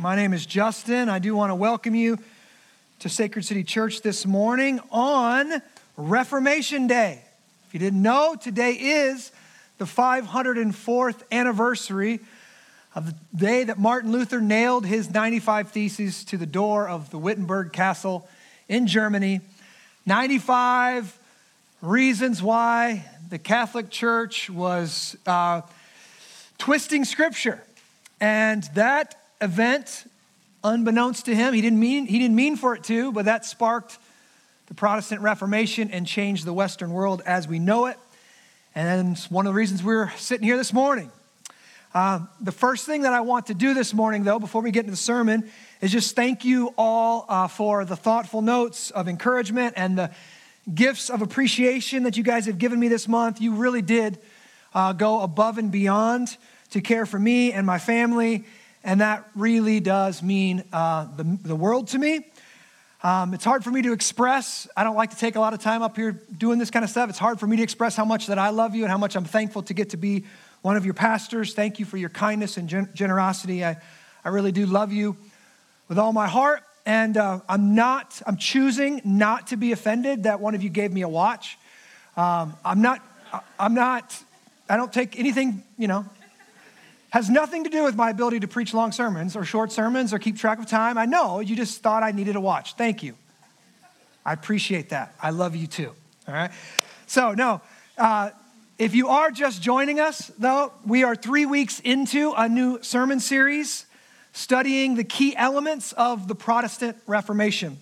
My 0.00 0.16
name 0.16 0.32
is 0.32 0.46
Justin. 0.46 1.10
I 1.10 1.18
do 1.18 1.36
want 1.36 1.50
to 1.50 1.54
welcome 1.54 1.94
you 1.94 2.16
to 3.00 3.10
Sacred 3.10 3.44
City 3.44 3.62
Church 3.62 4.00
this 4.00 4.24
morning 4.24 4.80
on 4.90 5.60
Reformation 5.98 6.86
Day. 6.86 7.20
If 7.66 7.74
you 7.74 7.80
didn't 7.80 8.00
know, 8.00 8.34
today 8.34 8.72
is 8.72 9.30
the 9.76 9.84
504th 9.84 11.22
anniversary 11.30 12.20
of 12.94 13.08
the 13.08 13.14
day 13.36 13.64
that 13.64 13.78
Martin 13.78 14.10
Luther 14.10 14.40
nailed 14.40 14.86
his 14.86 15.10
95 15.10 15.70
Theses 15.70 16.24
to 16.24 16.38
the 16.38 16.46
door 16.46 16.88
of 16.88 17.10
the 17.10 17.18
Wittenberg 17.18 17.70
Castle 17.70 18.26
in 18.70 18.86
Germany. 18.86 19.42
95 20.06 21.18
reasons 21.82 22.42
why 22.42 23.04
the 23.28 23.38
Catholic 23.38 23.90
Church 23.90 24.48
was 24.48 25.14
uh, 25.26 25.60
twisting 26.56 27.04
Scripture. 27.04 27.62
And 28.18 28.62
that 28.74 29.19
event, 29.40 30.04
unbeknownst 30.62 31.26
to 31.26 31.34
him, 31.34 31.54
he 31.54 31.60
didn't 31.60 31.80
mean, 31.80 32.06
he 32.06 32.18
didn't 32.18 32.36
mean 32.36 32.56
for 32.56 32.74
it 32.74 32.84
to, 32.84 33.12
but 33.12 33.24
that 33.24 33.44
sparked 33.44 33.98
the 34.66 34.74
Protestant 34.74 35.20
Reformation 35.20 35.90
and 35.90 36.06
changed 36.06 36.44
the 36.44 36.52
Western 36.52 36.92
world 36.92 37.22
as 37.26 37.48
we 37.48 37.58
know 37.58 37.86
it. 37.86 37.98
And 38.74 39.18
one 39.30 39.46
of 39.46 39.52
the 39.52 39.56
reasons 39.56 39.82
we're 39.82 40.10
sitting 40.16 40.46
here 40.46 40.56
this 40.56 40.72
morning. 40.72 41.10
Uh, 41.92 42.20
the 42.40 42.52
first 42.52 42.86
thing 42.86 43.02
that 43.02 43.12
I 43.12 43.20
want 43.22 43.46
to 43.46 43.54
do 43.54 43.74
this 43.74 43.92
morning, 43.92 44.22
though, 44.22 44.38
before 44.38 44.62
we 44.62 44.70
get 44.70 44.80
into 44.80 44.92
the 44.92 44.96
sermon, 44.96 45.50
is 45.80 45.90
just 45.90 46.14
thank 46.14 46.44
you 46.44 46.72
all 46.78 47.26
uh, 47.28 47.48
for 47.48 47.84
the 47.84 47.96
thoughtful 47.96 48.42
notes 48.42 48.92
of 48.92 49.08
encouragement 49.08 49.74
and 49.76 49.98
the 49.98 50.10
gifts 50.72 51.10
of 51.10 51.20
appreciation 51.20 52.04
that 52.04 52.16
you 52.16 52.22
guys 52.22 52.46
have 52.46 52.58
given 52.58 52.78
me 52.78 52.86
this 52.86 53.08
month. 53.08 53.40
You 53.40 53.54
really 53.54 53.82
did 53.82 54.18
uh, 54.72 54.92
go 54.92 55.22
above 55.22 55.58
and 55.58 55.72
beyond 55.72 56.36
to 56.70 56.80
care 56.80 57.06
for 57.06 57.18
me 57.18 57.52
and 57.52 57.66
my 57.66 57.78
family 57.78 58.44
and 58.82 59.00
that 59.00 59.28
really 59.34 59.80
does 59.80 60.22
mean 60.22 60.64
uh, 60.72 61.06
the, 61.16 61.24
the 61.42 61.56
world 61.56 61.88
to 61.88 61.98
me. 61.98 62.26
Um, 63.02 63.32
it's 63.32 63.44
hard 63.44 63.64
for 63.64 63.70
me 63.70 63.80
to 63.82 63.92
express. 63.92 64.68
I 64.76 64.84
don't 64.84 64.96
like 64.96 65.10
to 65.10 65.16
take 65.16 65.36
a 65.36 65.40
lot 65.40 65.54
of 65.54 65.60
time 65.60 65.82
up 65.82 65.96
here 65.96 66.12
doing 66.36 66.58
this 66.58 66.70
kind 66.70 66.84
of 66.84 66.90
stuff. 66.90 67.08
It's 67.08 67.18
hard 67.18 67.40
for 67.40 67.46
me 67.46 67.56
to 67.56 67.62
express 67.62 67.96
how 67.96 68.04
much 68.04 68.26
that 68.26 68.38
I 68.38 68.50
love 68.50 68.74
you 68.74 68.82
and 68.82 68.90
how 68.90 68.98
much 68.98 69.16
I'm 69.16 69.24
thankful 69.24 69.62
to 69.64 69.74
get 69.74 69.90
to 69.90 69.96
be 69.96 70.24
one 70.60 70.76
of 70.76 70.84
your 70.84 70.94
pastors. 70.94 71.54
Thank 71.54 71.78
you 71.78 71.86
for 71.86 71.96
your 71.96 72.10
kindness 72.10 72.58
and 72.58 72.68
gen- 72.68 72.90
generosity. 72.92 73.64
I, 73.64 73.78
I 74.22 74.28
really 74.28 74.52
do 74.52 74.66
love 74.66 74.92
you 74.92 75.16
with 75.88 75.98
all 75.98 76.12
my 76.12 76.28
heart. 76.28 76.62
And 76.84 77.16
uh, 77.16 77.40
I'm 77.48 77.74
not, 77.74 78.20
I'm 78.26 78.36
choosing 78.36 79.00
not 79.04 79.48
to 79.48 79.56
be 79.56 79.72
offended 79.72 80.24
that 80.24 80.40
one 80.40 80.54
of 80.54 80.62
you 80.62 80.68
gave 80.68 80.92
me 80.92 81.02
a 81.02 81.08
watch. 81.08 81.58
Um, 82.16 82.54
I'm 82.64 82.82
not, 82.82 83.00
I'm 83.58 83.74
not, 83.74 84.18
I 84.68 84.76
don't 84.76 84.92
take 84.92 85.18
anything, 85.18 85.62
you 85.78 85.88
know, 85.88 86.04
has 87.10 87.28
nothing 87.28 87.64
to 87.64 87.70
do 87.70 87.84
with 87.84 87.96
my 87.96 88.10
ability 88.10 88.40
to 88.40 88.48
preach 88.48 88.72
long 88.72 88.92
sermons 88.92 89.36
or 89.36 89.44
short 89.44 89.72
sermons 89.72 90.12
or 90.12 90.18
keep 90.18 90.38
track 90.38 90.58
of 90.58 90.66
time. 90.66 90.96
I 90.96 91.06
know 91.06 91.40
you 91.40 91.56
just 91.56 91.82
thought 91.82 92.02
I 92.02 92.12
needed 92.12 92.36
a 92.36 92.40
watch. 92.40 92.74
Thank 92.74 93.02
you. 93.02 93.14
I 94.24 94.32
appreciate 94.32 94.90
that. 94.90 95.14
I 95.20 95.30
love 95.30 95.56
you 95.56 95.66
too. 95.66 95.92
All 96.28 96.34
right. 96.34 96.50
So, 97.06 97.32
no, 97.32 97.60
uh, 97.98 98.30
if 98.78 98.94
you 98.94 99.08
are 99.08 99.30
just 99.30 99.60
joining 99.60 99.98
us, 99.98 100.28
though, 100.38 100.72
we 100.86 101.02
are 101.02 101.16
three 101.16 101.46
weeks 101.46 101.80
into 101.80 102.32
a 102.36 102.48
new 102.48 102.82
sermon 102.82 103.20
series 103.20 103.86
studying 104.32 104.94
the 104.94 105.04
key 105.04 105.34
elements 105.36 105.92
of 105.92 106.28
the 106.28 106.34
Protestant 106.34 106.96
Reformation. 107.06 107.78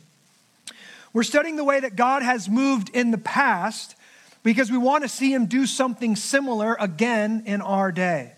We're 1.12 1.22
studying 1.22 1.56
the 1.56 1.64
way 1.64 1.80
that 1.80 1.96
God 1.96 2.22
has 2.22 2.48
moved 2.48 2.90
in 2.90 3.10
the 3.10 3.18
past 3.18 3.94
because 4.42 4.70
we 4.70 4.78
want 4.78 5.02
to 5.04 5.08
see 5.08 5.32
him 5.32 5.46
do 5.46 5.66
something 5.66 6.16
similar 6.16 6.76
again 6.80 7.42
in 7.46 7.60
our 7.60 7.92
day. 7.92 8.32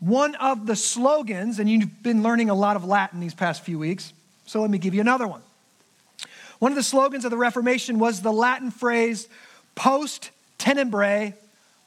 One 0.00 0.34
of 0.36 0.66
the 0.66 0.76
slogans, 0.76 1.58
and 1.58 1.70
you've 1.70 2.02
been 2.02 2.22
learning 2.22 2.50
a 2.50 2.54
lot 2.54 2.74
of 2.74 2.84
Latin 2.84 3.20
these 3.20 3.34
past 3.34 3.62
few 3.62 3.78
weeks, 3.78 4.12
so 4.46 4.60
let 4.60 4.70
me 4.70 4.78
give 4.78 4.94
you 4.94 5.00
another 5.00 5.28
one. 5.28 5.42
One 6.58 6.72
of 6.72 6.76
the 6.76 6.82
slogans 6.82 7.24
of 7.24 7.30
the 7.30 7.36
Reformation 7.36 7.98
was 7.98 8.22
the 8.22 8.32
Latin 8.32 8.70
phrase 8.70 9.28
post 9.74 10.30
tenebrae 10.58 11.34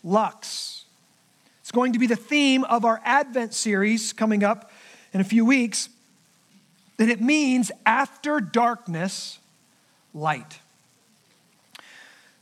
lux. 0.04 0.86
It's 1.62 1.72
going 1.72 1.94
to 1.94 2.00
be 2.00 2.08
the 2.08 2.16
theme 2.16 2.64
of 2.66 2.86
our 2.86 3.02
Advent 3.04 3.54
series 3.54 4.14
coming 4.14 4.44
up 4.44 4.72
in 5.14 5.22
a 5.22 5.24
few 5.24 5.46
weeks. 5.46 5.90
that 6.98 7.10
it 7.10 7.22
means 7.22 7.72
after 7.86 8.40
darkness, 8.40 9.40
light. 10.14 10.60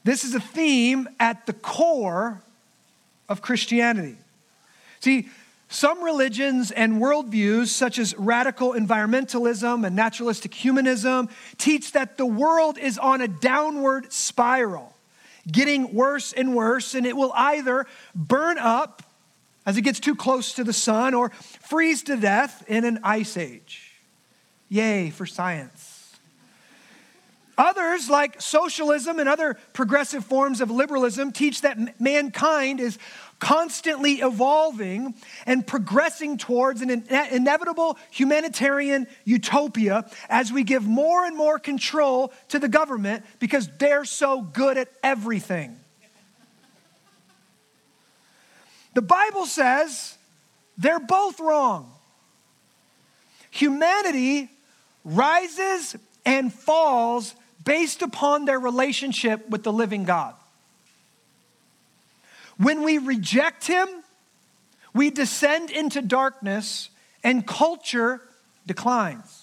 This 0.04 0.24
is 0.24 0.36
a 0.36 0.40
theme 0.40 1.08
at 1.20 1.46
the 1.46 1.54
core 1.54 2.42
of 3.30 3.42
Christianity. 3.42 4.18
See, 5.00 5.30
some 5.72 6.04
religions 6.04 6.72
and 6.72 7.02
worldviews, 7.02 7.68
such 7.68 7.98
as 7.98 8.14
radical 8.18 8.74
environmentalism 8.74 9.88
and 9.88 9.96
naturalistic 9.96 10.54
humanism, 10.54 11.30
teach 11.58 11.94
that 11.94 12.18
the 12.18 12.26
world 12.26 12.78
is 12.78 12.98
on 12.98 13.22
a 13.22 13.28
downward 13.28 14.12
spiral, 14.12 14.94
getting 15.50 15.94
worse 15.94 16.34
and 16.34 16.54
worse, 16.54 16.94
and 16.94 17.06
it 17.06 17.16
will 17.16 17.32
either 17.34 17.88
burn 18.14 18.58
up 18.58 19.02
as 19.66 19.78
it 19.78 19.84
gets 19.84 20.02
too 20.02 20.14
close 20.14 20.54
to 20.54 20.66
the 20.66 20.74
sun 20.74 21.14
or 21.14 21.30
freeze 21.30 22.04
to 22.04 22.18
death 22.18 22.66
in 22.68 22.84
an 22.84 23.00
ice 23.02 23.38
age. 23.38 23.94
Yay 24.68 25.10
for 25.10 25.26
science. 25.26 26.18
Others, 27.58 28.10
like 28.10 28.42
socialism 28.42 29.20
and 29.20 29.30
other 29.30 29.58
progressive 29.72 30.26
forms 30.26 30.60
of 30.62 30.72
liberalism, 30.72 31.32
teach 31.32 31.62
that 31.62 32.02
mankind 32.02 32.80
is 32.80 32.98
constantly 33.42 34.22
evolving 34.22 35.16
and 35.48 35.66
progressing 35.66 36.38
towards 36.38 36.82
an 36.82 36.90
inevitable 36.92 37.98
humanitarian 38.12 39.08
utopia 39.26 40.10
as 40.30 40.54
we 40.54 40.64
give 40.64 40.88
more 40.88 41.26
and 41.26 41.36
more 41.36 41.58
control 41.58 42.32
to 42.50 42.60
the 42.60 42.70
government 42.70 43.26
because 43.40 43.68
they're 43.80 44.06
so 44.06 44.42
good 44.42 44.78
at 44.78 44.88
everything. 45.04 45.76
The 48.94 49.02
Bible 49.02 49.48
says 49.48 50.18
they're 50.78 51.00
both 51.00 51.40
wrong. 51.40 51.92
Humanity 53.50 54.50
rises 55.04 55.96
and 56.26 56.54
falls 56.54 57.34
based 57.66 58.04
upon 58.04 58.46
their 58.46 58.60
relationship 58.60 59.50
with 59.50 59.64
the 59.64 59.74
living 59.74 60.04
God. 60.04 60.36
When 62.62 62.84
we 62.84 62.98
reject 62.98 63.66
him, 63.66 63.88
we 64.94 65.10
descend 65.10 65.72
into 65.72 66.02
darkness 66.02 66.90
and 67.24 67.46
culture 67.46 68.22
declines. 68.68 69.42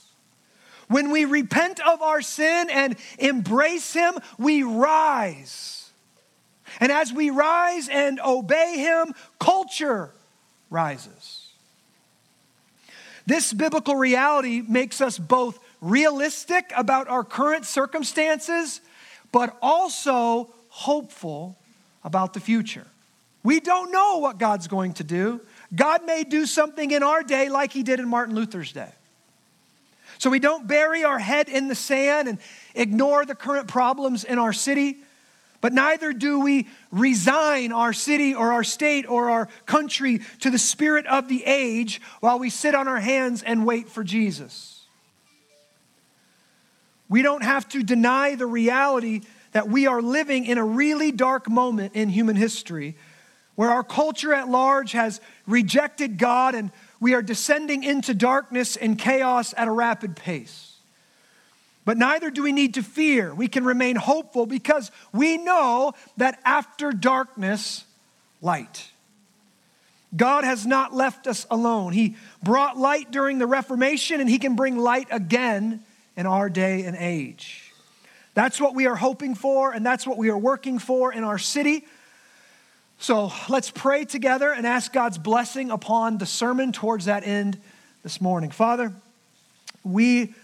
When 0.89 1.11
we 1.11 1.25
repent 1.25 1.81
of 1.81 2.01
our 2.01 2.23
sin 2.23 2.69
and 2.71 2.97
embrace 3.19 3.93
Him, 3.93 4.15
we 4.39 4.63
rise. 4.63 5.91
And 6.81 6.91
as 6.91 7.13
we 7.13 7.31
rise 7.31 7.89
and 7.89 8.19
obey 8.21 8.79
Him, 8.79 9.15
culture 9.39 10.11
rises. 10.71 11.49
This 13.27 13.53
biblical 13.53 13.97
reality 13.97 14.63
makes 14.67 15.03
us 15.03 15.19
both 15.19 15.59
realistic 15.83 16.73
about 16.75 17.09
our 17.09 17.23
current 17.23 17.67
circumstances, 17.67 18.81
but 19.31 19.57
also 19.61 20.49
hopeful 20.71 21.59
about 22.03 22.33
the 22.33 22.41
future. 22.41 22.87
We 23.43 23.61
don't 23.61 23.93
know 23.93 24.19
what 24.19 24.39
God's 24.39 24.69
going 24.69 24.95
to 24.95 25.05
do. 25.05 25.41
God 25.75 26.05
may 26.05 26.25
do 26.25 26.47
something 26.47 26.91
in 26.91 27.03
our 27.03 27.23
day 27.23 27.49
like 27.49 27.73
he 27.73 27.83
did 27.83 28.01
in 28.01 28.09
Martin 28.09 28.35
Luther's 28.35 28.73
day. 28.73 28.91
So 30.19 30.31
we 30.31 30.41
don't 30.41 30.67
bury 30.67 31.05
our 31.05 31.19
head 31.19 31.49
in 31.49 31.69
the 31.69 31.75
sand 31.75 32.29
and 32.29 32.39
ignore 32.75 33.25
the 33.25 33.37
current 33.37 33.69
problems 33.69 34.25
in 34.25 34.39
our 34.39 34.53
city, 34.53 34.97
but 35.61 35.73
neither 35.73 36.13
do 36.13 36.41
we 36.41 36.69
resign 36.91 37.73
our 37.73 37.93
city 37.93 38.35
or 38.35 38.53
our 38.53 38.65
state 38.65 39.09
or 39.09 39.31
our 39.31 39.49
country 39.67 40.21
to 40.41 40.51
the 40.51 40.59
spirit 40.59 41.07
of 41.07 41.29
the 41.29 41.45
age 41.45 42.01
while 42.21 42.39
we 42.39 42.51
sit 42.51 42.75
on 42.75 42.89
our 42.89 42.99
hands 42.99 43.43
and 43.45 43.65
wait 43.65 43.89
for 43.89 44.03
Jesus. 44.03 44.87
We 47.09 47.23
don't 47.23 47.45
have 47.45 47.69
to 47.71 47.83
deny 47.83 48.35
the 48.35 48.47
reality 48.47 49.23
that 49.53 49.69
we 49.69 49.87
are 49.87 50.03
living 50.03 50.45
in 50.45 50.59
a 50.59 50.65
really 50.65 51.13
dark 51.13 51.49
moment 51.49 51.95
in 51.95 52.09
human 52.09 52.37
history 52.37 52.97
where 53.59 53.73
our 53.73 53.83
culture 53.83 54.33
at 54.33 54.49
large 54.49 54.93
has 54.93 55.21
rejected 55.49 56.17
God 56.17 56.55
and 56.55 56.71
we 57.01 57.15
are 57.15 57.23
descending 57.23 57.83
into 57.83 58.15
darkness 58.15 58.77
and 58.77 58.97
chaos 58.97 59.53
at 59.57 59.67
a 59.67 59.71
rapid 59.73 60.15
pace. 60.15 60.77
But 61.85 61.99
neither 61.99 62.31
do 62.31 62.45
we 62.45 62.53
need 62.53 62.75
to 62.75 62.85
fear. 62.85 63.35
We 63.35 63.49
can 63.49 63.65
remain 63.65 63.97
hopeful 63.97 64.47
because 64.47 64.93
we 65.13 65.39
know 65.39 65.95
that 66.19 66.39
after 66.45 66.93
darkness, 66.93 67.85
light. 68.41 68.93
God 70.17 70.45
has 70.45 70.65
not 70.65 70.95
left 70.95 71.27
us 71.27 71.45
alone. 71.51 71.93
He 71.93 72.15
brought 72.41 72.79
light 72.79 73.11
during 73.11 73.39
the 73.39 73.49
Reformation, 73.49 74.21
and 74.21 74.31
He 74.31 74.39
can 74.39 74.55
bring 74.55 74.77
light 74.77 75.09
again 75.11 75.83
in 76.17 76.27
our 76.27 76.49
day 76.49 76.85
and 76.85 76.97
age. 76.97 77.73
That's 78.35 78.61
what 78.61 78.77
we 78.77 78.87
are 78.87 78.95
hoping 78.95 79.35
for, 79.35 79.73
and 79.73 79.85
that's 79.85 80.07
what 80.07 80.17
we 80.17 80.31
are 80.31 80.39
working 80.39 80.79
for 80.79 81.13
in 81.13 81.25
our 81.25 81.39
city. 81.39 81.85
So 83.01 83.33
let's 83.49 83.71
pray 83.71 84.05
together 84.05 84.53
and 84.53 84.67
ask 84.67 84.93
God's 84.93 85.19
blessing 85.19 85.71
upon 85.71 86.19
the 86.19 86.27
sermon 86.27 86.73
towards 86.73 87.05
that 87.05 87.25
end 87.25 87.57
this 88.03 88.21
morning. 88.21 88.51
Father, 88.51 88.93
we, 89.85 90.35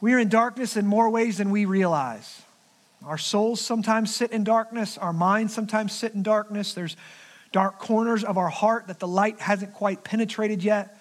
we 0.00 0.14
are 0.14 0.18
in 0.18 0.30
darkness 0.30 0.78
in 0.78 0.86
more 0.86 1.10
ways 1.10 1.36
than 1.36 1.50
we 1.50 1.66
realize. 1.66 2.40
Our 3.04 3.18
souls 3.18 3.60
sometimes 3.60 4.14
sit 4.14 4.32
in 4.32 4.42
darkness, 4.42 4.96
our 4.96 5.12
minds 5.12 5.54
sometimes 5.54 5.92
sit 5.92 6.14
in 6.14 6.22
darkness. 6.22 6.72
There's 6.72 6.96
dark 7.52 7.78
corners 7.78 8.24
of 8.24 8.38
our 8.38 8.48
heart 8.48 8.86
that 8.86 8.98
the 8.98 9.08
light 9.08 9.38
hasn't 9.40 9.74
quite 9.74 10.02
penetrated 10.02 10.64
yet. 10.64 10.98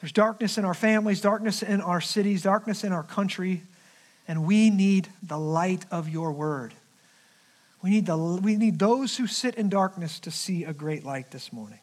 There's 0.00 0.12
darkness 0.12 0.58
in 0.58 0.66
our 0.66 0.74
families, 0.74 1.22
darkness 1.22 1.62
in 1.62 1.80
our 1.80 2.02
cities, 2.02 2.42
darkness 2.42 2.84
in 2.84 2.92
our 2.92 3.02
country, 3.02 3.62
and 4.28 4.44
we 4.44 4.68
need 4.68 5.08
the 5.22 5.38
light 5.38 5.86
of 5.90 6.10
your 6.10 6.32
word. 6.32 6.74
We 7.86 7.92
need, 7.92 8.06
the, 8.06 8.16
we 8.16 8.56
need 8.56 8.80
those 8.80 9.16
who 9.16 9.28
sit 9.28 9.54
in 9.54 9.68
darkness 9.68 10.18
to 10.20 10.32
see 10.32 10.64
a 10.64 10.72
great 10.72 11.04
light 11.04 11.30
this 11.30 11.52
morning 11.52 11.78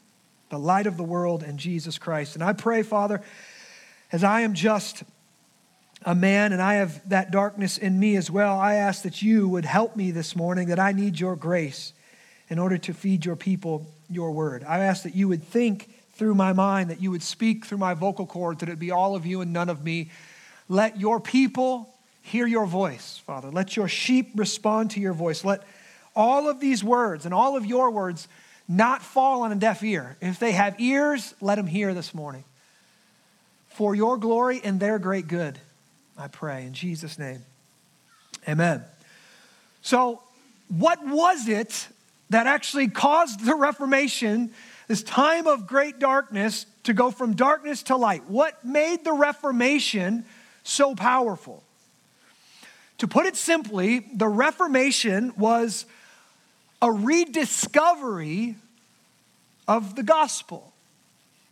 the 0.50 0.60
light 0.60 0.86
of 0.86 0.98
the 0.98 1.04
world 1.04 1.44
and 1.44 1.58
Jesus 1.58 1.98
Christ. 1.98 2.36
And 2.36 2.44
I 2.44 2.52
pray, 2.52 2.84
Father, 2.84 3.22
as 4.12 4.22
I 4.22 4.42
am 4.42 4.54
just 4.54 5.04
a 6.04 6.14
man 6.14 6.52
and 6.52 6.62
I 6.62 6.74
have 6.74 7.08
that 7.08 7.32
darkness 7.32 7.78
in 7.78 7.98
me 7.98 8.18
as 8.18 8.30
well, 8.30 8.60
I 8.60 8.76
ask 8.76 9.04
that 9.04 9.22
you 9.22 9.48
would 9.48 9.64
help 9.64 9.96
me 9.96 10.12
this 10.12 10.36
morning, 10.36 10.68
that 10.68 10.78
I 10.78 10.92
need 10.92 11.22
your 11.22 11.38
grace 11.38 11.94
in 12.50 12.60
order 12.60 12.78
to 12.80 12.94
feed 12.94 13.24
your 13.26 13.38
people 13.38 13.88
your 14.10 14.32
word. 14.32 14.66
I 14.68 14.80
ask 14.80 15.04
that 15.04 15.16
you 15.16 15.30
would 15.30 15.42
think 15.42 15.90
through 16.12 16.36
my 16.36 16.52
mind, 16.52 16.90
that 16.90 17.02
you 17.02 17.12
would 17.12 17.24
speak 17.24 17.66
through 17.66 17.78
my 17.78 17.94
vocal 17.94 18.26
cords, 18.26 18.60
that 18.60 18.68
it 18.68 18.78
be 18.78 18.92
all 18.92 19.16
of 19.16 19.26
you 19.26 19.40
and 19.40 19.54
none 19.54 19.70
of 19.70 19.86
me. 19.86 20.12
Let 20.68 21.00
your 21.00 21.22
people 21.22 21.96
hear 22.22 22.46
your 22.46 22.66
voice, 22.66 23.22
Father. 23.26 23.50
Let 23.50 23.78
your 23.78 23.88
sheep 23.88 24.32
respond 24.36 24.92
to 24.92 25.00
your 25.00 25.14
voice. 25.14 25.46
Let 25.46 25.64
all 26.16 26.50
of 26.50 26.60
these 26.60 26.84
words 26.84 27.26
and 27.26 27.34
all 27.34 27.58
of 27.58 27.66
your 27.66 27.90
words 27.90 28.28
not 28.68 29.02
fall 29.02 29.44
on 29.44 29.52
a 29.52 29.56
deaf 29.56 29.84
ear. 29.84 30.18
If 30.22 30.40
they 30.40 30.52
have 30.52 30.80
ears, 30.80 31.34
let 31.42 31.56
them 31.56 31.68
hear 31.68 31.94
this 31.94 32.14
morning. 32.14 32.44
For 33.70 33.96
your 33.96 34.18
glory 34.18 34.62
and 34.64 34.80
their 34.80 35.00
great 35.00 35.28
good, 35.28 35.58
I 36.18 36.28
pray 36.28 36.66
in 36.66 36.74
Jesus' 36.74 37.18
name. 37.18 37.44
Amen. 38.48 38.84
So, 39.82 40.22
what 40.70 41.06
was 41.06 41.48
it 41.48 41.88
that 42.30 42.48
actually 42.48 42.88
caused 42.88 43.46
the 43.46 43.56
Reformation, 43.56 44.52
this 44.88 45.04
time 45.04 45.48
of 45.48 45.68
great 45.68 46.00
darkness, 46.00 46.66
to 46.84 46.94
go 46.94 47.12
from 47.12 47.36
darkness 47.36 47.84
to 47.84 47.96
light? 47.96 48.30
What 48.30 48.64
made 48.64 49.04
the 49.04 49.14
Reformation 49.14 50.26
so 50.64 50.96
powerful? 50.96 51.64
To 53.00 53.08
put 53.08 53.26
it 53.26 53.36
simply, 53.36 54.00
the 54.00 54.28
Reformation 54.28 55.34
was 55.36 55.86
a 56.84 56.92
rediscovery 56.92 58.58
of 59.70 59.96
the 59.96 60.04
gospel. 60.04 60.74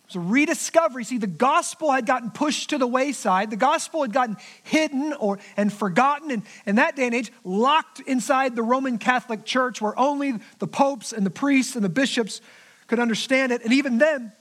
It 0.03 0.07
was 0.07 0.15
a 0.17 0.19
rediscovery. 0.19 1.05
See, 1.05 1.19
the 1.19 1.25
gospel 1.25 1.89
had 1.89 2.05
gotten 2.05 2.31
pushed 2.31 2.71
to 2.71 2.77
the 2.77 2.85
wayside. 2.85 3.49
The 3.49 3.55
gospel 3.55 4.01
had 4.01 4.11
gotten 4.11 4.35
hidden 4.63 5.13
or 5.13 5.39
and 5.55 5.71
forgotten, 5.71 6.31
and 6.31 6.43
in 6.65 6.75
that 6.75 6.97
day 6.97 7.05
and 7.05 7.15
age, 7.15 7.31
locked 7.45 8.01
inside 8.01 8.57
the 8.57 8.61
Roman 8.61 8.97
Catholic 8.97 9.45
Church, 9.45 9.81
where 9.81 9.97
only 9.97 10.33
the 10.59 10.67
popes 10.67 11.13
and 11.13 11.25
the 11.25 11.29
priests 11.29 11.77
and 11.77 11.85
the 11.85 11.89
bishops 11.89 12.41
could 12.87 12.99
understand 12.99 13.53
it, 13.53 13.63
and 13.63 13.71
even 13.71 13.99
then, 13.99 14.33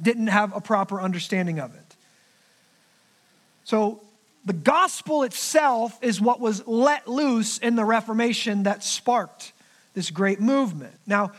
didn't 0.00 0.28
have 0.28 0.56
a 0.56 0.60
proper 0.60 1.02
understanding 1.02 1.60
of 1.60 1.74
it. 1.74 1.96
So 3.64 4.00
the 4.46 4.54
gospel 4.54 5.22
itself 5.22 5.98
is 6.02 6.18
what 6.18 6.40
was 6.40 6.66
let 6.66 7.06
loose 7.06 7.58
in 7.58 7.76
the 7.76 7.84
Reformation 7.84 8.62
that 8.62 8.82
sparked 8.82 9.52
this 9.94 10.10
great 10.10 10.40
movement. 10.40 10.94
Now, 11.06 11.32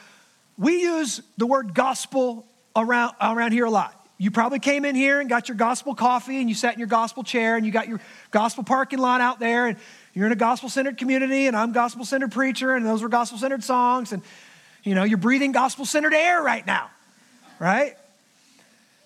we 0.58 0.82
use 0.82 1.22
the 1.38 1.46
word 1.46 1.74
gospel 1.74 2.46
around, 2.76 3.16
around 3.22 3.52
here 3.52 3.66
a 3.66 3.70
lot. 3.70 4.02
You 4.18 4.32
probably 4.32 4.60
came 4.60 4.86
in 4.86 4.96
here 4.96 5.20
and 5.20 5.30
got 5.30 5.50
your 5.50 5.58
gospel 5.58 5.94
coffee 5.94 6.40
and 6.40 6.48
you 6.48 6.56
sat 6.56 6.74
in 6.74 6.80
your 6.80 6.88
gospel 6.88 7.24
chair 7.24 7.58
and 7.58 7.66
you 7.66 7.72
got 7.72 7.90
your 7.90 8.00
gospel 8.32 8.64
parking 8.64 9.00
lot 9.00 9.20
out 9.20 9.40
there 9.40 9.68
and 9.68 9.78
you're 10.14 10.26
in 10.26 10.32
a 10.32 10.38
gospel 10.38 10.70
centered 10.70 10.98
community 10.98 11.48
and 11.48 11.56
I'm 11.56 11.74
gospel 11.74 12.06
centered 12.06 12.32
preacher 12.32 12.76
and 12.76 12.86
those 12.86 13.04
were 13.04 13.10
gospel 13.10 13.38
centered 13.38 13.64
songs 13.64 14.14
and 14.14 14.24
you 14.84 14.96
know 14.96 15.04
you're 15.04 15.18
breathing 15.18 15.52
gospel 15.52 15.84
centered 15.84 16.14
air 16.14 16.42
right 16.42 16.66
now, 16.66 16.90
right? 17.60 17.98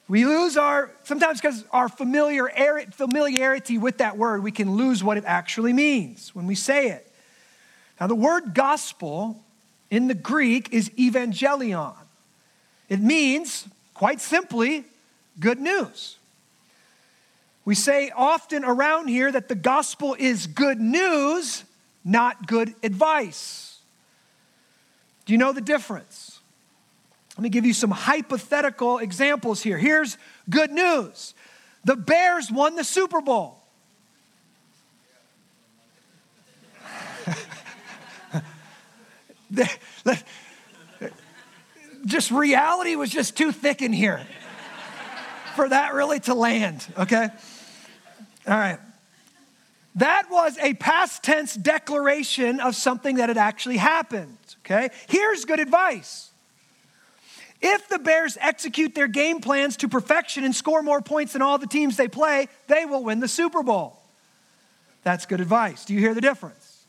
We 0.08 0.26
lose 0.26 0.58
our 0.58 0.92
sometimes 1.04 1.42
because 1.42 1.66
our 1.72 1.90
familiar 1.90 2.48
familiarity 2.92 3.80
with 3.80 3.98
that 4.00 4.16
word, 4.16 4.44
we 4.44 4.52
can 4.52 4.76
lose 4.76 5.04
what 5.04 5.18
it 5.18 5.24
actually 5.26 5.74
means 5.74 6.36
when 6.36 6.46
we 6.46 6.54
say 6.54 6.90
it. 6.90 7.12
Now, 8.00 8.08
the 8.08 8.16
word 8.16 8.54
gospel 8.54 9.44
in 9.90 10.08
the 10.08 10.14
Greek 10.14 10.74
is 10.74 10.90
evangelion. 10.92 11.96
It 12.90 13.00
means, 13.00 13.68
quite 13.94 14.22
simply, 14.22 14.86
good 15.40 15.60
news. 15.60 16.18
We 17.66 17.76
say 17.76 18.12
often 18.16 18.66
around 18.66 19.10
here 19.10 19.32
that 19.32 19.48
the 19.48 19.56
gospel 19.56 20.16
is 20.18 20.48
good 20.48 20.80
news, 20.80 21.64
not 22.04 22.48
good 22.48 22.74
advice. 22.82 23.80
Do 25.26 25.34
you 25.34 25.38
know 25.38 25.52
the 25.52 25.62
difference? 25.62 26.40
Let 27.38 27.44
me 27.44 27.50
give 27.50 27.66
you 27.66 27.74
some 27.74 27.92
hypothetical 27.92 28.98
examples 28.98 29.62
here. 29.62 29.78
Here's 29.78 30.18
good 30.50 30.72
news 30.72 31.34
the 31.84 31.96
Bears 31.96 32.52
won 32.52 32.76
the 32.76 32.84
Super 32.84 33.22
Bowl. 33.22 33.59
Just 42.06 42.32
reality 42.32 42.96
was 42.96 43.10
just 43.10 43.38
too 43.38 43.52
thick 43.52 43.82
in 43.82 43.94
here 43.94 44.26
for 45.56 45.70
that 45.70 45.94
really 45.94 46.20
to 46.22 46.34
land, 46.34 46.86
okay? 46.98 47.30
All 48.48 48.58
right. 48.58 48.80
That 49.96 50.28
was 50.30 50.58
a 50.60 50.76
past 50.76 51.24
tense 51.24 51.56
declaration 51.56 52.60
of 52.60 52.76
something 52.76 53.18
that 53.18 53.30
had 53.30 53.38
actually 53.38 53.78
happened, 53.78 54.38
okay? 54.66 54.90
Here's 55.08 55.46
good 55.46 55.60
advice. 55.60 56.30
If 57.62 57.90
the 57.90 58.00
Bears 58.00 58.38
execute 58.40 58.96
their 58.96 59.10
game 59.10 59.42
plans 59.42 59.76
to 59.78 59.90
perfection 59.90 60.46
and 60.46 60.56
score 60.56 60.82
more 60.82 61.02
points 61.02 61.34
than 61.34 61.42
all 61.42 61.58
the 61.58 61.68
teams 61.68 61.98
they 61.98 62.08
play, 62.08 62.48
they 62.68 62.86
will 62.86 63.04
win 63.04 63.20
the 63.20 63.28
Super 63.28 63.64
Bowl. 63.64 63.98
That's 65.04 65.26
good 65.26 65.42
advice. 65.42 65.86
Do 65.86 65.94
you 65.94 66.00
hear 66.00 66.14
the 66.14 66.22
difference? 66.22 66.86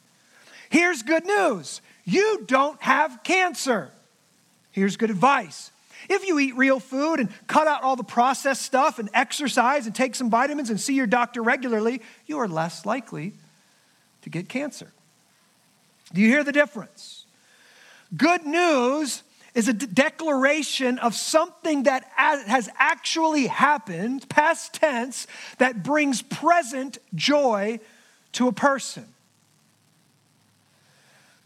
Here's 0.69 1.03
good 1.03 1.27
news 1.27 1.81
you 2.13 2.45
don't 2.47 2.81
have 2.83 3.23
cancer. 3.23 3.91
Here's 4.73 4.97
good 4.97 5.11
advice. 5.11 5.71
If 6.09 6.27
you 6.27 6.39
eat 6.39 6.57
real 6.57 6.81
food 6.81 7.21
and 7.21 7.29
cut 7.47 7.67
out 7.67 7.83
all 7.83 7.97
the 7.97 8.05
processed 8.05 8.63
stuff 8.63 8.99
and 8.99 9.11
exercise 9.13 9.87
and 9.87 9.95
take 9.95 10.15
some 10.15 10.31
vitamins 10.31 10.71
and 10.71 10.81
see 10.81 10.95
your 10.95 11.07
doctor 11.07 11.43
regularly, 11.43 12.01
you 12.27 12.39
are 12.39 12.49
less 12.49 12.87
likely 12.87 13.35
to 14.23 14.31
get 14.31 14.49
cancer. 14.49 14.93
Do 16.13 16.21
you 16.21 16.29
hear 16.29 16.43
the 16.43 16.53
difference? 16.53 17.27
Good 18.17 18.45
news 18.45 19.23
is 19.55 19.69
a 19.69 19.73
declaration 19.73 20.99
of 20.99 21.15
something 21.15 21.85
that 21.85 22.05
has 22.17 22.69
actually 22.79 23.47
happened, 23.47 24.29
past 24.29 24.75
tense, 24.75 25.27
that 25.59 25.83
brings 25.83 26.23
present 26.23 26.99
joy 27.15 27.81
to 28.33 28.49
a 28.49 28.53
person. 28.53 29.07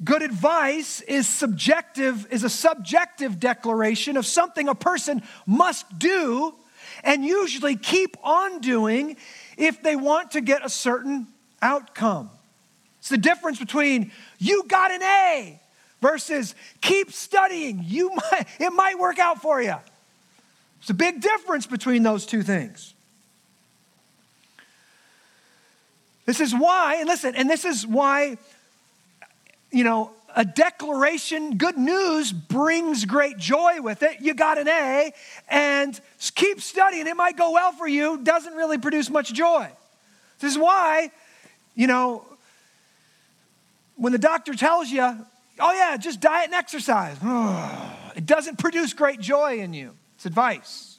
Good 0.02 0.22
advice 0.22 1.00
is 1.02 1.28
subjective, 1.28 2.26
is 2.32 2.42
a 2.42 2.48
subjective 2.48 3.38
declaration 3.38 4.16
of 4.16 4.26
something 4.26 4.68
a 4.68 4.74
person 4.74 5.22
must 5.46 5.98
do 5.98 6.54
and 7.04 7.24
usually 7.24 7.76
keep 7.76 8.16
on 8.24 8.60
doing 8.60 9.16
if 9.56 9.82
they 9.82 9.94
want 9.94 10.32
to 10.32 10.40
get 10.40 10.64
a 10.64 10.68
certain 10.68 11.28
outcome. 11.62 12.30
It's 12.98 13.08
the 13.08 13.18
difference 13.18 13.58
between 13.58 14.10
you 14.38 14.64
got 14.66 14.90
an 14.90 15.02
A 15.02 15.60
versus 16.00 16.54
keep 16.80 17.12
studying. 17.12 17.82
You 17.84 18.10
might, 18.32 18.46
it 18.58 18.70
might 18.70 18.98
work 18.98 19.18
out 19.18 19.42
for 19.42 19.62
you. 19.62 19.76
It's 20.80 20.90
a 20.90 20.94
big 20.94 21.20
difference 21.20 21.66
between 21.66 22.02
those 22.02 22.26
two 22.26 22.42
things. 22.42 22.94
This 26.26 26.40
is 26.40 26.54
why, 26.54 26.96
and 26.96 27.08
listen, 27.08 27.34
and 27.34 27.48
this 27.48 27.64
is 27.64 27.86
why, 27.86 28.38
you 29.74 29.84
know, 29.84 30.10
a 30.36 30.44
declaration, 30.44 31.56
good 31.58 31.76
news 31.76 32.32
brings 32.32 33.04
great 33.04 33.38
joy 33.38 33.80
with 33.80 34.02
it. 34.02 34.20
You 34.20 34.34
got 34.34 34.58
an 34.58 34.68
A, 34.68 35.12
and 35.48 36.00
keep 36.34 36.60
studying. 36.60 37.06
It 37.06 37.16
might 37.16 37.36
go 37.36 37.52
well 37.52 37.72
for 37.72 37.86
you, 37.86 38.18
doesn't 38.22 38.54
really 38.54 38.78
produce 38.78 39.10
much 39.10 39.32
joy. 39.32 39.68
This 40.40 40.52
is 40.52 40.58
why, 40.58 41.10
you 41.74 41.86
know, 41.86 42.24
when 43.96 44.12
the 44.12 44.18
doctor 44.18 44.54
tells 44.54 44.90
you, 44.90 45.16
Oh, 45.60 45.72
yeah, 45.72 45.96
just 45.96 46.20
diet 46.20 46.46
and 46.46 46.54
exercise. 46.54 47.16
It 48.16 48.26
doesn't 48.26 48.60
produce 48.60 48.92
great 48.92 49.18
joy 49.18 49.58
in 49.58 49.74
you. 49.74 49.90
It's 50.14 50.24
advice. 50.24 50.98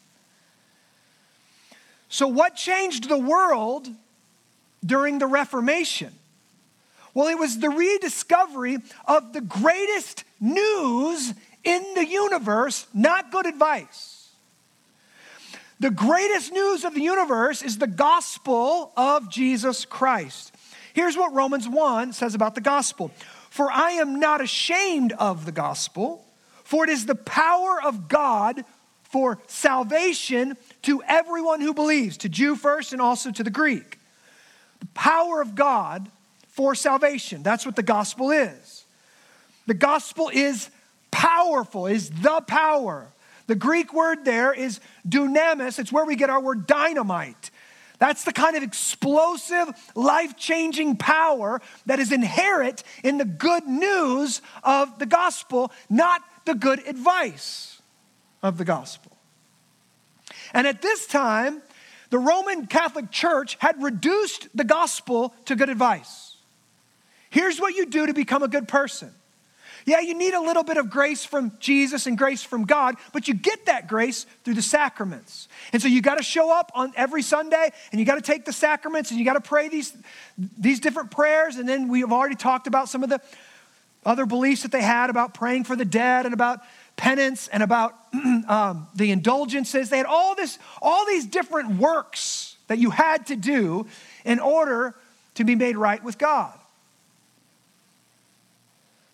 So, 2.10 2.28
what 2.28 2.58
changed 2.58 3.08
the 3.08 3.18
world 3.18 3.88
during 4.86 5.20
the 5.20 5.26
Reformation? 5.26 6.12
Well, 7.16 7.28
it 7.30 7.40
was 7.40 7.58
the 7.58 7.70
rediscovery 7.70 8.78
of 9.08 9.34
the 9.34 9.42
greatest 9.42 10.24
news 10.40 11.34
in 11.64 11.84
the 11.96 12.06
universe, 12.06 12.86
not 12.94 13.32
good 13.32 13.48
advice. 13.48 14.30
The 15.80 15.90
greatest 15.90 16.52
news 16.54 16.84
of 16.84 16.94
the 16.94 17.02
universe 17.02 17.64
is 17.64 17.78
the 17.78 17.88
gospel 17.88 18.92
of 18.96 19.30
Jesus 19.30 19.86
Christ. 19.86 20.54
Here's 20.94 21.18
what 21.18 21.34
Romans 21.34 21.68
1 21.68 22.14
says 22.14 22.36
about 22.36 22.54
the 22.54 22.62
gospel 22.62 23.12
for 23.56 23.72
I 23.72 23.92
am 23.92 24.20
not 24.20 24.42
ashamed 24.42 25.14
of 25.14 25.46
the 25.46 25.52
gospel, 25.54 26.26
for 26.66 26.84
it 26.84 26.90
is 26.90 27.06
the 27.06 27.16
power 27.16 27.82
of 27.82 28.10
God 28.10 28.66
for 29.04 29.40
salvation 29.48 30.58
to 30.82 31.02
everyone 31.08 31.62
who 31.62 31.74
believes, 31.74 32.18
to 32.18 32.28
Jew 32.28 32.58
first 32.58 32.92
and 32.92 33.02
also 33.02 33.32
to 33.32 33.46
the 33.46 33.50
Greek. 33.50 33.98
The 34.82 34.88
power 34.88 35.42
of 35.42 35.56
God 35.56 36.12
for 36.56 36.74
salvation. 36.74 37.44
That's 37.44 37.66
what 37.66 37.76
the 37.76 37.84
gospel 37.84 38.32
is. 38.32 38.86
The 39.68 39.74
gospel 39.74 40.30
is 40.34 40.70
powerful, 41.12 41.86
is 41.86 42.10
the 42.10 42.42
power. 42.42 43.08
The 43.48 43.56
Greek 43.56 43.94
word 43.94 44.24
there 44.24 44.54
is 44.54 44.80
dunamis. 45.08 45.80
It's 45.80 45.92
where 45.92 46.06
we 46.06 46.16
get 46.16 46.30
our 46.30 46.42
word 46.42 46.66
dynamite. 46.66 47.52
That's 48.00 48.24
the 48.24 48.32
kind 48.32 48.56
of 48.56 48.64
explosive, 48.64 49.68
life 49.96 50.38
changing 50.38 50.98
power 50.98 51.62
that 51.86 52.00
is 52.00 52.12
inherent 52.12 52.84
in 53.04 53.18
the 53.18 53.26
good 53.26 53.66
news 53.66 54.42
of 54.64 54.98
the 54.98 55.06
gospel, 55.06 55.72
not 55.90 56.22
the 56.46 56.56
good 56.56 56.88
advice 56.88 57.82
of 58.42 58.58
the 58.58 58.66
gospel. 58.66 59.12
And 60.54 60.68
at 60.68 60.82
this 60.82 61.06
time, 61.06 61.62
the 62.12 62.20
Roman 62.20 62.68
Catholic 62.68 63.12
Church 63.12 63.58
had 63.60 63.82
reduced 63.82 64.48
the 64.56 64.64
gospel 64.64 65.34
to 65.46 65.56
good 65.56 65.70
advice. 65.70 66.25
Here's 67.36 67.60
what 67.60 67.76
you 67.76 67.86
do 67.86 68.06
to 68.08 68.14
become 68.14 68.44
a 68.44 68.48
good 68.48 68.66
person 68.66 69.14
yeah, 69.86 70.00
you 70.00 70.16
need 70.16 70.34
a 70.34 70.42
little 70.42 70.64
bit 70.64 70.78
of 70.78 70.90
grace 70.90 71.26
from 71.26 71.52
Jesus 71.60 72.08
and 72.08 72.18
grace 72.18 72.42
from 72.42 72.66
God, 72.66 72.96
but 73.14 73.28
you 73.28 73.36
get 73.36 73.68
that 73.68 73.88
grace 73.88 74.26
through 74.44 74.56
the 74.56 74.62
sacraments. 74.64 75.48
And 75.74 75.82
so 75.82 75.88
you 75.88 76.02
got 76.02 76.16
to 76.16 76.24
show 76.24 76.52
up 76.52 76.72
on 76.74 76.92
every 76.96 77.22
Sunday 77.22 77.70
and 77.92 78.00
you 78.00 78.06
got 78.06 78.16
to 78.16 78.22
take 78.22 78.46
the 78.46 78.54
sacraments 78.54 79.12
and 79.12 79.20
you 79.20 79.26
got 79.26 79.34
to 79.34 79.42
pray 79.42 79.70
these, 79.70 79.96
these 80.58 80.80
different 80.80 81.12
prayers. 81.12 81.58
And 81.58 81.70
then 81.70 81.88
we 81.88 82.00
have 82.00 82.12
already 82.12 82.34
talked 82.34 82.66
about 82.66 82.90
some 82.90 83.04
of 83.04 83.10
the 83.10 83.22
other 84.04 84.26
beliefs 84.26 84.64
that 84.64 84.72
they 84.72 84.82
had 84.82 85.12
about 85.12 85.36
praying 85.36 85.66
for 85.66 85.76
the 85.76 85.86
dead 85.86 86.26
and 86.26 86.34
about 86.34 86.62
penance 86.96 87.48
and 87.50 87.62
about 87.62 87.94
um, 88.48 88.88
the 88.96 89.12
indulgences. 89.12 89.90
They 89.90 89.98
had 89.98 90.08
all 90.08 90.34
this, 90.34 90.58
all 90.82 91.06
these 91.06 91.28
different 91.28 91.78
works 91.78 92.58
that 92.68 92.80
you 92.80 92.90
had 92.90 93.28
to 93.28 93.36
do 93.36 93.86
in 94.24 94.40
order 94.40 94.96
to 95.36 95.44
be 95.44 95.54
made 95.54 95.78
right 95.78 96.04
with 96.04 96.18
God. 96.18 96.58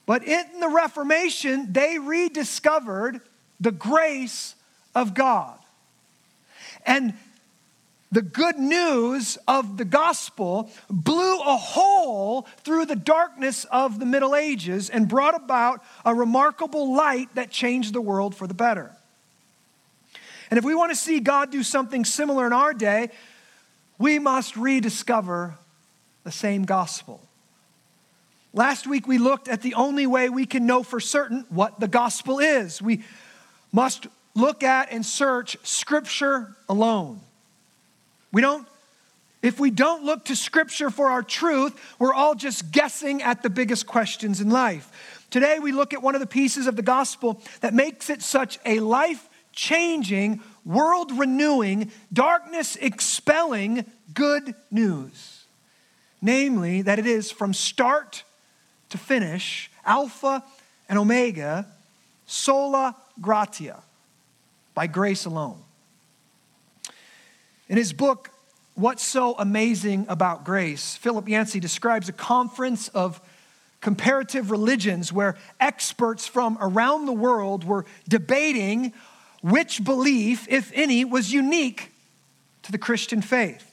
But 0.05 0.24
in 0.24 0.60
the 0.60 0.70
Reformation, 0.70 1.72
they 1.72 2.00
rediscovered 2.00 3.22
the 3.60 3.72
grace 3.72 4.55
of 4.96 5.13
God. 5.13 5.58
And 6.86 7.13
the 8.12 8.22
good 8.22 8.58
news 8.58 9.38
of 9.48 9.77
the 9.77 9.86
gospel 9.86 10.70
blew 10.89 11.39
a 11.39 11.55
hole 11.55 12.46
through 12.63 12.88
the 12.88 12.96
darkness 12.96 13.65
of 13.65 14.00
the 14.00 14.05
Middle 14.05 14.36
Ages 14.36 14.89
and 14.89 15.08
brought 15.08 15.36
about 15.36 15.81
a 16.03 16.13
remarkable 16.13 16.93
light 16.93 17.34
that 17.36 17.51
changed 17.51 17.93
the 17.93 18.01
world 18.01 18.36
for 18.36 18.48
the 18.48 18.53
better. 18.53 18.91
And 20.50 20.58
if 20.58 20.65
we 20.65 20.75
want 20.75 20.91
to 20.91 20.98
see 20.98 21.22
God 21.22 21.51
do 21.51 21.63
something 21.63 22.03
similar 22.03 22.46
in 22.46 22.51
our 22.51 22.74
day, 22.74 23.12
we 23.98 24.20
must 24.20 24.58
rediscover 24.58 25.55
the 26.25 26.31
same 26.31 26.65
gospel. 26.65 27.22
Last 28.53 28.86
week 28.86 29.08
we 29.08 29.17
looked 29.17 29.48
at 29.48 29.62
the 29.62 29.75
only 29.75 30.05
way 30.05 30.29
we 30.29 30.46
can 30.46 30.65
know 30.65 30.84
for 30.84 31.00
certain 31.00 31.46
what 31.50 31.79
the 31.79 31.88
gospel 31.88 32.39
is. 32.39 32.81
We 32.81 33.03
must 33.72 34.08
look 34.36 34.62
at 34.63 34.91
and 34.91 35.05
search 35.05 35.58
scripture 35.63 36.55
alone. 36.67 37.22
We 38.31 38.41
don't 38.41 38.67
if 39.41 39.60
we 39.60 39.72
don't 39.72 40.03
look 40.03 40.25
to 40.25 40.36
scripture 40.36 40.91
for 40.91 41.08
our 41.08 41.24
truth, 41.24 41.74
we're 41.98 42.13
all 42.13 42.36
just 42.36 42.72
guessing 42.72 43.24
at 43.24 43.41
the 43.41 43.50
biggest 43.50 43.88
questions 43.88 44.39
in 44.39 44.51
life. 44.51 45.25
Today 45.31 45.58
we 45.58 45.72
look 45.72 45.96
at 45.96 46.03
one 46.03 46.13
of 46.13 46.22
the 46.22 46.27
pieces 46.27 46.67
of 46.67 46.75
the 46.75 46.84
gospel 46.84 47.41
that 47.62 47.74
makes 47.74 48.12
it 48.12 48.22
such 48.22 48.60
a 48.67 48.79
life-changing, 48.79 50.41
world 50.63 51.12
renewing, 51.17 51.91
darkness 52.13 52.75
expelling 52.75 53.86
good 54.13 54.53
news. 54.70 55.46
Namely, 56.22 56.84
that 56.84 57.00
it 57.00 57.08
is 57.08 57.31
from 57.31 57.55
start 57.55 58.24
to 58.92 58.98
finish, 58.98 59.72
Alpha 59.86 60.44
and 60.88 61.00
Omega, 61.00 61.66
sola 62.26 62.96
gratia, 63.20 63.82
by 64.74 64.88
grace 64.88 65.26
alone. 65.26 65.62
In 67.68 67.78
his 67.78 67.94
book, 67.94 68.30
What's 68.76 69.04
So 69.04 69.36
Amazing 69.38 70.06
About 70.08 70.44
Grace, 70.44 70.96
Philip 70.96 71.28
Yancey 71.28 71.60
describes 71.60 72.08
a 72.08 72.14
conference 72.14 72.88
of 72.90 73.22
comparative 73.82 74.52
religions 74.52 75.12
where 75.12 75.38
experts 75.60 76.28
from 76.28 76.58
around 76.62 77.06
the 77.06 77.14
world 77.14 77.64
were 77.64 77.86
debating 78.08 78.94
which 79.42 79.84
belief, 79.84 80.48
if 80.50 80.72
any, 80.74 81.04
was 81.04 81.34
unique 81.34 81.92
to 82.64 82.72
the 82.72 82.78
Christian 82.78 83.22
faith. 83.22 83.72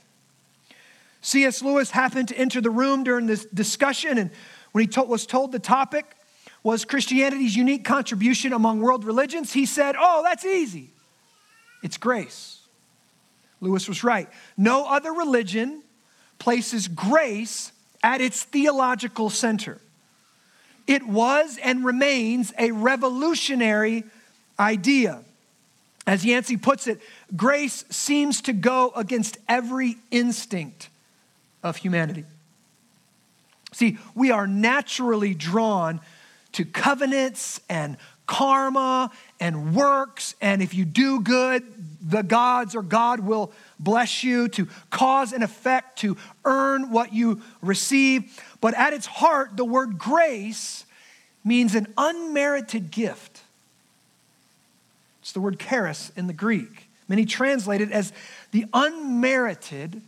C.S. 1.21 1.63
Lewis 1.63 1.91
happened 1.91 2.29
to 2.29 2.39
enter 2.39 2.61
the 2.61 2.71
room 2.71 3.05
during 3.05 3.27
this 3.27 3.45
discussion 3.47 4.19
and 4.19 4.31
when 4.73 4.83
he 4.83 4.89
told, 4.89 5.09
was 5.09 5.27
told 5.27 5.53
the 5.53 5.59
topic 5.59 6.17
was 6.63 6.85
Christianity's 6.85 7.57
unique 7.57 7.85
contribution 7.85 8.53
among 8.53 8.81
world 8.81 9.05
religions, 9.05 9.53
he 9.53 9.65
said, 9.65 9.97
Oh, 9.99 10.23
that's 10.23 10.45
easy. 10.45 10.91
It's 11.83 11.97
grace. 11.97 12.61
Lewis 13.61 13.89
was 13.89 14.05
right. 14.05 14.29
No 14.57 14.87
other 14.87 15.13
religion 15.13 15.83
places 16.39 16.89
grace 16.89 17.73
at 18.03 18.21
its 18.21 18.45
theological 18.45 19.31
center. 19.31 19.81
It 20.87 21.07
was 21.07 21.59
and 21.59 21.85
remains 21.85 22.53
a 22.59 22.71
revolutionary 22.71 24.05
idea. 24.59 25.23
As 26.07 26.25
Yancey 26.25 26.57
puts 26.57 26.87
it, 26.87 27.01
grace 27.37 27.85
seems 27.91 28.41
to 28.43 28.53
go 28.53 28.93
against 28.97 29.37
every 29.49 29.97
instinct 30.11 30.89
of 31.63 31.77
humanity. 31.77 32.25
See, 33.73 33.99
we 34.15 34.31
are 34.31 34.47
naturally 34.47 35.35
drawn 35.35 36.01
to 36.53 36.65
covenants 36.65 37.61
and 37.69 37.97
karma 38.27 39.11
and 39.41 39.75
works, 39.75 40.35
and 40.41 40.63
if 40.63 40.75
you 40.75 40.85
do 40.85 41.21
good, 41.21 41.63
the 42.03 42.23
gods 42.23 42.75
or 42.75 42.83
God 42.83 43.21
will 43.21 43.53
bless 43.79 44.23
you, 44.23 44.49
to 44.49 44.69
cause 44.91 45.33
and 45.33 45.43
effect, 45.43 45.99
to 46.01 46.17
earn 46.45 46.91
what 46.91 47.13
you 47.13 47.43
receive. 47.63 48.41
But 48.61 48.75
at 48.75 48.93
its 48.93 49.07
heart, 49.07 49.57
the 49.57 49.65
word 49.65 49.99
grace 49.99 50.85
means 51.45 51.75
an 51.75 51.93
unmerited 51.97 52.91
gift. 52.91 53.43
It's 55.23 55.33
the 55.33 55.41
word 55.41 55.59
charis 55.59 56.11
in 56.17 56.27
the 56.27 56.33
Greek. 56.33 56.89
Many 57.09 57.25
translate 57.25 57.81
it 57.81 57.91
as 57.91 58.13
the 58.51 58.67
unmerited, 58.73 60.03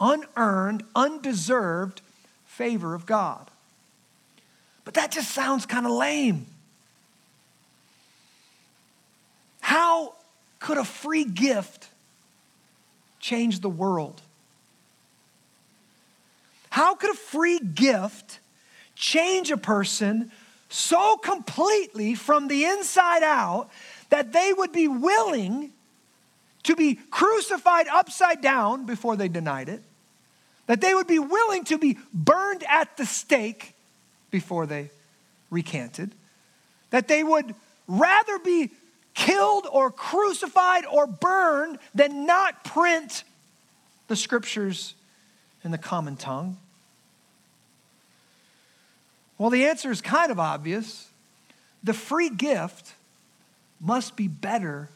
unearned, 0.00 0.84
undeserved 0.94 2.00
favor 2.56 2.94
of 2.94 3.06
God. 3.06 3.50
But 4.84 4.94
that 4.94 5.10
just 5.10 5.30
sounds 5.30 5.64
kind 5.64 5.86
of 5.86 5.92
lame. 5.92 6.46
How 9.60 10.14
could 10.60 10.76
a 10.76 10.84
free 10.84 11.24
gift 11.24 11.88
change 13.20 13.60
the 13.60 13.70
world? 13.70 14.20
How 16.70 16.94
could 16.94 17.10
a 17.10 17.14
free 17.14 17.58
gift 17.58 18.38
change 18.94 19.50
a 19.50 19.56
person 19.56 20.30
so 20.68 21.16
completely 21.16 22.14
from 22.14 22.48
the 22.48 22.64
inside 22.64 23.22
out 23.22 23.70
that 24.10 24.32
they 24.32 24.52
would 24.52 24.72
be 24.72 24.88
willing 24.88 25.70
to 26.64 26.76
be 26.76 26.98
crucified 27.10 27.88
upside 27.88 28.40
down 28.40 28.84
before 28.84 29.16
they 29.16 29.28
denied 29.28 29.68
it, 29.68 29.82
that 30.66 30.80
they 30.80 30.94
would 30.94 31.06
be 31.06 31.18
willing 31.18 31.64
to 31.64 31.78
be 31.78 31.98
burned 32.12 32.64
at 32.68 32.96
the 32.96 33.06
stake 33.06 33.74
before 34.30 34.66
they 34.66 34.90
recanted, 35.50 36.12
that 36.90 37.08
they 37.08 37.22
would 37.22 37.54
rather 37.86 38.38
be 38.38 38.70
killed 39.14 39.66
or 39.70 39.90
crucified 39.90 40.84
or 40.86 41.06
burned 41.06 41.78
than 41.94 42.26
not 42.26 42.64
print 42.64 43.24
the 44.08 44.16
scriptures 44.16 44.94
in 45.64 45.70
the 45.70 45.78
common 45.78 46.16
tongue? 46.16 46.56
Well, 49.38 49.50
the 49.50 49.66
answer 49.66 49.90
is 49.90 50.00
kind 50.00 50.30
of 50.30 50.38
obvious. 50.38 51.08
The 51.82 51.94
free 51.94 52.30
gift 52.30 52.94
must 53.80 54.16
be 54.16 54.28
better 54.28 54.88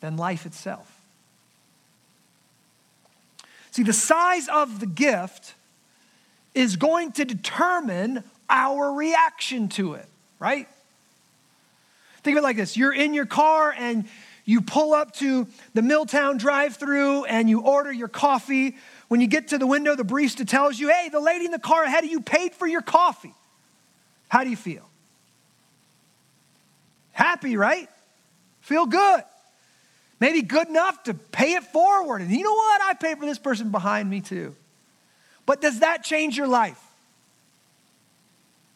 than 0.00 0.16
life 0.16 0.46
itself. 0.46 0.93
See, 3.74 3.82
the 3.82 3.92
size 3.92 4.46
of 4.46 4.78
the 4.78 4.86
gift 4.86 5.54
is 6.54 6.76
going 6.76 7.10
to 7.10 7.24
determine 7.24 8.22
our 8.48 8.92
reaction 8.92 9.68
to 9.70 9.94
it, 9.94 10.06
right? 10.38 10.68
Think 12.22 12.36
of 12.36 12.44
it 12.44 12.46
like 12.46 12.54
this 12.56 12.76
you're 12.76 12.94
in 12.94 13.14
your 13.14 13.26
car 13.26 13.74
and 13.76 14.04
you 14.44 14.60
pull 14.60 14.94
up 14.94 15.12
to 15.16 15.48
the 15.72 15.82
Milltown 15.82 16.36
drive 16.36 16.76
through 16.76 17.24
and 17.24 17.50
you 17.50 17.62
order 17.62 17.92
your 17.92 18.06
coffee. 18.06 18.76
When 19.08 19.20
you 19.20 19.26
get 19.26 19.48
to 19.48 19.58
the 19.58 19.66
window, 19.66 19.96
the 19.96 20.04
barista 20.04 20.46
tells 20.46 20.78
you, 20.78 20.90
hey, 20.90 21.08
the 21.08 21.18
lady 21.18 21.44
in 21.44 21.50
the 21.50 21.58
car 21.58 21.82
ahead 21.82 22.04
of 22.04 22.10
you 22.10 22.20
paid 22.20 22.54
for 22.54 22.68
your 22.68 22.80
coffee. 22.80 23.34
How 24.28 24.44
do 24.44 24.50
you 24.50 24.56
feel? 24.56 24.88
Happy, 27.10 27.56
right? 27.56 27.88
Feel 28.60 28.86
good. 28.86 29.24
Maybe 30.20 30.42
good 30.42 30.68
enough 30.68 31.02
to 31.04 31.14
pay 31.14 31.54
it 31.54 31.64
forward. 31.64 32.20
And 32.20 32.30
you 32.30 32.42
know 32.42 32.54
what? 32.54 32.82
I 32.82 32.94
paid 32.94 33.18
for 33.18 33.26
this 33.26 33.38
person 33.38 33.70
behind 33.70 34.08
me 34.08 34.20
too. 34.20 34.54
But 35.46 35.60
does 35.60 35.80
that 35.80 36.04
change 36.04 36.36
your 36.36 36.46
life? 36.46 36.80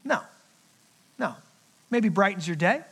No. 0.04 0.20
No. 1.18 1.34
Maybe 1.90 2.08
brightens 2.08 2.46
your 2.46 2.56
day. 2.56 2.82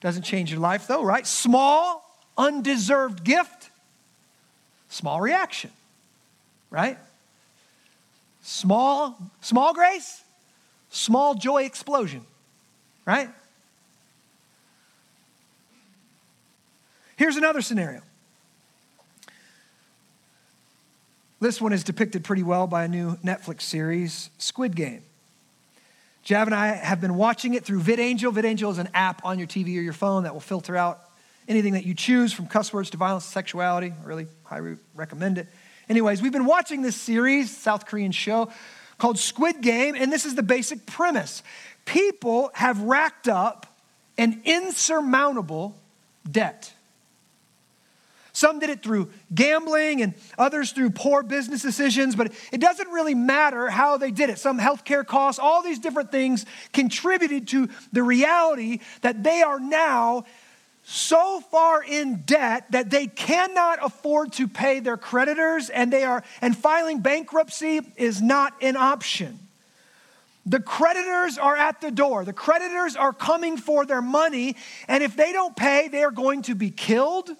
Doesn't 0.00 0.22
change 0.22 0.50
your 0.50 0.60
life 0.60 0.86
though, 0.86 1.02
right? 1.02 1.26
Small, 1.26 2.04
undeserved 2.36 3.24
gift, 3.24 3.70
small 4.88 5.20
reaction, 5.20 5.70
right? 6.70 6.98
Small, 8.42 9.16
small 9.40 9.72
grace, 9.72 10.22
small 10.90 11.34
joy 11.34 11.64
explosion, 11.64 12.22
right? 13.06 13.30
Here's 17.16 17.36
another 17.36 17.62
scenario. 17.62 18.02
This 21.40 21.60
one 21.60 21.72
is 21.72 21.84
depicted 21.84 22.24
pretty 22.24 22.42
well 22.42 22.66
by 22.66 22.84
a 22.84 22.88
new 22.88 23.16
Netflix 23.16 23.62
series, 23.62 24.30
Squid 24.38 24.74
Game. 24.74 25.02
Jav 26.22 26.48
and 26.48 26.54
I 26.54 26.68
have 26.68 27.02
been 27.02 27.16
watching 27.16 27.52
it 27.52 27.64
through 27.64 27.82
VidAngel. 27.82 28.32
VidAngel 28.32 28.70
is 28.70 28.78
an 28.78 28.88
app 28.94 29.22
on 29.26 29.38
your 29.38 29.46
TV 29.46 29.76
or 29.76 29.82
your 29.82 29.92
phone 29.92 30.22
that 30.22 30.32
will 30.32 30.40
filter 30.40 30.74
out 30.74 31.00
anything 31.46 31.74
that 31.74 31.84
you 31.84 31.94
choose 31.94 32.32
from 32.32 32.46
cuss 32.46 32.72
words 32.72 32.90
to 32.90 32.96
violence, 32.96 33.26
sexuality. 33.26 33.92
I 33.92 34.06
really 34.06 34.26
highly 34.44 34.76
recommend 34.94 35.36
it. 35.36 35.46
Anyways, 35.88 36.22
we've 36.22 36.32
been 36.32 36.46
watching 36.46 36.80
this 36.80 36.96
series, 36.96 37.54
South 37.54 37.84
Korean 37.84 38.10
show 38.10 38.50
called 38.96 39.18
Squid 39.18 39.60
Game, 39.60 39.94
and 39.96 40.10
this 40.10 40.24
is 40.24 40.34
the 40.34 40.42
basic 40.42 40.86
premise. 40.86 41.42
People 41.84 42.50
have 42.54 42.80
racked 42.80 43.28
up 43.28 43.66
an 44.16 44.40
insurmountable 44.44 45.76
debt. 46.30 46.72
Some 48.34 48.58
did 48.58 48.68
it 48.68 48.82
through 48.82 49.10
gambling 49.32 50.02
and 50.02 50.12
others 50.36 50.72
through 50.72 50.90
poor 50.90 51.22
business 51.22 51.62
decisions, 51.62 52.16
but 52.16 52.32
it 52.52 52.60
doesn't 52.60 52.88
really 52.88 53.14
matter 53.14 53.70
how 53.70 53.96
they 53.96 54.10
did 54.10 54.28
it. 54.28 54.40
Some 54.40 54.58
healthcare 54.58 55.06
costs, 55.06 55.38
all 55.38 55.62
these 55.62 55.78
different 55.78 56.10
things 56.10 56.44
contributed 56.72 57.46
to 57.48 57.68
the 57.92 58.02
reality 58.02 58.80
that 59.02 59.22
they 59.22 59.42
are 59.42 59.60
now 59.60 60.24
so 60.82 61.40
far 61.42 61.84
in 61.84 62.22
debt 62.26 62.72
that 62.72 62.90
they 62.90 63.06
cannot 63.06 63.78
afford 63.80 64.32
to 64.32 64.48
pay 64.48 64.80
their 64.80 64.96
creditors 64.96 65.70
and 65.70 65.92
they 65.92 66.02
are 66.02 66.24
and 66.40 66.56
filing 66.56 66.98
bankruptcy 66.98 67.80
is 67.96 68.20
not 68.20 68.52
an 68.60 68.76
option. 68.76 69.38
The 70.44 70.60
creditors 70.60 71.38
are 71.38 71.56
at 71.56 71.80
the 71.80 71.92
door. 71.92 72.24
The 72.24 72.32
creditors 72.32 72.96
are 72.96 73.12
coming 73.12 73.56
for 73.58 73.86
their 73.86 74.02
money 74.02 74.56
and 74.88 75.04
if 75.04 75.16
they 75.16 75.32
don't 75.32 75.54
pay, 75.54 75.86
they 75.86 76.02
are 76.02 76.10
going 76.10 76.42
to 76.42 76.56
be 76.56 76.70
killed 76.70 77.30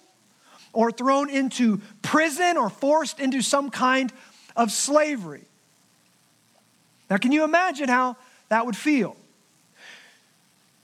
or 0.75 0.91
thrown 0.91 1.29
into 1.29 1.81
prison 2.01 2.57
or 2.57 2.69
forced 2.69 3.19
into 3.19 3.41
some 3.41 3.71
kind 3.71 4.13
of 4.55 4.71
slavery. 4.71 5.43
Now, 7.09 7.17
can 7.17 7.31
you 7.31 7.43
imagine 7.43 7.89
how 7.89 8.17
that 8.49 8.65
would 8.65 8.75
feel? 8.75 9.15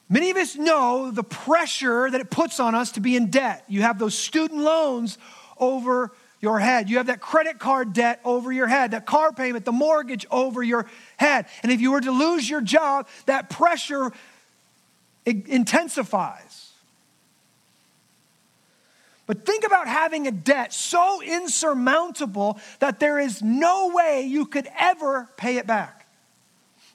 Many 0.09 0.29
of 0.29 0.37
us 0.37 0.55
know 0.55 1.11
the 1.11 1.23
pressure 1.23 2.09
that 2.09 2.19
it 2.19 2.29
puts 2.29 2.59
on 2.59 2.75
us 2.75 2.93
to 2.93 2.99
be 2.99 3.15
in 3.15 3.29
debt. 3.29 3.63
You 3.67 3.83
have 3.83 3.97
those 3.97 4.17
student 4.17 4.61
loans 4.61 5.17
over 5.57 6.11
your 6.41 6.59
head. 6.59 6.89
You 6.89 6.97
have 6.97 7.07
that 7.07 7.21
credit 7.21 7.59
card 7.59 7.93
debt 7.93 8.19
over 8.25 8.51
your 8.51 8.67
head, 8.67 8.91
that 8.91 9.05
car 9.05 9.31
payment, 9.31 9.63
the 9.63 9.71
mortgage 9.71 10.25
over 10.29 10.61
your 10.61 10.85
head. 11.17 11.45
And 11.63 11.71
if 11.71 11.79
you 11.79 11.91
were 11.91 12.01
to 12.01 12.11
lose 12.11 12.49
your 12.49 12.61
job, 12.61 13.07
that 13.25 13.49
pressure 13.49 14.11
intensifies. 15.25 16.60
But 19.31 19.45
think 19.45 19.63
about 19.65 19.87
having 19.87 20.27
a 20.27 20.31
debt 20.31 20.73
so 20.73 21.21
insurmountable 21.21 22.59
that 22.79 22.99
there 22.99 23.17
is 23.17 23.41
no 23.41 23.87
way 23.87 24.23
you 24.23 24.45
could 24.45 24.67
ever 24.77 25.29
pay 25.37 25.55
it 25.55 25.65
back. 25.65 26.05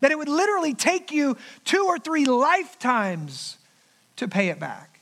That 0.00 0.10
it 0.10 0.18
would 0.18 0.28
literally 0.28 0.74
take 0.74 1.10
you 1.10 1.38
two 1.64 1.86
or 1.86 1.98
three 1.98 2.26
lifetimes 2.26 3.56
to 4.16 4.28
pay 4.28 4.50
it 4.50 4.60
back. 4.60 5.00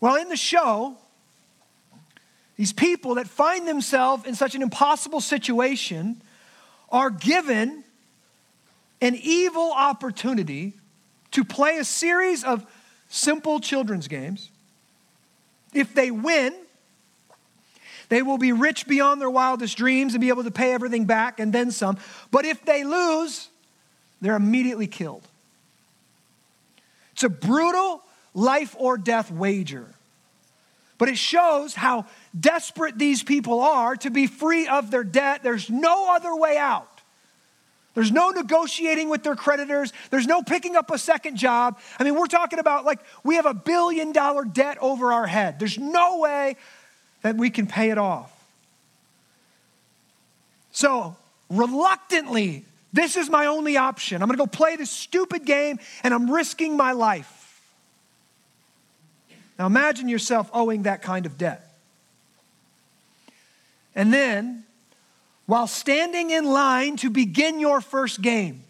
Well, 0.00 0.14
in 0.14 0.30
the 0.30 0.38
show, 0.38 0.96
these 2.56 2.72
people 2.72 3.16
that 3.16 3.28
find 3.28 3.68
themselves 3.68 4.24
in 4.24 4.34
such 4.34 4.54
an 4.54 4.62
impossible 4.62 5.20
situation 5.20 6.22
are 6.88 7.10
given 7.10 7.84
an 9.02 9.18
evil 9.22 9.70
opportunity 9.76 10.72
to 11.32 11.44
play 11.44 11.76
a 11.76 11.84
series 11.84 12.42
of 12.42 12.64
simple 13.10 13.60
children's 13.60 14.08
games 14.08 14.49
if 15.72 15.94
they 15.94 16.10
win, 16.10 16.54
they 18.08 18.22
will 18.22 18.38
be 18.38 18.52
rich 18.52 18.86
beyond 18.86 19.20
their 19.20 19.30
wildest 19.30 19.76
dreams 19.76 20.14
and 20.14 20.20
be 20.20 20.28
able 20.28 20.44
to 20.44 20.50
pay 20.50 20.72
everything 20.72 21.04
back 21.04 21.38
and 21.38 21.52
then 21.52 21.70
some. 21.70 21.96
But 22.30 22.44
if 22.44 22.64
they 22.64 22.84
lose, 22.84 23.48
they're 24.20 24.36
immediately 24.36 24.88
killed. 24.88 25.22
It's 27.12 27.22
a 27.22 27.28
brutal 27.28 28.02
life 28.34 28.74
or 28.78 28.98
death 28.98 29.30
wager. 29.30 29.86
But 30.98 31.08
it 31.08 31.16
shows 31.16 31.74
how 31.74 32.04
desperate 32.38 32.98
these 32.98 33.22
people 33.22 33.60
are 33.60 33.96
to 33.96 34.10
be 34.10 34.26
free 34.26 34.66
of 34.66 34.90
their 34.90 35.04
debt. 35.04 35.42
There's 35.42 35.70
no 35.70 36.14
other 36.14 36.34
way 36.34 36.58
out. 36.58 36.89
There's 37.94 38.12
no 38.12 38.30
negotiating 38.30 39.08
with 39.08 39.24
their 39.24 39.34
creditors. 39.34 39.92
There's 40.10 40.26
no 40.26 40.42
picking 40.42 40.76
up 40.76 40.90
a 40.90 40.98
second 40.98 41.36
job. 41.36 41.78
I 41.98 42.04
mean, 42.04 42.14
we're 42.14 42.26
talking 42.26 42.58
about 42.58 42.84
like 42.84 43.00
we 43.24 43.34
have 43.34 43.46
a 43.46 43.54
billion 43.54 44.12
dollar 44.12 44.44
debt 44.44 44.78
over 44.80 45.12
our 45.12 45.26
head. 45.26 45.58
There's 45.58 45.78
no 45.78 46.18
way 46.18 46.56
that 47.22 47.36
we 47.36 47.50
can 47.50 47.66
pay 47.66 47.90
it 47.90 47.98
off. 47.98 48.32
So, 50.72 51.16
reluctantly, 51.50 52.64
This 52.92 53.16
is 53.16 53.30
my 53.30 53.46
only 53.46 53.76
option. 53.76 54.20
I'm 54.20 54.28
going 54.28 54.36
to 54.38 54.42
go 54.42 54.46
play 54.46 54.76
this 54.76 54.90
stupid 54.90 55.44
game 55.44 55.78
and 56.02 56.12
I'm 56.12 56.30
risking 56.30 56.76
my 56.76 56.92
life. 56.92 57.36
Now 59.58 59.66
imagine 59.66 60.08
yourself 60.08 60.50
owing 60.52 60.84
that 60.84 61.02
kind 61.02 61.26
of 61.26 61.38
debt. 61.38 61.66
And 63.94 64.12
then, 64.12 64.64
while 65.50 65.66
standing 65.66 66.30
in 66.30 66.44
line 66.44 66.94
to 66.94 67.10
begin 67.10 67.58
your 67.58 67.80
first 67.80 68.22
game, 68.22 68.62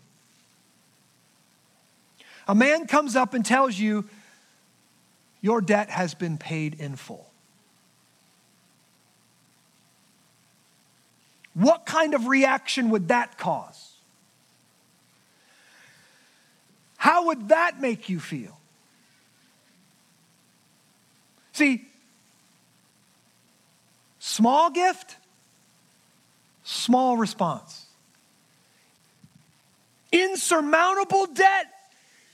a 2.48 2.54
man 2.54 2.86
comes 2.86 3.16
up 3.16 3.34
and 3.34 3.44
tells 3.44 3.78
you, 3.78 4.08
Your 5.42 5.60
debt 5.60 5.90
has 5.90 6.14
been 6.14 6.38
paid 6.38 6.80
in 6.80 6.96
full. 6.96 7.28
What 11.52 11.84
kind 11.84 12.14
of 12.14 12.28
reaction 12.28 12.88
would 12.88 13.08
that 13.08 13.36
cause? 13.36 13.92
How 16.96 17.26
would 17.26 17.50
that 17.50 17.78
make 17.78 18.08
you 18.08 18.18
feel? 18.18 18.58
See, 21.52 21.86
small 24.18 24.70
gift, 24.70 25.18
small 26.70 27.16
response. 27.16 27.86
Insurmountable 30.12 31.26
debt, 31.26 31.66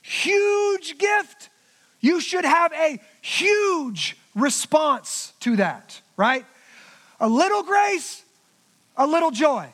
huge 0.03 0.99
gift. 0.99 1.49
You 2.01 2.21
should 2.21 2.45
have 2.45 2.73
a 2.73 3.01
huge 3.23 4.17
response 4.35 5.33
to 5.41 5.57
that, 5.57 6.01
right? 6.17 6.45
A 7.19 7.29
little 7.29 7.63
grace, 7.63 8.23
a 8.97 9.07
little 9.07 9.31
joy. 9.31 9.69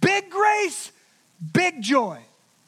Big 0.00 0.30
grace, 0.30 0.92
big 1.52 1.80
joy. 1.80 2.18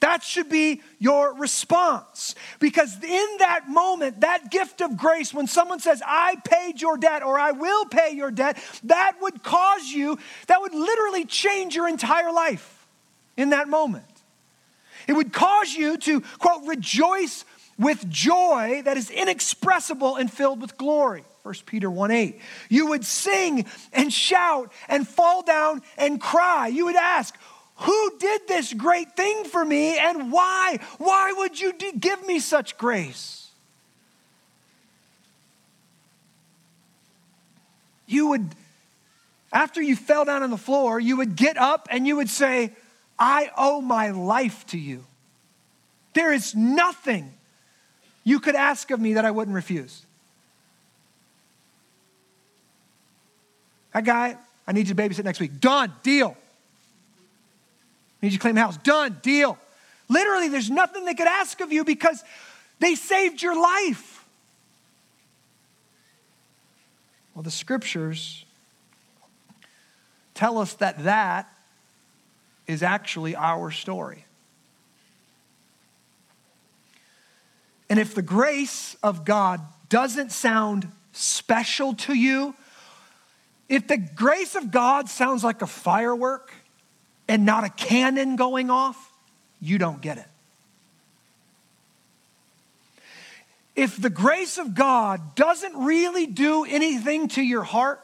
That 0.04 0.22
should 0.22 0.50
be 0.50 0.82
your 0.98 1.32
response. 1.32 2.34
Because 2.58 3.02
in 3.02 3.26
that 3.38 3.70
moment, 3.70 4.20
that 4.20 4.50
gift 4.50 4.82
of 4.82 4.98
grace, 4.98 5.32
when 5.32 5.46
someone 5.46 5.80
says, 5.80 6.02
I 6.04 6.36
paid 6.44 6.82
your 6.82 6.98
debt 6.98 7.22
or 7.22 7.38
I 7.38 7.52
will 7.52 7.86
pay 7.86 8.10
your 8.10 8.30
debt, 8.30 8.58
that 8.82 9.14
would 9.22 9.42
cause 9.42 9.88
you, 9.88 10.18
that 10.48 10.60
would 10.60 10.74
literally 10.74 11.24
change 11.24 11.74
your 11.74 11.88
entire 11.88 12.30
life 12.32 12.86
in 13.38 13.48
that 13.48 13.66
moment. 13.66 14.04
It 15.08 15.14
would 15.14 15.32
cause 15.32 15.72
you 15.72 15.96
to, 15.96 16.20
quote, 16.20 16.66
rejoice 16.66 17.46
with 17.78 18.06
joy 18.10 18.82
that 18.84 18.98
is 18.98 19.08
inexpressible 19.08 20.16
and 20.16 20.30
filled 20.30 20.60
with 20.60 20.76
glory. 20.76 21.24
1 21.44 21.54
Peter 21.64 21.90
1 21.90 22.10
8. 22.10 22.40
You 22.68 22.88
would 22.88 23.06
sing 23.06 23.64
and 23.94 24.12
shout 24.12 24.70
and 24.86 25.08
fall 25.08 25.42
down 25.42 25.80
and 25.96 26.20
cry. 26.20 26.66
You 26.68 26.84
would 26.84 26.96
ask, 26.96 27.34
Who 27.76 28.18
did 28.18 28.46
this 28.46 28.72
great 28.72 29.16
thing 29.16 29.44
for 29.44 29.64
me 29.64 29.98
and 29.98 30.30
why? 30.30 30.78
Why 30.98 31.32
would 31.36 31.60
you 31.60 31.72
give 31.72 32.26
me 32.26 32.38
such 32.38 32.78
grace? 32.78 33.50
You 38.06 38.28
would, 38.28 38.48
after 39.52 39.82
you 39.82 39.96
fell 39.96 40.24
down 40.24 40.42
on 40.42 40.50
the 40.50 40.56
floor, 40.56 41.00
you 41.00 41.16
would 41.16 41.36
get 41.36 41.56
up 41.56 41.88
and 41.90 42.06
you 42.06 42.16
would 42.16 42.30
say, 42.30 42.72
I 43.18 43.50
owe 43.56 43.80
my 43.80 44.10
life 44.10 44.66
to 44.66 44.78
you. 44.78 45.04
There 46.12 46.32
is 46.32 46.54
nothing 46.54 47.32
you 48.22 48.40
could 48.40 48.54
ask 48.54 48.90
of 48.90 49.00
me 49.00 49.14
that 49.14 49.24
I 49.24 49.30
wouldn't 49.30 49.54
refuse. 49.54 50.02
That 53.92 54.04
guy, 54.04 54.36
I 54.66 54.72
need 54.72 54.88
you 54.88 54.94
to 54.94 55.02
babysit 55.02 55.24
next 55.24 55.40
week. 55.40 55.60
Done, 55.60 55.92
deal. 56.02 56.36
Need 58.24 58.32
you 58.32 58.38
to 58.38 58.40
claim 58.40 58.54
the 58.54 58.62
house. 58.62 58.78
Done, 58.78 59.18
deal. 59.20 59.58
Literally, 60.08 60.48
there's 60.48 60.70
nothing 60.70 61.04
they 61.04 61.12
could 61.12 61.26
ask 61.26 61.60
of 61.60 61.74
you 61.74 61.84
because 61.84 62.24
they 62.78 62.94
saved 62.94 63.42
your 63.42 63.54
life. 63.54 64.24
Well, 67.34 67.42
the 67.42 67.50
scriptures 67.50 68.46
tell 70.32 70.56
us 70.56 70.72
that 70.74 71.04
that 71.04 71.52
is 72.66 72.82
actually 72.82 73.36
our 73.36 73.70
story. 73.70 74.24
And 77.90 77.98
if 77.98 78.14
the 78.14 78.22
grace 78.22 78.96
of 79.02 79.26
God 79.26 79.60
doesn't 79.90 80.32
sound 80.32 80.90
special 81.12 81.92
to 81.92 82.14
you, 82.14 82.54
if 83.68 83.86
the 83.86 83.98
grace 83.98 84.54
of 84.54 84.70
God 84.70 85.10
sounds 85.10 85.44
like 85.44 85.60
a 85.60 85.66
firework 85.66 86.50
and 87.28 87.44
not 87.46 87.64
a 87.64 87.70
cannon 87.70 88.36
going 88.36 88.70
off, 88.70 89.12
you 89.60 89.78
don't 89.78 90.00
get 90.00 90.18
it. 90.18 90.26
If 93.76 94.00
the 94.00 94.10
grace 94.10 94.58
of 94.58 94.74
God 94.74 95.34
doesn't 95.34 95.76
really 95.76 96.26
do 96.26 96.64
anything 96.64 97.28
to 97.28 97.42
your 97.42 97.64
heart, 97.64 98.00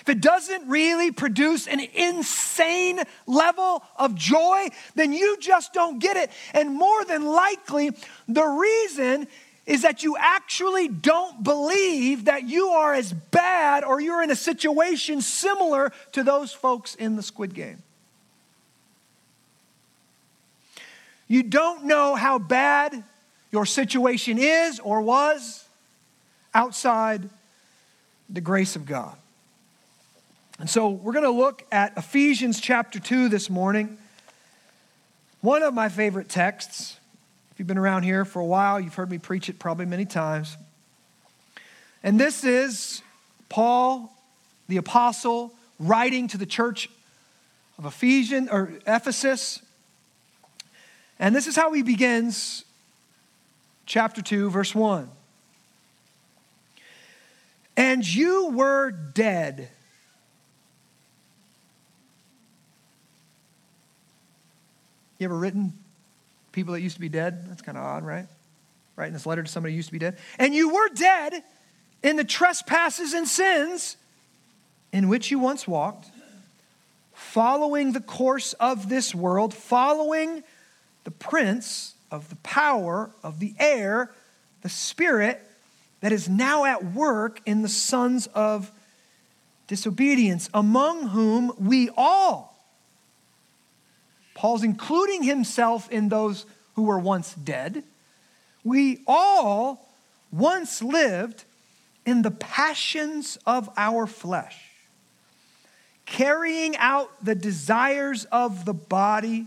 if 0.00 0.08
it 0.08 0.20
doesn't 0.20 0.68
really 0.68 1.12
produce 1.12 1.66
an 1.66 1.80
insane 1.80 3.00
level 3.26 3.82
of 3.96 4.14
joy, 4.14 4.68
then 4.94 5.12
you 5.12 5.38
just 5.38 5.72
don't 5.72 5.98
get 5.98 6.16
it. 6.16 6.30
And 6.52 6.74
more 6.74 7.04
than 7.04 7.24
likely, 7.24 7.90
the 8.26 8.44
reason 8.44 9.28
is 9.66 9.82
that 9.82 10.02
you 10.02 10.16
actually 10.18 10.88
don't 10.88 11.42
believe 11.42 12.26
that 12.26 12.46
you 12.46 12.68
are 12.68 12.92
as 12.92 13.12
bad 13.12 13.82
or 13.82 14.00
you're 14.00 14.22
in 14.22 14.30
a 14.30 14.36
situation 14.36 15.22
similar 15.22 15.90
to 16.12 16.22
those 16.22 16.52
folks 16.52 16.94
in 16.94 17.16
the 17.16 17.22
squid 17.22 17.54
game. 17.54 17.82
You 21.28 21.42
don't 21.42 21.84
know 21.84 22.14
how 22.14 22.38
bad 22.38 23.02
your 23.50 23.64
situation 23.64 24.38
is 24.38 24.80
or 24.80 25.00
was 25.00 25.64
outside 26.52 27.28
the 28.28 28.40
grace 28.40 28.76
of 28.76 28.84
God. 28.84 29.16
And 30.58 30.68
so 30.68 30.88
we're 30.88 31.12
going 31.12 31.24
to 31.24 31.30
look 31.30 31.64
at 31.72 31.96
Ephesians 31.96 32.60
chapter 32.60 33.00
2 33.00 33.28
this 33.28 33.48
morning. 33.48 33.96
One 35.40 35.62
of 35.62 35.74
my 35.74 35.88
favorite 35.88 36.28
texts. 36.28 36.98
If 37.54 37.60
you've 37.60 37.68
been 37.68 37.78
around 37.78 38.02
here 38.02 38.24
for 38.24 38.40
a 38.40 38.44
while, 38.44 38.80
you've 38.80 38.96
heard 38.96 39.12
me 39.12 39.18
preach 39.18 39.48
it 39.48 39.60
probably 39.60 39.86
many 39.86 40.04
times. 40.04 40.56
And 42.02 42.18
this 42.18 42.42
is 42.42 43.00
Paul, 43.48 44.12
the 44.66 44.76
apostle, 44.76 45.52
writing 45.78 46.26
to 46.28 46.36
the 46.36 46.46
church 46.46 46.90
of 47.78 47.84
Ephesians 47.86 48.48
or 48.50 48.72
Ephesus. 48.88 49.62
And 51.20 51.32
this 51.32 51.46
is 51.46 51.54
how 51.54 51.72
he 51.72 51.82
begins 51.82 52.64
chapter 53.86 54.20
2, 54.20 54.50
verse 54.50 54.74
1. 54.74 55.08
And 57.76 58.04
you 58.04 58.50
were 58.50 58.90
dead. 58.90 59.68
You 65.20 65.26
ever 65.26 65.38
written 65.38 65.83
people 66.54 66.72
that 66.72 66.80
used 66.80 66.94
to 66.94 67.00
be 67.00 67.08
dead. 67.08 67.48
That's 67.48 67.60
kind 67.60 67.76
of 67.76 67.84
odd, 67.84 68.04
right? 68.04 68.26
Writing 68.96 69.12
this 69.12 69.26
letter 69.26 69.42
to 69.42 69.50
somebody 69.50 69.74
who 69.74 69.76
used 69.76 69.88
to 69.88 69.92
be 69.92 69.98
dead. 69.98 70.16
And 70.38 70.54
you 70.54 70.72
were 70.72 70.88
dead 70.88 71.42
in 72.02 72.16
the 72.16 72.24
trespasses 72.24 73.12
and 73.12 73.26
sins 73.26 73.96
in 74.92 75.08
which 75.08 75.30
you 75.30 75.38
once 75.40 75.66
walked, 75.66 76.06
following 77.12 77.92
the 77.92 78.00
course 78.00 78.52
of 78.54 78.88
this 78.88 79.14
world, 79.14 79.52
following 79.52 80.44
the 81.02 81.10
prince 81.10 81.94
of 82.10 82.28
the 82.28 82.36
power 82.36 83.10
of 83.24 83.40
the 83.40 83.54
air, 83.58 84.12
the 84.62 84.68
spirit 84.68 85.42
that 86.00 86.12
is 86.12 86.28
now 86.28 86.64
at 86.64 86.84
work 86.84 87.40
in 87.44 87.62
the 87.62 87.68
sons 87.68 88.28
of 88.28 88.70
disobedience, 89.66 90.48
among 90.54 91.08
whom 91.08 91.52
we 91.58 91.90
all 91.96 92.53
Paul's 94.34 94.62
including 94.62 95.22
himself 95.22 95.90
in 95.90 96.08
those 96.08 96.44
who 96.74 96.82
were 96.82 96.98
once 96.98 97.34
dead. 97.34 97.84
We 98.64 99.02
all 99.06 99.88
once 100.32 100.82
lived 100.82 101.44
in 102.04 102.22
the 102.22 102.30
passions 102.30 103.38
of 103.46 103.70
our 103.76 104.06
flesh, 104.06 104.60
carrying 106.04 106.76
out 106.76 107.10
the 107.24 107.34
desires 107.34 108.24
of 108.26 108.64
the 108.64 108.74
body 108.74 109.46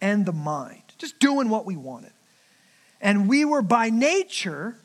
and 0.00 0.26
the 0.26 0.32
mind, 0.32 0.82
just 0.98 1.18
doing 1.18 1.48
what 1.48 1.66
we 1.66 1.76
wanted. 1.76 2.12
And 3.00 3.28
we 3.28 3.44
were 3.44 3.62
by 3.62 3.90
nature 3.90 4.76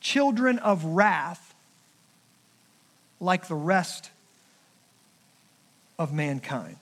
children 0.00 0.58
of 0.58 0.84
wrath 0.84 1.54
like 3.20 3.46
the 3.46 3.54
rest 3.54 4.10
of 5.98 6.12
mankind. 6.12 6.76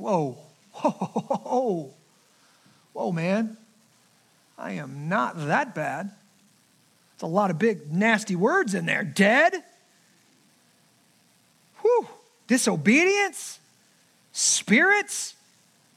Whoa, 0.00 0.38
whoa, 0.72 0.90
whoa, 0.90 1.94
whoa, 2.92 3.12
man. 3.12 3.56
I 4.58 4.72
am 4.72 5.08
not 5.08 5.46
that 5.46 5.74
bad. 5.74 6.10
It's 7.14 7.22
a 7.22 7.26
lot 7.26 7.50
of 7.50 7.58
big, 7.58 7.92
nasty 7.92 8.36
words 8.36 8.74
in 8.74 8.86
there. 8.86 9.04
Dead. 9.04 9.52
Whew. 11.82 12.08
Disobedience. 12.46 13.58
spirits, 14.32 15.34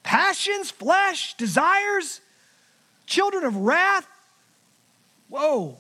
passions, 0.02 0.72
flesh, 0.72 1.36
desires, 1.36 2.20
children 3.06 3.44
of 3.44 3.56
wrath. 3.56 4.08
Whoa, 5.30 5.78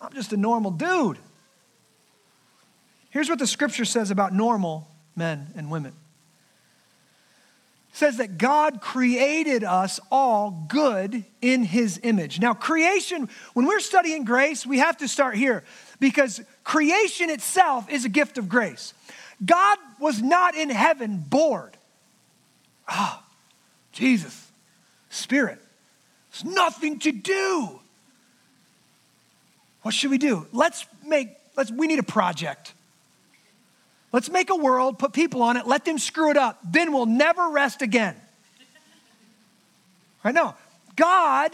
I'm 0.00 0.12
just 0.12 0.32
a 0.32 0.36
normal 0.36 0.70
dude. 0.70 1.18
Here's 3.10 3.28
what 3.28 3.38
the 3.38 3.46
scripture 3.46 3.84
says 3.84 4.10
about 4.10 4.34
normal 4.34 4.88
men 5.16 5.48
and 5.56 5.70
women. 5.70 5.92
Says 7.92 8.18
that 8.18 8.38
God 8.38 8.80
created 8.80 9.64
us 9.64 9.98
all 10.10 10.66
good 10.68 11.24
in 11.40 11.64
his 11.64 11.98
image. 12.02 12.38
Now, 12.40 12.54
creation, 12.54 13.28
when 13.54 13.66
we're 13.66 13.80
studying 13.80 14.24
grace, 14.24 14.64
we 14.64 14.78
have 14.78 14.98
to 14.98 15.08
start 15.08 15.36
here 15.36 15.64
because 15.98 16.40
creation 16.64 17.30
itself 17.30 17.90
is 17.90 18.04
a 18.04 18.08
gift 18.08 18.38
of 18.38 18.48
grace. 18.48 18.94
God 19.44 19.78
was 19.98 20.22
not 20.22 20.54
in 20.54 20.70
heaven 20.70 21.24
bored. 21.28 21.76
Ah, 22.88 23.20
oh, 23.20 23.26
Jesus, 23.92 24.50
Spirit, 25.10 25.58
there's 26.30 26.54
nothing 26.54 26.98
to 27.00 27.12
do. 27.12 27.80
What 29.82 29.94
should 29.94 30.10
we 30.10 30.18
do? 30.18 30.46
Let's 30.52 30.86
make, 31.06 31.28
let's, 31.56 31.70
we 31.70 31.86
need 31.86 31.98
a 31.98 32.04
project. 32.04 32.74
Let's 34.12 34.30
make 34.30 34.50
a 34.50 34.56
world, 34.56 34.98
put 34.98 35.12
people 35.12 35.42
on 35.42 35.56
it, 35.56 35.66
let 35.66 35.84
them 35.84 35.98
screw 35.98 36.30
it 36.30 36.36
up. 36.36 36.58
Then 36.64 36.92
we'll 36.92 37.06
never 37.06 37.50
rest 37.50 37.82
again. 37.82 38.16
Right 40.24 40.34
know. 40.34 40.54
God 40.96 41.52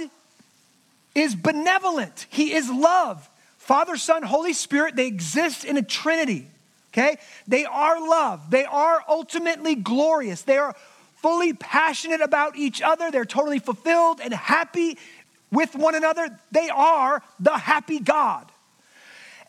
is 1.14 1.34
benevolent, 1.34 2.26
He 2.30 2.54
is 2.54 2.70
love. 2.70 3.28
Father, 3.58 3.96
Son, 3.96 4.22
Holy 4.22 4.52
Spirit, 4.52 4.94
they 4.94 5.06
exist 5.06 5.64
in 5.64 5.76
a 5.76 5.82
trinity. 5.82 6.48
Okay? 6.92 7.16
They 7.48 7.64
are 7.64 7.98
love. 7.98 8.50
They 8.50 8.64
are 8.64 9.02
ultimately 9.08 9.74
glorious. 9.74 10.42
They 10.42 10.58
are 10.58 10.74
fully 11.16 11.54
passionate 11.54 12.20
about 12.20 12.56
each 12.56 12.82
other. 12.82 13.10
They're 13.10 13.24
totally 13.24 13.58
fulfilled 13.58 14.20
and 14.22 14.32
happy 14.34 14.98
with 15.50 15.74
one 15.74 15.94
another. 15.94 16.28
They 16.52 16.68
are 16.68 17.22
the 17.40 17.56
happy 17.56 17.98
God. 17.98 18.46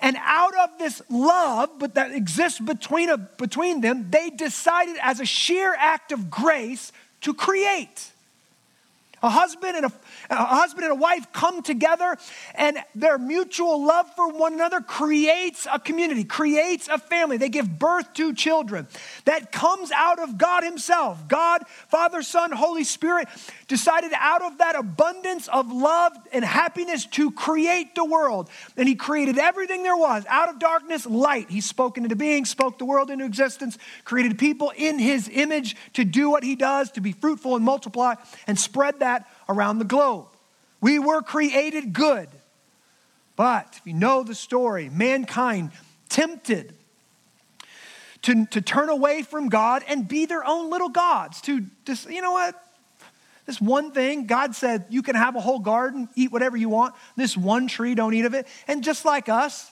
And 0.02 0.18
out 0.20 0.54
of 0.56 0.78
this 0.78 1.02
love 1.10 1.70
but 1.80 1.96
that 1.96 2.12
exists 2.12 2.60
between, 2.60 3.10
a, 3.10 3.18
between 3.18 3.82
them, 3.82 4.08
they 4.12 4.30
decided 4.30 4.98
as 5.02 5.20
a 5.20 5.26
sheer 5.26 5.76
act 5.78 6.12
of 6.12 6.30
grace 6.30 6.92
to 7.22 7.34
create. 7.34 8.12
A 9.24 9.30
husband 9.30 9.78
and 9.78 9.86
a, 9.86 9.92
a, 10.30 10.36
husband 10.36 10.84
and 10.84 10.92
a 10.92 10.96
wife 10.96 11.32
come 11.32 11.62
together 11.62 12.18
and 12.54 12.78
their 12.94 13.18
mutual 13.18 13.86
love 13.86 14.08
for 14.16 14.30
one 14.30 14.54
another 14.54 14.82
creates 14.82 15.68
a 15.72 15.80
community, 15.80 16.24
creates 16.24 16.88
a 16.88 16.98
family. 16.98 17.38
They 17.38 17.50
give 17.50 17.80
birth 17.80 18.14
to 18.14 18.34
children 18.34 18.88
that 19.26 19.52
comes 19.52 19.92
out 19.92 20.20
of 20.20 20.38
God 20.38 20.64
Himself. 20.64 21.28
God, 21.28 21.64
Father, 21.88 22.22
Son, 22.22 22.52
Holy 22.52 22.84
Spirit 22.84 23.28
decided 23.68 24.12
out 24.16 24.42
of 24.42 24.60
that 24.60 24.76
abundance 24.76 25.48
of 25.48 25.72
love 25.72 26.14
and 26.32 26.44
happiness 26.44 27.06
to 27.08 27.32
create 27.32 27.96
the 27.96 28.06
world. 28.06 28.50
And 28.78 28.88
He 28.88 28.96
created 28.96 29.38
everything 29.38 29.84
there 29.84 29.98
was. 29.98 30.26
Out 30.28 30.50
of 30.50 30.60
darkness, 30.60 31.06
light. 31.06 31.50
He 31.50 31.62
spoke 31.62 31.98
into 31.98 32.16
being, 32.16 32.46
spoke 32.46 32.78
the 32.78 32.86
world 32.86 33.10
into 33.10 33.26
existence, 33.26 33.78
created 34.04 34.38
people 34.38 34.72
in 34.76 35.00
His 35.00 35.30
image 35.32 35.76
to 35.94 36.04
do 36.04 36.30
what 36.30 36.44
He 36.44 36.56
does, 36.56 36.92
to 36.92 37.02
be 37.02 37.12
fruitful 37.12 37.56
and 37.56 37.66
multiply 37.66 38.16
and 38.48 38.60
spread 38.60 39.00
that 39.00 39.28
around 39.48 39.80
the 39.80 39.86
globe. 39.86 40.28
We 40.82 41.00
were 41.00 41.22
created 41.22 41.94
good. 41.94 42.30
But 43.36 43.68
if 43.78 43.86
you 43.86 43.94
know 43.94 44.24
the 44.24 44.36
story, 44.36 44.90
mankind 44.90 45.72
tempted 46.10 46.74
to, 48.24 48.46
to 48.48 48.62
turn 48.62 48.90
away 48.90 49.22
from 49.22 49.50
God 49.50 49.84
and 49.88 50.08
be 50.08 50.26
their 50.26 50.46
own 50.46 50.70
little 50.70 50.90
gods. 50.90 51.42
To 51.42 51.66
just, 51.86 52.10
you 52.10 52.22
know 52.22 52.32
what? 52.32 52.62
This 53.46 53.62
one 53.62 53.92
thing, 53.92 54.26
God 54.26 54.56
said, 54.56 54.86
you 54.90 55.04
can 55.04 55.16
have 55.16 55.36
a 55.36 55.40
whole 55.40 55.60
garden, 55.60 56.10
eat 56.16 56.32
whatever 56.32 56.58
you 56.58 56.70
want. 56.70 56.96
This 57.16 57.38
one 57.38 57.68
tree, 57.68 57.94
don't 57.94 58.14
eat 58.14 58.26
of 58.26 58.34
it. 58.34 58.48
And 58.68 58.84
just 58.84 59.06
like 59.06 59.30
us, 59.30 59.70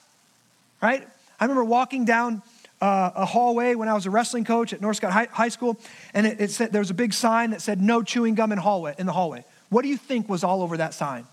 right? 0.82 1.08
I 1.40 1.44
remember 1.46 1.64
walking 1.64 2.06
down 2.06 2.44
uh, 2.80 3.12
a 3.16 3.26
hallway 3.26 3.76
when 3.76 3.88
I 3.88 3.94
was 3.94 4.06
a 4.06 4.12
wrestling 4.12 4.44
coach 4.44 4.74
at 4.74 4.82
North 4.82 4.98
Scott 4.98 5.14
High, 5.14 5.30
High 5.32 5.50
School, 5.50 5.80
and 6.14 6.28
it, 6.28 6.42
it, 6.42 6.52
said 6.52 6.72
there 6.72 6.82
was 6.82 6.90
a 6.90 6.94
big 6.94 7.14
sign 7.14 7.52
that 7.52 7.62
said 7.62 7.82
"No 7.82 8.04
chewing 8.04 8.36
gum 8.36 8.52
in 8.52 8.58
hallway." 8.58 8.94
In 8.98 9.06
the 9.06 9.14
hallway, 9.14 9.46
what 9.74 9.82
do 9.82 9.90
you 9.90 9.98
think 9.98 10.30
was 10.30 10.44
all 10.44 10.62
over 10.62 10.78
that 10.78 10.94
sign? 10.94 11.26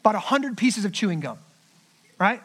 About 0.00 0.14
100 0.14 0.56
pieces 0.56 0.84
of 0.84 0.92
chewing 0.92 1.20
gum, 1.20 1.38
right? 2.18 2.42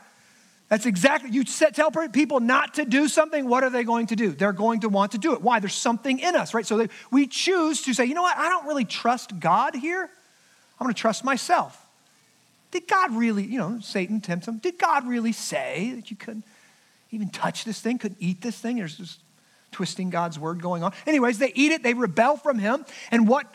That's 0.68 0.86
exactly, 0.86 1.30
you 1.30 1.46
set, 1.46 1.76
tell 1.76 1.92
people 1.92 2.40
not 2.40 2.74
to 2.76 2.86
do 2.86 3.08
something, 3.08 3.48
what 3.48 3.64
are 3.64 3.70
they 3.70 3.84
going 3.84 4.08
to 4.08 4.16
do? 4.16 4.32
They're 4.32 4.52
going 4.52 4.82
to 4.82 4.90
want 4.90 5.14
to 5.14 5.18
do 5.18 5.34
it. 5.34 5.42
Why? 5.42 5.60
There's 5.60 5.74
something 5.74 6.20
in 6.20 6.36
us, 6.36 6.54
right? 6.54 6.66
So 6.66 6.78
they, 6.78 6.90
we 7.12 7.28
choose 7.28 7.84
to 7.84 7.94
say, 7.94 8.06
you 8.06 8.14
know 8.14 8.24
what, 8.24 8.38
I 8.38 8.50
don't 8.50 8.66
really 8.66 8.86
trust 8.86 9.40
God 9.40 9.76
here. 9.76 10.02
I'm 10.80 10.86
going 10.86 10.94
to 10.94 11.00
trust 11.00 11.24
myself. 11.24 11.80
Did 12.72 12.88
God 12.88 13.16
really, 13.16 13.44
you 13.44 13.60
know, 13.60 13.80
Satan 13.82 14.20
tempts 14.20 14.48
him. 14.48 14.58
Did 14.58 14.80
God 14.80 15.08
really 15.08 15.32
say 15.32 15.94
that 15.96 16.10
you 16.10 16.18
couldn't 16.18 16.44
even 17.12 17.30
touch 17.30 17.66
this 17.66 17.80
thing, 17.80 18.00
couldn't 18.00 18.18
eat 18.20 18.42
this 18.42 18.58
thing? 18.58 18.78
There's 18.78 18.98
just 18.98 19.20
twisting 19.72 20.10
God's 20.10 20.40
word 20.40 20.62
going 20.62 20.84
on. 20.84 20.94
Anyways, 21.06 21.38
they 21.38 21.52
eat 21.54 21.72
it, 21.72 21.84
they 21.84 21.94
rebel 21.94 22.38
from 22.38 22.58
him, 22.58 22.86
and 23.12 23.28
what 23.28 23.54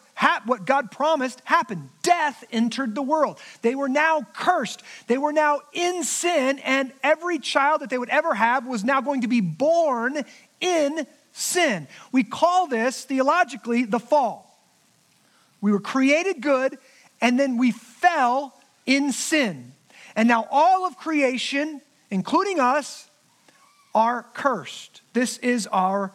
what 0.49 0.65
God 0.65 0.91
promised 0.91 1.41
happened. 1.45 1.89
Death 2.03 2.43
entered 2.51 2.95
the 2.95 3.03
world. 3.03 3.39
They 3.63 3.75
were 3.75 3.89
now 3.89 4.27
cursed. 4.33 4.83
They 5.07 5.19
were 5.19 5.33
now 5.33 5.61
in 5.73 6.03
sin, 6.03 6.59
and 6.61 6.93
every 7.03 7.39
child 7.39 7.83
that 7.83 7.91
they 7.91 7.99
would 7.99 8.09
ever 8.09 8.35
have 8.35 8.67
was 8.67 8.85
now 8.85 9.01
going 9.01 9.21
to 9.21 9.29
be 9.29 9.41
born 9.41 10.25
in 10.61 11.07
sin. 11.33 11.87
We 12.11 12.25
call 12.25 12.67
this 12.67 13.05
theologically 13.05 13.85
the 13.85 14.01
fall. 14.01 14.59
We 15.61 15.73
were 15.73 15.81
created 15.81 16.41
good, 16.41 16.79
and 17.21 17.39
then 17.39 17.57
we 17.57 17.71
fell 17.73 18.55
in 18.87 19.13
sin. 19.13 19.73
And 20.17 20.27
now 20.27 20.49
all 20.51 20.87
of 20.87 20.97
creation, 20.97 21.81
including 22.11 22.59
us, 22.59 23.09
are 23.95 24.25
cursed. 24.35 25.03
This 25.13 25.39
is 25.39 25.67
our 25.69 26.13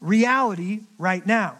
reality 0.00 0.80
right 0.98 1.24
now 1.24 1.58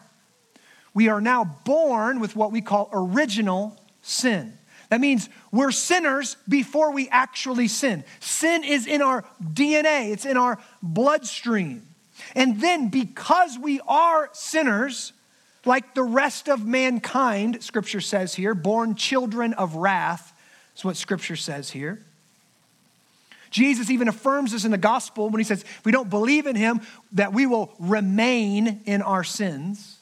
we 0.96 1.10
are 1.10 1.20
now 1.20 1.44
born 1.66 2.20
with 2.20 2.34
what 2.34 2.50
we 2.50 2.62
call 2.62 2.88
original 2.90 3.76
sin. 4.00 4.56
That 4.88 4.98
means 4.98 5.28
we're 5.52 5.70
sinners 5.70 6.38
before 6.48 6.90
we 6.90 7.06
actually 7.10 7.68
sin. 7.68 8.02
Sin 8.18 8.64
is 8.64 8.86
in 8.86 9.02
our 9.02 9.22
DNA, 9.42 10.10
it's 10.12 10.24
in 10.24 10.38
our 10.38 10.58
bloodstream. 10.82 11.82
And 12.34 12.62
then, 12.62 12.88
because 12.88 13.58
we 13.58 13.78
are 13.86 14.30
sinners, 14.32 15.12
like 15.66 15.94
the 15.94 16.02
rest 16.02 16.48
of 16.48 16.64
mankind, 16.64 17.62
scripture 17.62 18.00
says 18.00 18.34
here, 18.34 18.54
born 18.54 18.94
children 18.94 19.52
of 19.52 19.74
wrath, 19.74 20.32
is 20.74 20.82
what 20.82 20.96
scripture 20.96 21.36
says 21.36 21.68
here. 21.68 22.00
Jesus 23.50 23.90
even 23.90 24.08
affirms 24.08 24.52
this 24.52 24.64
in 24.64 24.70
the 24.70 24.78
gospel 24.78 25.28
when 25.28 25.40
he 25.40 25.44
says, 25.44 25.60
if 25.60 25.84
we 25.84 25.92
don't 25.92 26.08
believe 26.08 26.46
in 26.46 26.56
him, 26.56 26.80
that 27.12 27.34
we 27.34 27.44
will 27.44 27.74
remain 27.78 28.80
in 28.86 29.02
our 29.02 29.24
sins. 29.24 29.95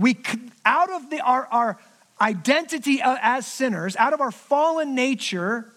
We, 0.00 0.16
out 0.64 0.90
of 0.90 1.10
the, 1.10 1.20
our, 1.20 1.46
our 1.52 1.78
identity 2.18 3.00
as 3.04 3.46
sinners, 3.46 3.96
out 3.96 4.14
of 4.14 4.22
our 4.22 4.30
fallen 4.30 4.94
nature, 4.94 5.70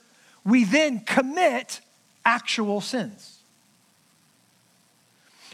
we 0.46 0.64
then 0.64 1.02
commit 1.02 1.82
actual 2.24 2.80
sins. 2.80 3.40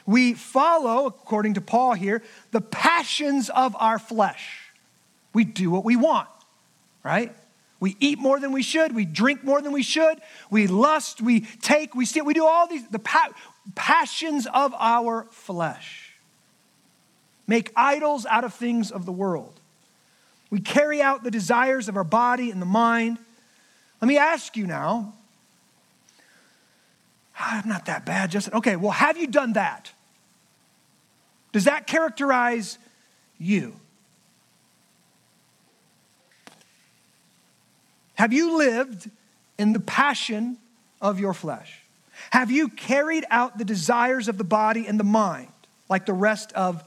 We 0.06 0.36
follow, 0.36 1.08
according 1.08 1.56
to 1.56 1.62
Paul 1.62 1.94
here, 1.94 2.22
the 2.52 2.62
passions 2.62 3.50
of 3.50 3.76
our 3.80 3.98
flesh. 3.98 4.70
We 5.34 5.46
do 5.46 5.72
what 5.72 5.84
we 5.84 5.96
want, 5.96 6.30
right? 7.04 7.36
We 7.80 7.96
eat 8.00 8.20
more 8.20 8.40
than 8.40 8.52
we 8.52 8.62
should. 8.62 8.94
We 8.94 9.06
drink 9.06 9.44
more 9.44 9.64
than 9.64 9.72
we 9.72 9.84
should. 9.84 10.20
We 10.52 10.68
lust. 10.68 11.22
We 11.22 11.42
take. 11.42 11.96
We 11.96 12.06
steal. 12.06 12.24
We 12.24 12.36
do 12.36 12.46
all 12.46 12.68
these, 12.68 12.88
the 12.90 13.00
pa- 13.00 13.32
passions 13.74 14.46
of 14.46 14.76
our 14.78 15.26
flesh 15.32 16.09
make 17.50 17.72
idols 17.76 18.28
out 18.28 18.44
of 18.44 18.54
things 18.54 18.92
of 18.92 19.08
the 19.08 19.12
world. 19.12 19.60
We 20.52 20.60
carry 20.60 21.02
out 21.02 21.24
the 21.24 21.32
desires 21.32 21.90
of 21.90 21.98
our 21.98 22.04
body 22.04 22.52
and 22.52 22.62
the 22.62 22.66
mind. 22.68 23.18
Let 24.00 24.08
me 24.08 24.18
ask 24.18 24.56
you 24.56 24.68
now. 24.68 25.14
Ah, 27.40 27.60
I'm 27.62 27.68
not 27.68 27.88
that 27.88 28.06
bad, 28.06 28.30
Justin. 28.30 28.54
Okay, 28.54 28.76
well, 28.76 28.92
have 28.92 29.18
you 29.18 29.26
done 29.26 29.54
that? 29.54 29.92
Does 31.52 31.64
that 31.64 31.88
characterize 31.88 32.78
you? 33.40 33.74
Have 38.14 38.32
you 38.32 38.58
lived 38.58 39.10
in 39.58 39.74
the 39.74 39.80
passion 39.80 40.58
of 41.02 41.20
your 41.20 41.34
flesh? 41.34 41.80
Have 42.30 42.52
you 42.52 42.70
carried 42.70 43.26
out 43.32 43.58
the 43.58 43.66
desires 43.66 44.28
of 44.28 44.38
the 44.38 44.44
body 44.44 44.86
and 44.86 45.00
the 45.00 45.04
mind 45.04 45.48
like 45.90 46.06
the 46.06 46.14
rest 46.14 46.54
of 46.54 46.84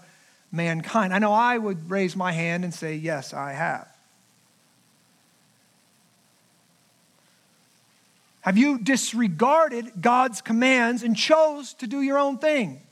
mankind? 0.53 1.13
I 1.13 1.19
know 1.19 1.33
I 1.33 1.59
would 1.59 1.91
raise 1.91 2.15
my 2.15 2.31
hand 2.31 2.63
and 2.63 2.73
say, 2.73 2.95
Yes, 2.95 3.35
I 3.35 3.53
have. 3.53 3.89
Have 8.43 8.59
you 8.59 8.79
disregarded 8.79 9.93
God's 10.01 10.43
commands 10.43 11.05
and 11.05 11.17
chose 11.17 11.75
to 11.75 11.87
do 11.87 12.03
your 12.03 12.19
own 12.19 12.39
thing? 12.39 12.83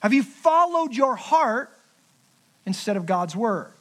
Have 0.00 0.12
you 0.12 0.24
followed 0.24 0.92
your 0.92 1.14
heart 1.14 1.70
instead 2.66 2.96
of 2.96 3.06
God's 3.06 3.36
word? 3.36 3.72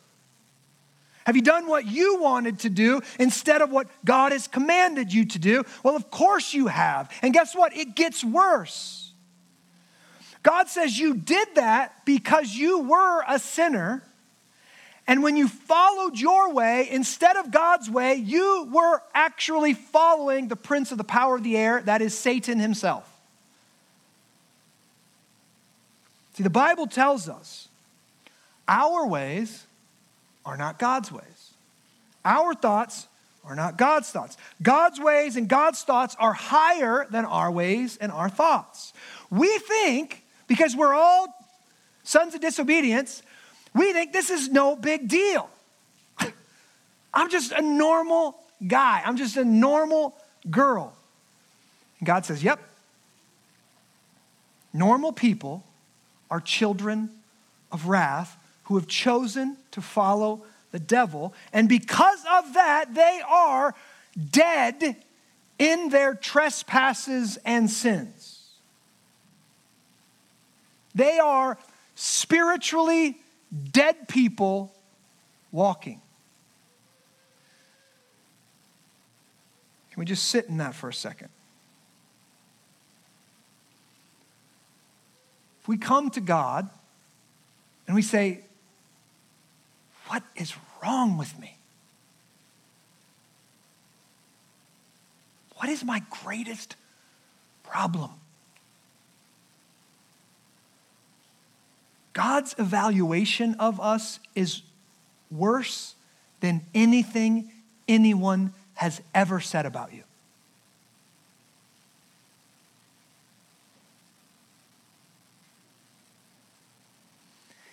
Have 1.25 1.35
you 1.35 1.41
done 1.41 1.67
what 1.67 1.85
you 1.85 2.19
wanted 2.21 2.59
to 2.59 2.69
do 2.69 3.01
instead 3.19 3.61
of 3.61 3.71
what 3.71 3.87
God 4.05 4.31
has 4.31 4.47
commanded 4.47 5.11
you 5.11 5.25
to 5.25 5.39
do? 5.39 5.63
Well, 5.83 5.95
of 5.95 6.11
course 6.11 6.53
you 6.53 6.67
have. 6.67 7.11
And 7.23 7.33
guess 7.33 7.55
what? 7.55 7.75
It 7.75 7.95
gets 7.95 8.23
worse. 8.23 9.00
God 10.43 10.67
says 10.67 10.97
you 10.97 11.13
did 11.13 11.55
that 11.55 12.05
because 12.05 12.55
you 12.55 12.79
were 12.79 13.23
a 13.27 13.37
sinner. 13.39 14.03
And 15.07 15.23
when 15.23 15.35
you 15.35 15.47
followed 15.47 16.17
your 16.17 16.53
way 16.53 16.87
instead 16.89 17.35
of 17.35 17.51
God's 17.51 17.89
way, 17.89 18.15
you 18.15 18.69
were 18.71 19.01
actually 19.13 19.73
following 19.73 20.47
the 20.47 20.55
prince 20.55 20.91
of 20.91 20.97
the 20.97 21.03
power 21.03 21.35
of 21.35 21.43
the 21.43 21.57
air, 21.57 21.81
that 21.81 22.01
is 22.01 22.17
Satan 22.17 22.59
himself. 22.59 23.07
See, 26.33 26.43
the 26.43 26.49
Bible 26.49 26.87
tells 26.87 27.27
us 27.27 27.67
our 28.67 29.05
ways 29.05 29.65
are 30.45 30.57
not 30.57 30.79
God's 30.79 31.11
ways. 31.11 31.53
Our 32.23 32.53
thoughts 32.53 33.07
are 33.43 33.55
not 33.55 33.77
God's 33.77 34.09
thoughts. 34.11 34.37
God's 34.61 34.99
ways 34.99 35.35
and 35.35 35.47
God's 35.47 35.83
thoughts 35.83 36.15
are 36.19 36.33
higher 36.33 37.07
than 37.09 37.25
our 37.25 37.51
ways 37.51 37.97
and 37.97 38.11
our 38.11 38.29
thoughts. 38.29 38.93
We 39.29 39.57
think, 39.57 40.20
because 40.51 40.75
we're 40.75 40.93
all 40.93 41.33
sons 42.03 42.35
of 42.35 42.41
disobedience, 42.41 43.23
we 43.73 43.93
think 43.93 44.11
this 44.11 44.29
is 44.29 44.49
no 44.49 44.75
big 44.75 45.07
deal. 45.07 45.49
I'm 47.13 47.29
just 47.29 47.53
a 47.53 47.61
normal 47.61 48.35
guy, 48.67 49.01
I'm 49.05 49.15
just 49.15 49.37
a 49.37 49.45
normal 49.45 50.13
girl. 50.49 50.93
And 51.99 52.05
God 52.05 52.25
says, 52.25 52.43
Yep. 52.43 52.59
Normal 54.73 55.13
people 55.13 55.63
are 56.29 56.41
children 56.41 57.09
of 57.71 57.87
wrath 57.87 58.37
who 58.63 58.75
have 58.75 58.87
chosen 58.87 59.55
to 59.71 59.81
follow 59.81 60.43
the 60.71 60.79
devil. 60.79 61.33
And 61.53 61.69
because 61.69 62.19
of 62.29 62.55
that, 62.55 62.93
they 62.93 63.21
are 63.25 63.73
dead 64.31 64.97
in 65.57 65.89
their 65.89 66.13
trespasses 66.13 67.37
and 67.45 67.69
sins. 67.69 68.20
They 70.93 71.19
are 71.19 71.57
spiritually 71.95 73.17
dead 73.71 74.07
people 74.07 74.73
walking. 75.51 76.01
Can 79.91 79.99
we 79.99 80.05
just 80.05 80.29
sit 80.29 80.45
in 80.47 80.57
that 80.57 80.73
for 80.73 80.89
a 80.89 80.93
second? 80.93 81.29
If 85.61 85.67
we 85.67 85.77
come 85.77 86.09
to 86.11 86.21
God 86.21 86.69
and 87.87 87.95
we 87.95 88.01
say, 88.01 88.41
what 90.07 90.23
is 90.35 90.53
wrong 90.81 91.17
with 91.17 91.37
me? 91.39 91.57
What 95.57 95.69
is 95.69 95.83
my 95.83 96.01
greatest 96.23 96.75
problem? 97.63 98.20
God's 102.13 102.55
evaluation 102.57 103.55
of 103.55 103.79
us 103.79 104.19
is 104.35 104.61
worse 105.29 105.95
than 106.41 106.61
anything 106.73 107.51
anyone 107.87 108.53
has 108.75 109.01
ever 109.13 109.39
said 109.39 109.65
about 109.65 109.93
you. 109.93 110.03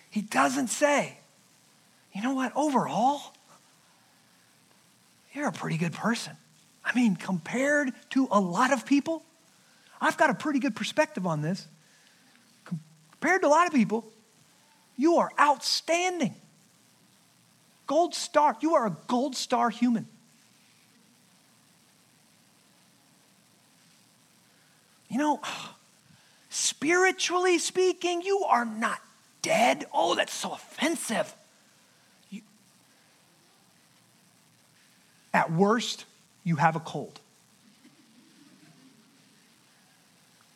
He 0.09 0.21
doesn't 0.21 0.67
say, 0.67 1.17
you 2.13 2.21
know 2.21 2.33
what, 2.33 2.51
overall, 2.55 3.21
you're 5.33 5.47
a 5.47 5.51
pretty 5.51 5.77
good 5.77 5.93
person. 5.93 6.33
I 6.83 6.95
mean, 6.95 7.15
compared 7.15 7.91
to 8.11 8.27
a 8.31 8.39
lot 8.39 8.73
of 8.73 8.85
people, 8.85 9.23
I've 10.01 10.17
got 10.17 10.29
a 10.29 10.33
pretty 10.33 10.59
good 10.59 10.75
perspective 10.75 11.27
on 11.27 11.41
this. 11.41 11.67
Compared 12.65 13.41
to 13.41 13.47
a 13.47 13.49
lot 13.49 13.67
of 13.67 13.73
people, 13.73 14.11
you 14.99 15.15
are 15.15 15.31
outstanding. 15.39 16.35
Gold 17.87 18.13
star. 18.13 18.57
You 18.59 18.75
are 18.75 18.85
a 18.85 18.95
gold 19.07 19.33
star 19.33 19.69
human. 19.69 20.05
You 25.09 25.19
know, 25.19 25.39
spiritually 26.49 27.59
speaking, 27.59 28.21
you 28.21 28.43
are 28.45 28.65
not 28.65 28.99
dead. 29.41 29.85
Oh, 29.93 30.15
that's 30.15 30.33
so 30.33 30.51
offensive. 30.51 31.33
At 35.33 35.49
worst, 35.49 36.03
you 36.43 36.57
have 36.57 36.75
a 36.75 36.81
cold. 36.81 37.21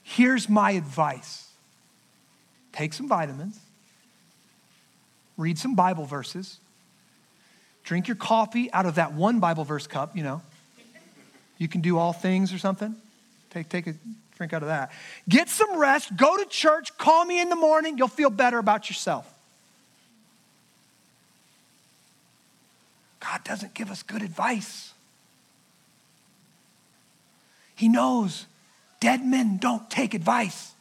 Here's 0.03 0.49
my 0.49 0.71
advice 0.71 1.47
take 2.73 2.91
some 2.91 3.07
vitamins, 3.07 3.57
read 5.37 5.57
some 5.57 5.75
Bible 5.75 6.05
verses, 6.05 6.59
drink 7.83 8.07
your 8.07 8.15
coffee 8.15 8.71
out 8.71 8.85
of 8.85 8.95
that 8.95 9.13
one 9.13 9.39
Bible 9.39 9.63
verse 9.63 9.87
cup, 9.87 10.15
you 10.15 10.23
know. 10.23 10.41
You 11.57 11.67
can 11.67 11.81
do 11.81 11.97
all 11.97 12.13
things 12.13 12.53
or 12.53 12.57
something. 12.57 12.95
Take, 13.51 13.69
take 13.69 13.87
a 13.87 13.95
drink 14.35 14.53
out 14.53 14.63
of 14.63 14.67
that. 14.67 14.91
Get 15.29 15.49
some 15.49 15.77
rest, 15.77 16.15
go 16.17 16.37
to 16.37 16.45
church, 16.45 16.97
call 16.97 17.23
me 17.25 17.39
in 17.39 17.49
the 17.49 17.55
morning, 17.55 17.97
you'll 17.97 18.07
feel 18.07 18.29
better 18.29 18.57
about 18.57 18.89
yourself. 18.89 19.29
God 23.19 23.43
doesn't 23.45 23.73
give 23.73 23.89
us 23.89 24.03
good 24.03 24.21
advice. 24.21 24.93
He 27.75 27.87
knows 27.87 28.45
dead 28.99 29.25
men 29.25 29.57
don't 29.57 29.89
take 29.89 30.13
advice. 30.13 30.72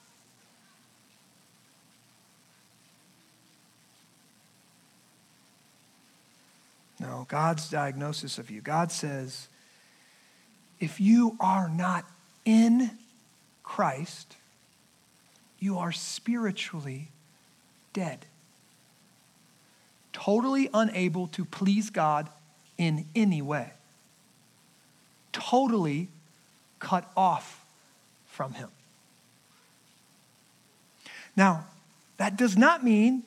No, 7.03 7.27
God's 7.29 7.69
diagnosis 7.69 8.39
of 8.39 8.51
you. 8.51 8.63
God 8.63 8.91
says, 8.91 9.49
if 10.81 11.01
you 11.01 11.37
are 11.41 11.69
not 11.69 12.05
in 12.45 12.93
Christ, 13.63 14.37
you 15.59 15.79
are 15.79 15.93
spiritually 15.93 17.09
dead 17.93 18.25
totally 20.13 20.69
unable 20.73 21.27
to 21.29 21.45
please 21.45 21.91
God 21.91 22.29
in 22.79 23.07
any 23.15 23.43
way, 23.43 23.73
totally 25.33 26.09
cut 26.79 27.11
off 27.17 27.65
from 28.27 28.55
Him. 28.55 28.69
Now, 31.37 31.65
that 32.19 32.37
does 32.37 32.57
not 32.57 32.85
mean 32.85 33.23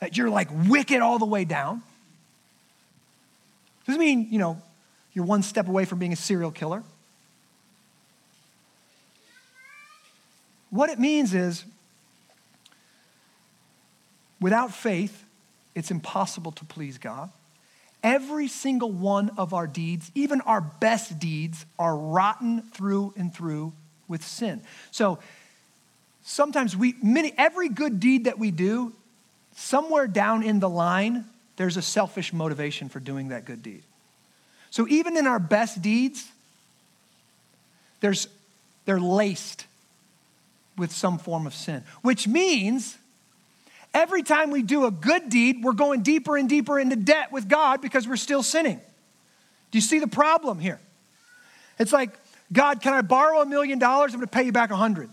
that 0.00 0.16
you're 0.16 0.30
like 0.30 0.48
wicked 0.68 1.00
all 1.00 1.18
the 1.18 1.24
way 1.24 1.44
down. 1.44 1.82
Doesn't 3.86 4.00
mean, 4.00 4.28
you 4.30 4.38
know, 4.38 4.60
you're 5.12 5.24
one 5.24 5.42
step 5.42 5.68
away 5.68 5.84
from 5.84 5.98
being 5.98 6.12
a 6.12 6.16
serial 6.16 6.50
killer. 6.50 6.82
What 10.70 10.90
it 10.90 10.98
means 10.98 11.34
is, 11.34 11.64
without 14.40 14.74
faith, 14.74 15.24
it's 15.74 15.90
impossible 15.90 16.52
to 16.52 16.64
please 16.64 16.98
God. 16.98 17.30
Every 18.02 18.48
single 18.48 18.90
one 18.90 19.30
of 19.38 19.54
our 19.54 19.66
deeds, 19.66 20.10
even 20.14 20.40
our 20.42 20.60
best 20.60 21.18
deeds, 21.18 21.64
are 21.78 21.96
rotten 21.96 22.62
through 22.62 23.14
and 23.16 23.32
through 23.32 23.72
with 24.08 24.24
sin. 24.24 24.60
So 24.90 25.20
sometimes 26.22 26.76
we, 26.76 26.96
many, 27.02 27.32
every 27.38 27.68
good 27.68 28.00
deed 28.00 28.24
that 28.24 28.38
we 28.38 28.50
do, 28.50 28.92
somewhere 29.56 30.06
down 30.06 30.42
in 30.42 30.60
the 30.60 30.68
line, 30.68 31.24
there's 31.56 31.76
a 31.76 31.82
selfish 31.82 32.32
motivation 32.32 32.88
for 32.88 33.00
doing 33.00 33.28
that 33.28 33.44
good 33.44 33.62
deed. 33.62 33.82
So 34.70 34.88
even 34.88 35.16
in 35.16 35.26
our 35.26 35.38
best 35.38 35.80
deeds, 35.82 36.28
there's, 38.00 38.26
they're 38.84 39.00
laced 39.00 39.66
with 40.76 40.90
some 40.90 41.18
form 41.18 41.46
of 41.46 41.54
sin, 41.54 41.84
which 42.02 42.26
means 42.26 42.98
Every 43.94 44.24
time 44.24 44.50
we 44.50 44.62
do 44.62 44.86
a 44.86 44.90
good 44.90 45.28
deed, 45.28 45.62
we're 45.62 45.72
going 45.72 46.02
deeper 46.02 46.36
and 46.36 46.48
deeper 46.48 46.80
into 46.80 46.96
debt 46.96 47.30
with 47.30 47.48
God 47.48 47.80
because 47.80 48.08
we're 48.08 48.16
still 48.16 48.42
sinning. 48.42 48.80
Do 49.70 49.78
you 49.78 49.82
see 49.82 50.00
the 50.00 50.08
problem 50.08 50.58
here? 50.58 50.80
It's 51.78 51.92
like, 51.92 52.10
God, 52.52 52.82
can 52.82 52.92
I 52.92 53.02
borrow 53.02 53.40
a 53.40 53.46
million 53.46 53.78
dollars? 53.78 54.12
I'm 54.12 54.18
going 54.18 54.26
to 54.26 54.32
pay 54.32 54.42
you 54.42 54.52
back 54.52 54.72
a 54.72 54.76
hundred. 54.76 55.10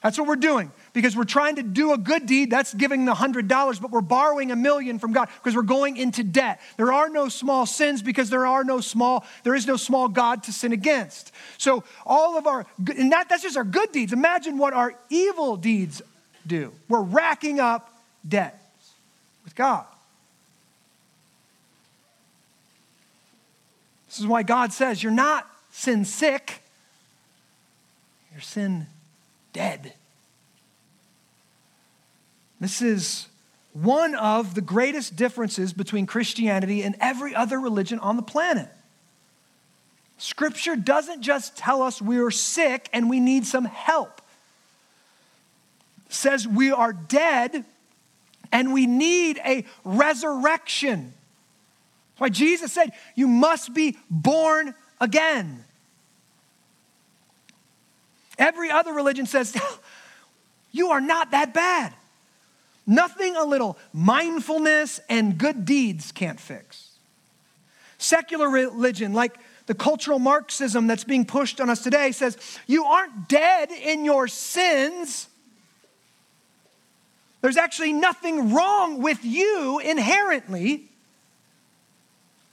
That's 0.00 0.16
what 0.16 0.28
we're 0.28 0.36
doing 0.36 0.70
because 0.94 1.14
we're 1.14 1.24
trying 1.24 1.56
to 1.56 1.62
do 1.62 1.92
a 1.92 1.98
good 1.98 2.24
deed. 2.24 2.50
That's 2.50 2.72
giving 2.72 3.04
the 3.04 3.12
hundred 3.12 3.48
dollars, 3.48 3.78
but 3.78 3.90
we're 3.90 4.00
borrowing 4.00 4.50
a 4.50 4.56
million 4.56 4.98
from 4.98 5.12
God 5.12 5.28
because 5.42 5.54
we're 5.54 5.62
going 5.62 5.98
into 5.98 6.24
debt. 6.24 6.60
There 6.78 6.92
are 6.92 7.10
no 7.10 7.28
small 7.28 7.66
sins 7.66 8.00
because 8.00 8.30
there 8.30 8.46
are 8.46 8.64
no 8.64 8.80
small, 8.80 9.26
there 9.42 9.54
is 9.54 9.66
no 9.66 9.76
small 9.76 10.08
God 10.08 10.44
to 10.44 10.52
sin 10.52 10.72
against. 10.72 11.32
So 11.58 11.84
all 12.06 12.38
of 12.38 12.46
our, 12.46 12.64
and 12.96 13.12
that, 13.12 13.28
that's 13.28 13.42
just 13.42 13.58
our 13.58 13.64
good 13.64 13.92
deeds. 13.92 14.14
Imagine 14.14 14.56
what 14.56 14.72
our 14.72 14.94
evil 15.10 15.56
deeds 15.56 16.00
do. 16.46 16.72
We're 16.88 17.02
racking 17.02 17.60
up 17.60 17.92
debts 18.26 18.56
with 19.44 19.54
God. 19.54 19.84
This 24.06 24.20
is 24.20 24.26
why 24.28 24.44
God 24.44 24.72
says 24.72 25.02
you're 25.02 25.10
not 25.10 25.50
sin 25.72 26.04
sick, 26.04 26.62
you're 28.32 28.40
sin 28.40 28.86
dead. 29.52 29.94
This 32.64 32.80
is 32.80 33.26
one 33.74 34.14
of 34.14 34.54
the 34.54 34.62
greatest 34.62 35.16
differences 35.16 35.74
between 35.74 36.06
Christianity 36.06 36.82
and 36.82 36.96
every 36.98 37.34
other 37.34 37.60
religion 37.60 37.98
on 37.98 38.16
the 38.16 38.22
planet. 38.22 38.70
Scripture 40.16 40.74
doesn't 40.74 41.20
just 41.20 41.58
tell 41.58 41.82
us 41.82 42.00
we're 42.00 42.30
sick 42.30 42.88
and 42.94 43.10
we 43.10 43.20
need 43.20 43.44
some 43.44 43.66
help. 43.66 44.22
It 46.06 46.14
says 46.14 46.48
we 46.48 46.72
are 46.72 46.94
dead 46.94 47.66
and 48.50 48.72
we 48.72 48.86
need 48.86 49.38
a 49.44 49.66
resurrection. 49.84 51.12
That's 52.12 52.20
why 52.20 52.28
Jesus 52.30 52.72
said, 52.72 52.92
You 53.14 53.28
must 53.28 53.74
be 53.74 53.98
born 54.08 54.74
again. 55.02 55.66
Every 58.38 58.70
other 58.70 58.94
religion 58.94 59.26
says, 59.26 59.54
You 60.72 60.92
are 60.92 61.02
not 61.02 61.32
that 61.32 61.52
bad. 61.52 61.92
Nothing 62.86 63.36
a 63.36 63.44
little 63.44 63.78
mindfulness 63.92 65.00
and 65.08 65.38
good 65.38 65.64
deeds 65.64 66.12
can't 66.12 66.38
fix. 66.38 66.90
Secular 67.98 68.48
religion, 68.48 69.12
like 69.14 69.38
the 69.66 69.74
cultural 69.74 70.18
Marxism 70.18 70.86
that's 70.86 71.04
being 71.04 71.24
pushed 71.24 71.60
on 71.60 71.70
us 71.70 71.82
today, 71.82 72.12
says 72.12 72.36
you 72.66 72.84
aren't 72.84 73.28
dead 73.28 73.70
in 73.70 74.04
your 74.04 74.28
sins. 74.28 75.28
There's 77.40 77.56
actually 77.56 77.92
nothing 77.92 78.52
wrong 78.52 79.02
with 79.02 79.24
you 79.24 79.78
inherently. 79.78 80.88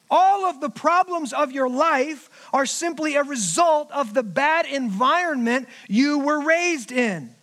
All 0.09 0.45
of 0.45 0.59
the 0.59 0.69
problems 0.69 1.31
of 1.31 1.53
your 1.53 1.69
life 1.69 2.29
are 2.51 2.65
simply 2.65 3.15
a 3.15 3.23
result 3.23 3.89
of 3.91 4.13
the 4.13 4.23
bad 4.23 4.65
environment 4.65 5.69
you 5.87 6.19
were 6.19 6.41
raised 6.41 6.91
in. 6.91 7.33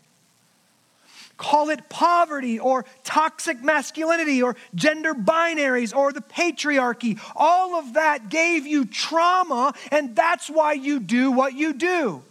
Call 1.38 1.70
it 1.70 1.88
poverty 1.88 2.58
or 2.58 2.84
toxic 3.04 3.62
masculinity 3.62 4.42
or 4.42 4.56
gender 4.74 5.14
binaries 5.14 5.96
or 5.96 6.12
the 6.12 6.20
patriarchy. 6.20 7.18
All 7.36 7.76
of 7.76 7.94
that 7.94 8.28
gave 8.28 8.66
you 8.66 8.84
trauma, 8.84 9.72
and 9.92 10.16
that's 10.16 10.50
why 10.50 10.72
you 10.72 10.98
do 10.98 11.30
what 11.30 11.54
you 11.54 11.72
do. 11.72 12.22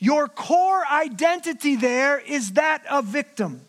Your 0.00 0.26
core 0.26 0.84
identity 0.90 1.76
there 1.76 2.18
is 2.18 2.54
that 2.54 2.84
of 2.86 3.04
victim. 3.04 3.60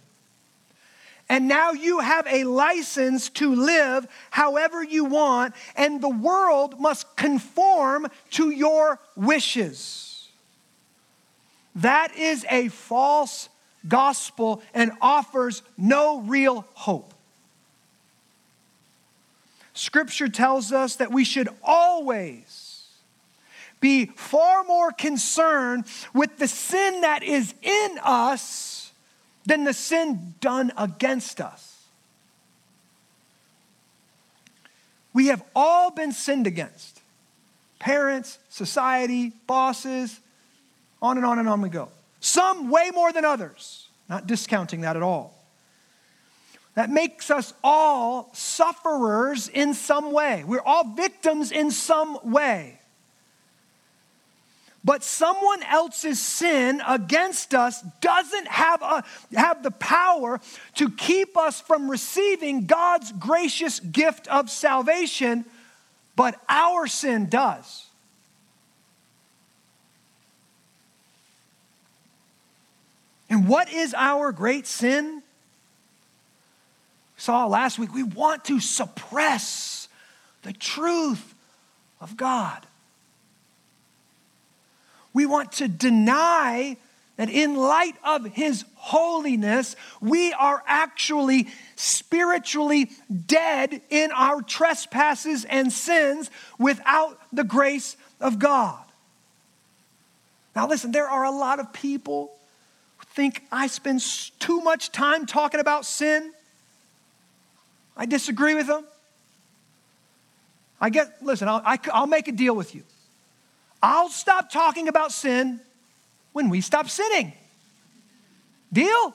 And 1.30 1.48
now 1.48 1.72
you 1.72 2.00
have 2.00 2.26
a 2.26 2.46
license 2.46 3.30
to 3.30 3.54
live 3.54 4.08
however 4.32 4.84
you 4.84 5.06
want, 5.06 5.54
and 5.76 6.02
the 6.02 6.10
world 6.10 6.80
must 6.80 7.16
conform 7.16 8.08
to 8.32 8.50
your 8.50 9.00
wishes. 9.16 10.11
That 11.76 12.16
is 12.16 12.46
a 12.50 12.68
false 12.68 13.50
gospel 13.88 14.62
and 14.74 14.92
offers 15.02 15.64
no 15.78 16.22
real 16.22 16.66
hope. 16.74 17.14
Scripture 19.74 20.28
tells 20.28 20.72
us 20.72 20.98
that 20.98 21.12
we 21.12 21.24
should 21.24 21.50
always 21.64 22.72
be 23.80 24.06
far 24.06 24.64
more 24.64 24.92
concerned 24.92 25.86
with 26.14 26.38
the 26.38 26.48
sin 26.48 27.02
that 27.02 27.24
is 27.24 27.54
in 27.62 28.00
us 28.04 28.92
than 29.46 29.64
the 29.64 29.74
sin 29.74 30.36
done 30.40 30.72
against 30.78 31.42
us. 31.42 31.84
We 35.14 35.28
have 35.28 35.44
all 35.56 35.92
been 35.92 36.12
sinned 36.12 36.48
against 36.48 37.02
parents, 37.80 38.38
society, 38.50 39.34
bosses, 39.48 40.21
on 41.02 41.18
and 41.18 41.26
on 41.26 41.40
and 41.40 41.50
on 41.50 41.62
we 41.62 41.70
go. 41.70 41.90
Some 42.20 42.70
way 42.70 42.92
more 42.94 43.12
than 43.12 43.26
others, 43.26 43.88
not 44.08 44.28
discounting 44.28 44.82
that 44.82 44.96
at 44.96 45.02
all. 45.02 45.38
That 46.76 46.90
makes 46.90 47.30
us 47.30 47.54
all 47.64 48.30
sufferers 48.34 49.48
in 49.50 49.74
some 49.74 50.12
way. 50.14 50.44
We're 50.46 50.62
all 50.62 50.96
victims 50.96 51.52
in 51.52 51.72
some 51.72 52.18
way. 52.24 52.80
But 54.84 55.04
someone 55.04 55.62
else's 55.64 56.20
sin 56.20 56.82
against 56.88 57.54
us 57.54 57.82
doesn't 58.00 58.48
have, 58.48 58.82
a, 58.82 59.04
have 59.36 59.62
the 59.62 59.72
power 59.72 60.42
to 60.76 60.90
keep 60.90 61.38
us 61.38 61.62
from 61.62 61.90
receiving 61.90 62.66
God's 62.66 63.12
gracious 63.12 63.80
gift 63.80 64.28
of 64.28 64.50
salvation, 64.50 65.46
but 66.16 66.40
our 66.50 66.88
sin 66.88 67.30
does. 67.30 67.91
And 73.32 73.48
what 73.48 73.72
is 73.72 73.96
our 73.98 74.34
great 74.34 74.68
sin? 74.68 75.24
We 77.16 77.22
saw 77.22 77.46
last 77.48 77.80
week, 77.80 77.94
we 77.94 78.04
want 78.04 78.44
to 78.46 78.60
suppress 78.60 79.88
the 80.42 80.52
truth 80.52 81.34
of 82.02 82.18
God. 82.18 82.68
We 85.14 85.26
want 85.26 85.54
to 85.54 85.70
deny 85.70 86.76
that 87.16 87.30
in 87.30 87.56
light 87.56 87.96
of 88.04 88.26
His 88.26 88.66
holiness, 88.76 89.78
we 90.02 90.34
are 90.34 90.62
actually 90.68 91.48
spiritually 91.78 92.90
dead 93.28 93.82
in 93.90 94.12
our 94.12 94.42
trespasses 94.42 95.46
and 95.46 95.72
sins 95.72 96.30
without 96.60 97.18
the 97.32 97.46
grace 97.46 97.96
of 98.20 98.40
God. 98.40 98.84
Now, 100.54 100.68
listen, 100.68 100.92
there 100.92 101.08
are 101.08 101.24
a 101.24 101.32
lot 101.32 101.62
of 101.62 101.72
people 101.72 102.34
think 103.14 103.44
I 103.52 103.68
spend 103.68 104.02
too 104.40 104.62
much 104.62 104.92
time 104.92 105.26
talking 105.26 105.60
about 105.60 105.86
sin. 105.86 106.32
I 107.96 108.06
disagree 108.06 108.56
with 108.56 108.68
them. 108.68 108.86
I 110.80 110.90
get, 110.90 111.22
listen, 111.22 111.48
I'll, 111.48 111.62
I, 111.64 111.78
i 111.94 112.00
will 112.00 112.08
make 112.08 112.28
a 112.28 112.32
deal 112.32 112.56
with 112.56 112.74
you. 112.74 112.84
I'll 113.84 114.10
stop 114.10 114.50
talking 114.50 114.88
about 114.88 115.12
sin 115.12 115.60
when 116.32 116.50
we 116.50 116.62
stop 116.62 116.90
sinning. 116.90 117.34
Deal? 118.72 119.14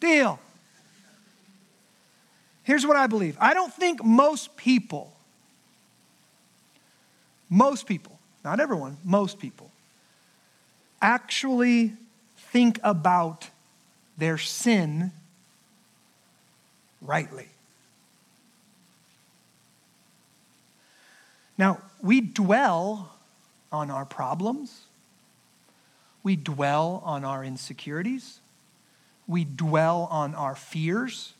Deal. 0.00 0.40
Here's 2.62 2.86
what 2.86 2.96
I 2.96 3.06
believe 3.06 3.36
I 3.40 3.52
don't 3.54 3.72
think 3.72 4.02
most 4.02 4.56
people, 4.56 5.12
most 7.50 7.86
people, 7.86 8.18
not 8.42 8.58
everyone, 8.58 8.96
most 9.04 9.38
people, 9.38 9.70
actually 11.02 11.92
think 12.54 12.78
about 12.84 13.50
their 14.16 14.38
sin 14.38 15.10
rightly. 17.02 17.48
Now, 21.58 21.80
we 22.00 22.20
dwell 22.20 23.12
on 23.72 23.90
our 23.90 24.04
problems. 24.04 24.82
We 26.22 26.36
dwell 26.36 27.02
on 27.04 27.24
our 27.24 27.42
insecurities. 27.42 28.38
We 29.26 29.42
dwell 29.42 30.06
on 30.08 30.36
our 30.36 30.54
fears. 30.54 31.32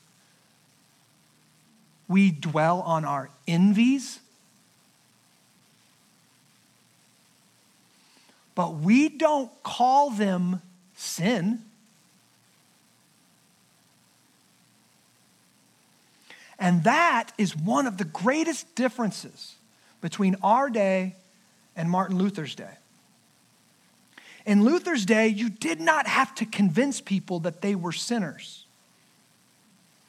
We 2.08 2.32
dwell 2.32 2.80
on 2.80 3.04
our 3.04 3.30
envies. 3.46 4.18
But 8.56 8.74
we 8.74 9.08
don't 9.08 9.52
call 9.62 10.10
them 10.10 10.60
sin. 11.04 11.62
And 16.58 16.84
that 16.84 17.32
is 17.36 17.56
one 17.56 17.86
of 17.86 17.98
the 17.98 18.04
greatest 18.04 18.74
differences 18.74 19.54
between 20.00 20.36
our 20.42 20.70
day 20.70 21.16
and 21.76 21.90
Martin 21.90 22.16
Luther's 22.16 22.54
day. 22.54 22.78
In 24.46 24.64
Luther's 24.64 25.06
day, 25.06 25.28
you 25.28 25.48
did 25.48 25.80
not 25.80 26.06
have 26.06 26.34
to 26.36 26.46
convince 26.46 27.00
people 27.00 27.40
that 27.40 27.62
they 27.62 27.74
were 27.74 27.92
sinners. 27.92 28.66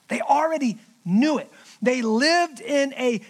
They 0.08 0.22
already 0.22 0.78
knew 1.06 1.38
it. 1.38 1.52
They 1.82 2.02
lived 2.02 2.60
in 2.60 2.94
a 2.94 3.22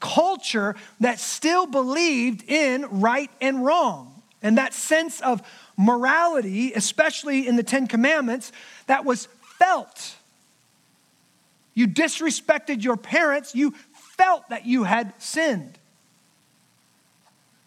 culture 0.00 0.76
that 1.00 1.18
still 1.18 1.66
believed 1.66 2.48
in 2.48 3.00
right 3.00 3.30
and 3.40 3.64
wrong. 3.64 4.11
And 4.42 4.58
that 4.58 4.74
sense 4.74 5.20
of 5.20 5.42
morality, 5.76 6.72
especially 6.72 7.46
in 7.46 7.56
the 7.56 7.62
Ten 7.62 7.86
Commandments, 7.86 8.52
that 8.86 9.04
was 9.04 9.28
felt. 9.58 10.16
You 11.74 11.86
disrespected 11.86 12.82
your 12.82 12.96
parents, 12.96 13.54
you 13.54 13.74
felt 13.92 14.48
that 14.50 14.66
you 14.66 14.84
had 14.84 15.14
sinned. 15.18 15.78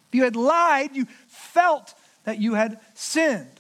If 0.09 0.15
you 0.15 0.23
had 0.23 0.36
lied, 0.36 0.95
you 0.95 1.07
felt 1.28 1.93
that 2.26 2.39
you 2.39 2.53
had 2.53 2.80
sinned. 2.93 3.55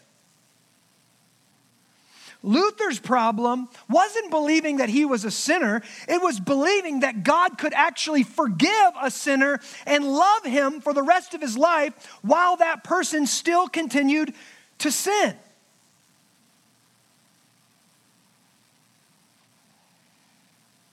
Luther's 2.45 2.99
problem 2.99 3.67
wasn't 3.89 4.29
believing 4.29 4.77
that 4.77 4.87
he 4.87 5.03
was 5.03 5.25
a 5.25 5.31
sinner, 5.31 5.81
it 6.07 6.21
was 6.21 6.39
believing 6.39 6.99
that 6.99 7.23
God 7.23 7.57
could 7.57 7.73
actually 7.73 8.21
forgive 8.21 8.93
a 9.01 9.09
sinner 9.09 9.59
and 9.87 10.05
love 10.05 10.45
him 10.45 10.79
for 10.79 10.93
the 10.93 11.01
rest 11.01 11.33
of 11.33 11.41
his 11.41 11.57
life 11.57 11.93
while 12.21 12.57
that 12.57 12.83
person 12.83 13.25
still 13.25 13.67
continued 13.67 14.33
to 14.77 14.91
sin. 14.91 15.35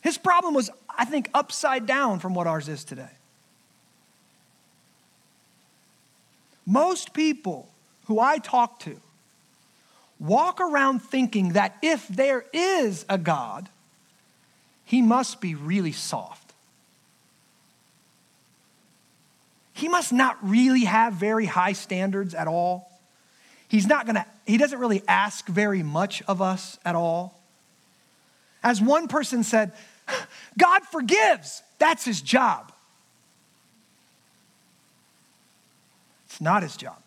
His 0.01 0.17
problem 0.17 0.55
was, 0.55 0.71
I 0.89 1.05
think, 1.05 1.29
upside 1.35 1.87
down 1.87 2.19
from 2.19 2.35
what 2.35 2.47
ours 2.47 2.69
is 2.69 2.83
today. 2.83 3.11
Most 6.65 7.13
people 7.13 7.69
who 8.07 8.19
I 8.19 8.39
talk 8.39 8.81
to 8.81 8.99
walk 10.23 10.61
around 10.61 11.01
thinking 11.01 11.55
that 11.55 11.77
if 11.83 12.07
there 12.09 12.45
is 12.53 13.05
a 13.09 13.19
God, 13.19 13.69
he 14.85 15.03
must 15.03 15.41
be 15.41 15.55
really 15.55 15.93
soft. 15.93 16.53
He 19.75 19.89
must 19.89 20.13
not 20.13 20.39
really 20.43 20.85
have 20.85 21.15
very 21.15 21.47
high 21.47 21.73
standards 21.73 22.35
at 22.35 22.47
all. 22.47 22.89
He's 23.67 23.87
not 23.87 24.07
to, 24.07 24.25
he 24.47 24.59
doesn't 24.59 24.79
really 24.79 25.03
ask 25.09 25.47
very 25.49 25.83
much 25.83 26.23
of 26.29 26.41
us 26.41 26.79
at 26.85 26.95
all. 26.95 27.41
As 28.63 28.81
one 28.81 29.09
person 29.09 29.43
said, 29.43 29.73
God 30.57 30.83
forgives, 30.85 31.63
that's 31.79 32.05
his 32.05 32.21
job. 32.21 32.71
It's 36.27 36.41
not 36.41 36.63
his 36.63 36.77
job. 36.77 37.02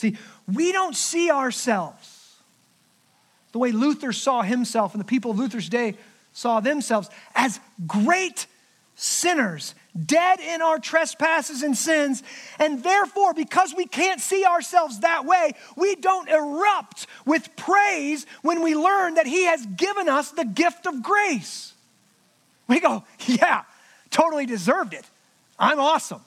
See, 0.00 0.16
we 0.50 0.72
don't 0.72 0.96
see 0.96 1.30
ourselves 1.30 2.36
the 3.52 3.58
way 3.58 3.70
Luther 3.70 4.12
saw 4.12 4.40
himself 4.40 4.94
and 4.94 5.00
the 5.00 5.04
people 5.04 5.32
of 5.32 5.38
Luther's 5.38 5.68
day 5.68 5.96
saw 6.32 6.60
themselves 6.60 7.10
as 7.34 7.60
great 7.86 8.46
sinners, 8.94 9.74
dead 10.06 10.40
in 10.40 10.62
our 10.62 10.78
trespasses 10.78 11.62
and 11.62 11.76
sins. 11.76 12.22
And 12.58 12.82
therefore, 12.82 13.34
because 13.34 13.74
we 13.76 13.84
can't 13.84 14.22
see 14.22 14.46
ourselves 14.46 15.00
that 15.00 15.26
way, 15.26 15.52
we 15.76 15.96
don't 15.96 16.30
erupt 16.30 17.06
with 17.26 17.54
praise 17.56 18.24
when 18.40 18.62
we 18.62 18.74
learn 18.74 19.16
that 19.16 19.26
He 19.26 19.44
has 19.44 19.66
given 19.66 20.08
us 20.08 20.30
the 20.30 20.46
gift 20.46 20.86
of 20.86 21.02
grace. 21.02 21.74
We 22.68 22.80
go, 22.80 23.04
yeah, 23.26 23.64
totally 24.08 24.46
deserved 24.46 24.94
it. 24.94 25.04
I'm 25.58 25.78
awesome. 25.78 26.22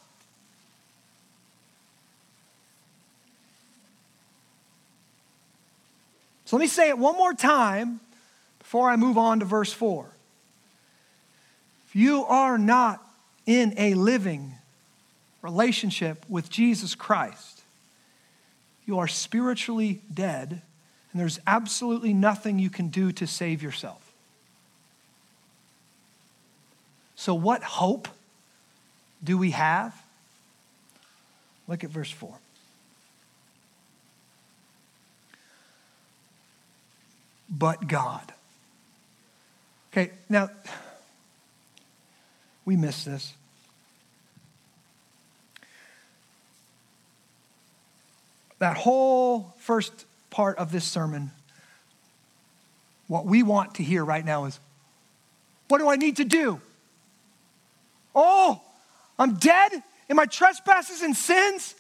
So 6.53 6.57
let 6.57 6.61
me 6.61 6.67
say 6.67 6.89
it 6.89 6.99
one 6.99 7.17
more 7.17 7.33
time 7.33 7.99
before 8.59 8.87
I 8.87 8.95
move 8.95 9.17
on 9.17 9.39
to 9.39 9.45
verse 9.45 9.73
4. 9.73 10.05
If 11.87 11.95
you 11.95 12.25
are 12.25 12.59
not 12.59 13.03
in 13.47 13.73
a 13.75 13.95
living 13.95 14.53
relationship 15.41 16.23
with 16.29 16.51
Jesus 16.51 16.93
Christ, 16.93 17.63
you 18.85 18.99
are 18.99 19.07
spiritually 19.07 20.01
dead, 20.13 20.61
and 21.11 21.19
there's 21.19 21.39
absolutely 21.47 22.13
nothing 22.13 22.59
you 22.59 22.69
can 22.69 22.89
do 22.89 23.11
to 23.13 23.25
save 23.25 23.63
yourself. 23.63 24.13
So, 27.15 27.33
what 27.33 27.63
hope 27.63 28.07
do 29.23 29.39
we 29.39 29.49
have? 29.49 29.99
Look 31.67 31.83
at 31.83 31.89
verse 31.89 32.11
4. 32.11 32.42
But 37.53 37.87
God. 37.87 38.33
Okay, 39.91 40.11
now, 40.27 40.49
we 42.65 42.75
miss 42.75 43.03
this. 43.03 43.33
That 48.57 48.75
whole 48.75 49.53
first 49.59 50.05
part 50.31 50.57
of 50.57 50.71
this 50.71 50.83
sermon, 50.83 51.31
what 53.07 53.25
we 53.25 53.43
want 53.43 53.75
to 53.75 53.83
hear 53.83 54.03
right 54.03 54.25
now 54.25 54.45
is 54.45 54.59
what 55.67 55.77
do 55.77 55.89
I 55.89 55.95
need 55.95 56.17
to 56.17 56.25
do? 56.25 56.59
Oh, 58.15 58.61
I'm 59.19 59.35
dead 59.35 59.83
in 60.09 60.15
my 60.15 60.25
trespasses 60.25 61.01
and 61.01 61.15
sins. 61.15 61.75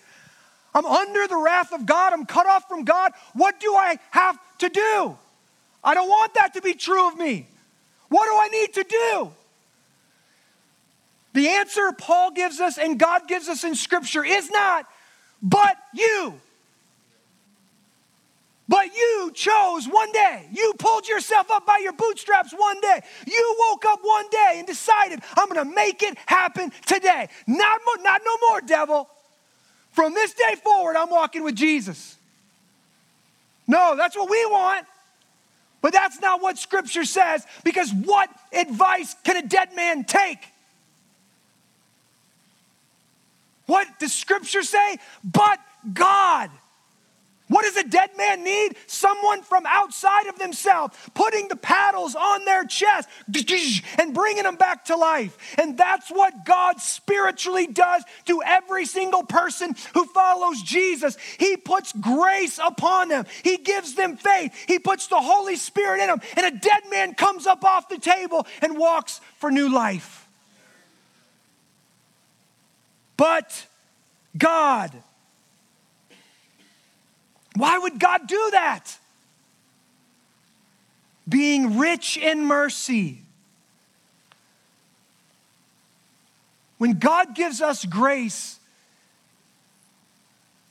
I'm 0.75 0.85
under 0.85 1.27
the 1.27 1.37
wrath 1.37 1.71
of 1.73 1.85
God. 1.85 2.13
I'm 2.13 2.25
cut 2.25 2.45
off 2.45 2.67
from 2.67 2.83
God. 2.83 3.11
What 3.33 3.59
do 3.59 3.75
I 3.75 3.97
have 4.11 4.37
to 4.59 4.69
do? 4.69 5.17
I 5.83 5.93
don't 5.93 6.09
want 6.09 6.33
that 6.35 6.53
to 6.53 6.61
be 6.61 6.73
true 6.73 7.07
of 7.07 7.17
me. 7.17 7.47
What 8.09 8.25
do 8.25 8.31
I 8.31 8.47
need 8.47 8.73
to 8.73 8.83
do? 8.83 9.31
The 11.33 11.49
answer 11.49 11.91
Paul 11.97 12.31
gives 12.31 12.59
us 12.59 12.77
and 12.77 12.99
God 12.99 13.27
gives 13.27 13.49
us 13.49 13.63
in 13.63 13.75
Scripture 13.75 14.23
is 14.23 14.49
not, 14.51 14.85
but 15.41 15.77
you. 15.93 16.39
But 18.69 18.95
you 18.95 19.31
chose 19.33 19.87
one 19.87 20.11
day. 20.13 20.47
You 20.51 20.73
pulled 20.79 21.07
yourself 21.07 21.51
up 21.51 21.65
by 21.65 21.79
your 21.83 21.91
bootstraps 21.93 22.53
one 22.53 22.79
day. 22.79 23.01
You 23.27 23.55
woke 23.69 23.83
up 23.85 23.99
one 24.01 24.29
day 24.29 24.55
and 24.57 24.67
decided, 24.67 25.19
I'm 25.37 25.49
going 25.49 25.67
to 25.67 25.75
make 25.75 26.01
it 26.01 26.17
happen 26.25 26.71
today. 26.85 27.27
Not, 27.45 27.81
not 28.01 28.21
no 28.25 28.47
more, 28.47 28.61
devil. 28.61 29.09
From 29.91 30.13
this 30.13 30.33
day 30.33 30.55
forward, 30.63 30.95
I'm 30.95 31.09
walking 31.09 31.43
with 31.43 31.55
Jesus. 31.55 32.15
No, 33.67 33.95
that's 33.97 34.15
what 34.15 34.29
we 34.29 34.45
want. 34.45 34.87
But 35.83 35.91
that's 35.91 36.21
not 36.21 36.41
what 36.41 36.57
Scripture 36.57 37.03
says 37.03 37.45
because 37.65 37.91
what 37.93 38.29
advice 38.53 39.15
can 39.25 39.35
a 39.35 39.45
dead 39.45 39.75
man 39.75 40.05
take? 40.05 40.39
What 43.65 43.87
does 43.99 44.13
Scripture 44.13 44.63
say? 44.63 44.97
But 45.25 45.59
God. 45.93 46.49
What 47.53 47.65
does 47.65 47.77
a 47.77 47.87
dead 47.87 48.09
man 48.17 48.43
need? 48.43 48.75
Someone 48.87 49.43
from 49.43 49.67
outside 49.67 50.25
of 50.25 50.39
themselves 50.39 50.97
putting 51.13 51.49
the 51.49 51.55
paddles 51.55 52.15
on 52.15 52.45
their 52.45 52.65
chest 52.65 53.07
and 53.99 54.11
bringing 54.11 54.41
them 54.41 54.55
back 54.55 54.85
to 54.85 54.95
life. 54.95 55.37
And 55.59 55.77
that's 55.77 56.09
what 56.09 56.45
God 56.45 56.81
spiritually 56.81 57.67
does 57.67 58.03
to 58.25 58.41
every 58.43 58.87
single 58.87 59.21
person 59.21 59.75
who 59.93 60.05
follows 60.05 60.63
Jesus. 60.63 61.15
He 61.37 61.55
puts 61.55 61.93
grace 61.93 62.57
upon 62.57 63.09
them, 63.09 63.27
He 63.43 63.57
gives 63.57 63.93
them 63.93 64.17
faith, 64.17 64.51
He 64.67 64.79
puts 64.79 65.05
the 65.05 65.21
Holy 65.21 65.55
Spirit 65.55 66.01
in 66.01 66.07
them, 66.07 66.21
and 66.35 66.47
a 66.47 66.57
dead 66.57 66.81
man 66.89 67.13
comes 67.13 67.45
up 67.45 67.63
off 67.63 67.87
the 67.87 67.99
table 67.99 68.47
and 68.63 68.79
walks 68.79 69.21
for 69.37 69.51
new 69.51 69.71
life. 69.71 70.27
But 73.15 73.67
God, 74.35 74.91
why 77.55 77.77
would 77.77 77.99
God 77.99 78.27
do 78.27 78.49
that? 78.51 78.97
Being 81.27 81.77
rich 81.77 82.17
in 82.17 82.43
mercy. 82.43 83.21
When 86.77 86.99
God 86.99 87.33
gives 87.35 87.61
us 87.61 87.85
grace, 87.85 88.59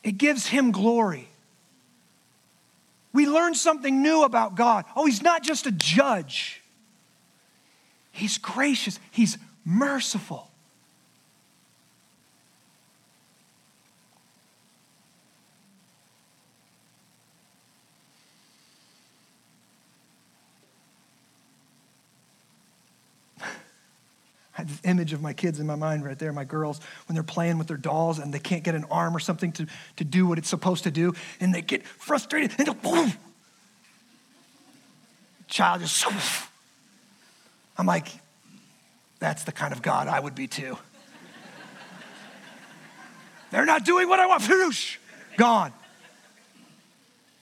it 0.03 0.19
gives 0.19 0.47
Him 0.47 0.73
glory. 0.73 1.29
We 3.15 3.27
learn 3.27 3.55
something 3.55 4.03
new 4.03 4.25
about 4.25 4.55
God. 4.55 4.85
Oh, 4.97 5.07
He's 5.07 5.23
not 5.23 5.43
just 5.43 5.67
a 5.67 5.73
judge, 5.73 6.61
He's 8.11 8.39
gracious, 8.39 8.99
He's 9.11 9.39
merciful. 9.65 10.52
I 24.55 24.61
had 24.61 24.69
this 24.69 24.81
image 24.85 25.13
of 25.13 25.23
my 25.23 25.33
kids 25.33 25.61
in 25.61 25.67
my 25.67 25.77
mind 25.77 26.05
right 26.05 26.19
there, 26.19 26.33
my 26.33 26.45
girls, 26.45 26.81
when 27.09 27.15
they're 27.15 27.23
playing 27.23 27.57
with 27.59 27.69
their 27.69 27.79
dolls 27.79 28.19
and 28.19 28.35
they 28.35 28.39
can't 28.39 28.63
get 28.63 28.75
an 28.75 28.85
arm 28.91 29.17
or 29.17 29.19
something 29.21 29.51
to, 29.53 29.67
to 29.97 30.05
do 30.05 30.27
what 30.27 30.39
it's 30.39 30.49
supposed 30.49 30.85
to 30.85 30.91
do, 30.91 31.15
and 31.41 31.55
they 31.55 31.63
get 31.63 31.87
frustrated 31.87 32.53
and 32.59 32.83
boom. 32.83 33.13
Child 35.49 35.81
just, 35.81 36.07
I'm 37.79 37.87
like, 37.87 38.09
that's 39.19 39.45
the 39.45 39.53
kind 39.53 39.73
of 39.73 39.83
God 39.83 40.09
I 40.09 40.21
would 40.21 40.35
be 40.35 40.47
too. 40.47 40.77
they're 43.51 43.67
not 43.67 43.85
doing 43.85 44.09
what 44.09 44.21
I 44.21 44.27
want. 44.27 44.43
Gone. 45.37 45.73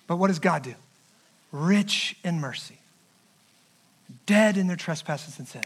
But 0.07 0.17
what 0.17 0.29
does 0.29 0.39
God 0.39 0.63
do? 0.63 0.75
Rich 1.53 2.17
in 2.23 2.41
mercy, 2.41 2.79
dead 4.27 4.57
in 4.57 4.69
their 4.69 4.77
trespasses 4.77 5.39
and 5.39 5.49
sin, 5.49 5.63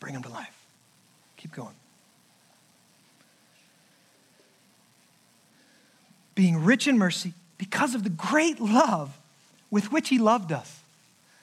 bring 0.00 0.12
them 0.12 0.22
to 0.22 0.28
life. 0.28 0.61
Keep 1.42 1.56
going. 1.56 1.74
Being 6.36 6.64
rich 6.64 6.86
in 6.86 6.96
mercy, 6.96 7.34
because 7.58 7.96
of 7.96 8.04
the 8.04 8.10
great 8.10 8.60
love 8.60 9.18
with 9.68 9.90
which 9.90 10.08
he 10.08 10.18
loved 10.18 10.52
us. 10.52 10.80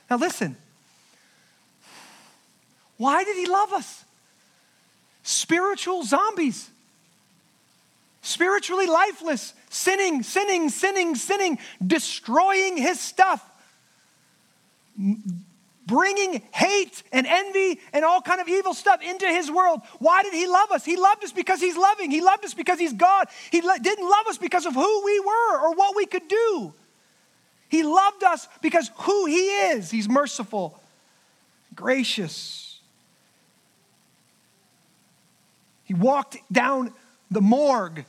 Now, 0.10 0.16
listen. 0.16 0.56
Why 2.96 3.26
did 3.26 3.36
he 3.36 3.46
love 3.46 3.74
us? 3.74 4.06
Spiritual 5.24 6.04
zombies, 6.04 6.70
spiritually 8.22 8.88
lifeless, 8.88 9.54
sinning, 9.70 10.24
sinning, 10.24 10.70
sinning, 10.70 11.16
sinning, 11.16 11.60
destroying 11.86 12.78
his 12.78 13.02
stuff, 13.02 13.44
bringing 15.90 16.42
hate 16.52 17.02
and 17.12 17.26
envy 17.26 17.80
and 17.92 18.06
all 18.06 18.22
kind 18.22 18.40
of 18.40 18.48
evil 18.48 18.74
stuff 18.74 19.02
into 19.02 19.26
his 19.26 19.50
world. 19.50 19.82
Why 19.98 20.22
did 20.22 20.34
he 20.34 20.48
love 20.48 20.72
us? 20.72 20.86
He 20.86 20.96
loved 20.96 21.24
us 21.24 21.32
because 21.32 21.60
he's 21.60 21.76
loving. 21.76 22.12
He 22.12 22.22
loved 22.22 22.46
us 22.46 22.54
because 22.54 22.80
he's 22.80 22.94
God. 22.94 23.28
He 23.52 23.60
didn't 23.60 24.10
love 24.10 24.28
us 24.28 24.38
because 24.38 24.66
of 24.66 24.76
who 24.76 25.04
we 25.04 25.20
were 25.20 25.60
or 25.62 25.74
what 25.74 25.96
we 25.96 26.06
could 26.06 26.28
do. 26.28 26.74
He 27.70 27.84
loved 27.84 28.24
us 28.24 28.48
because 28.62 28.92
who 29.00 29.26
he 29.26 29.48
is. 29.72 29.90
He's 29.92 30.08
merciful, 30.08 30.80
gracious. 31.76 32.80
He 35.84 35.96
walked 35.96 36.38
down 36.52 36.94
the 37.32 37.42
morgue 37.42 38.06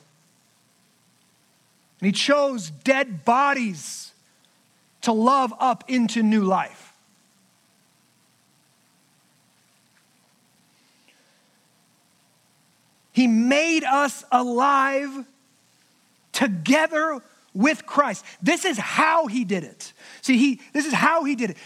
and 2.01 2.07
he 2.07 2.13
chose 2.13 2.71
dead 2.71 3.25
bodies 3.25 4.13
to 5.03 5.13
love 5.13 5.53
up 5.59 5.85
into 5.89 6.23
new 6.23 6.43
life. 6.43 6.80
He 13.21 13.27
made 13.27 13.85
us 13.85 14.25
alive 14.33 15.27
together 16.33 17.21
with 17.53 17.85
Christ. 17.85 18.25
This 18.41 18.65
is 18.65 18.79
how 18.79 19.27
he 19.27 19.45
did 19.45 19.63
it. 19.63 19.93
See, 20.23 20.39
he 20.39 20.61
this 20.73 20.87
is 20.87 20.95
how 20.95 21.25
he 21.25 21.35
did 21.35 21.51
it. 21.51 21.59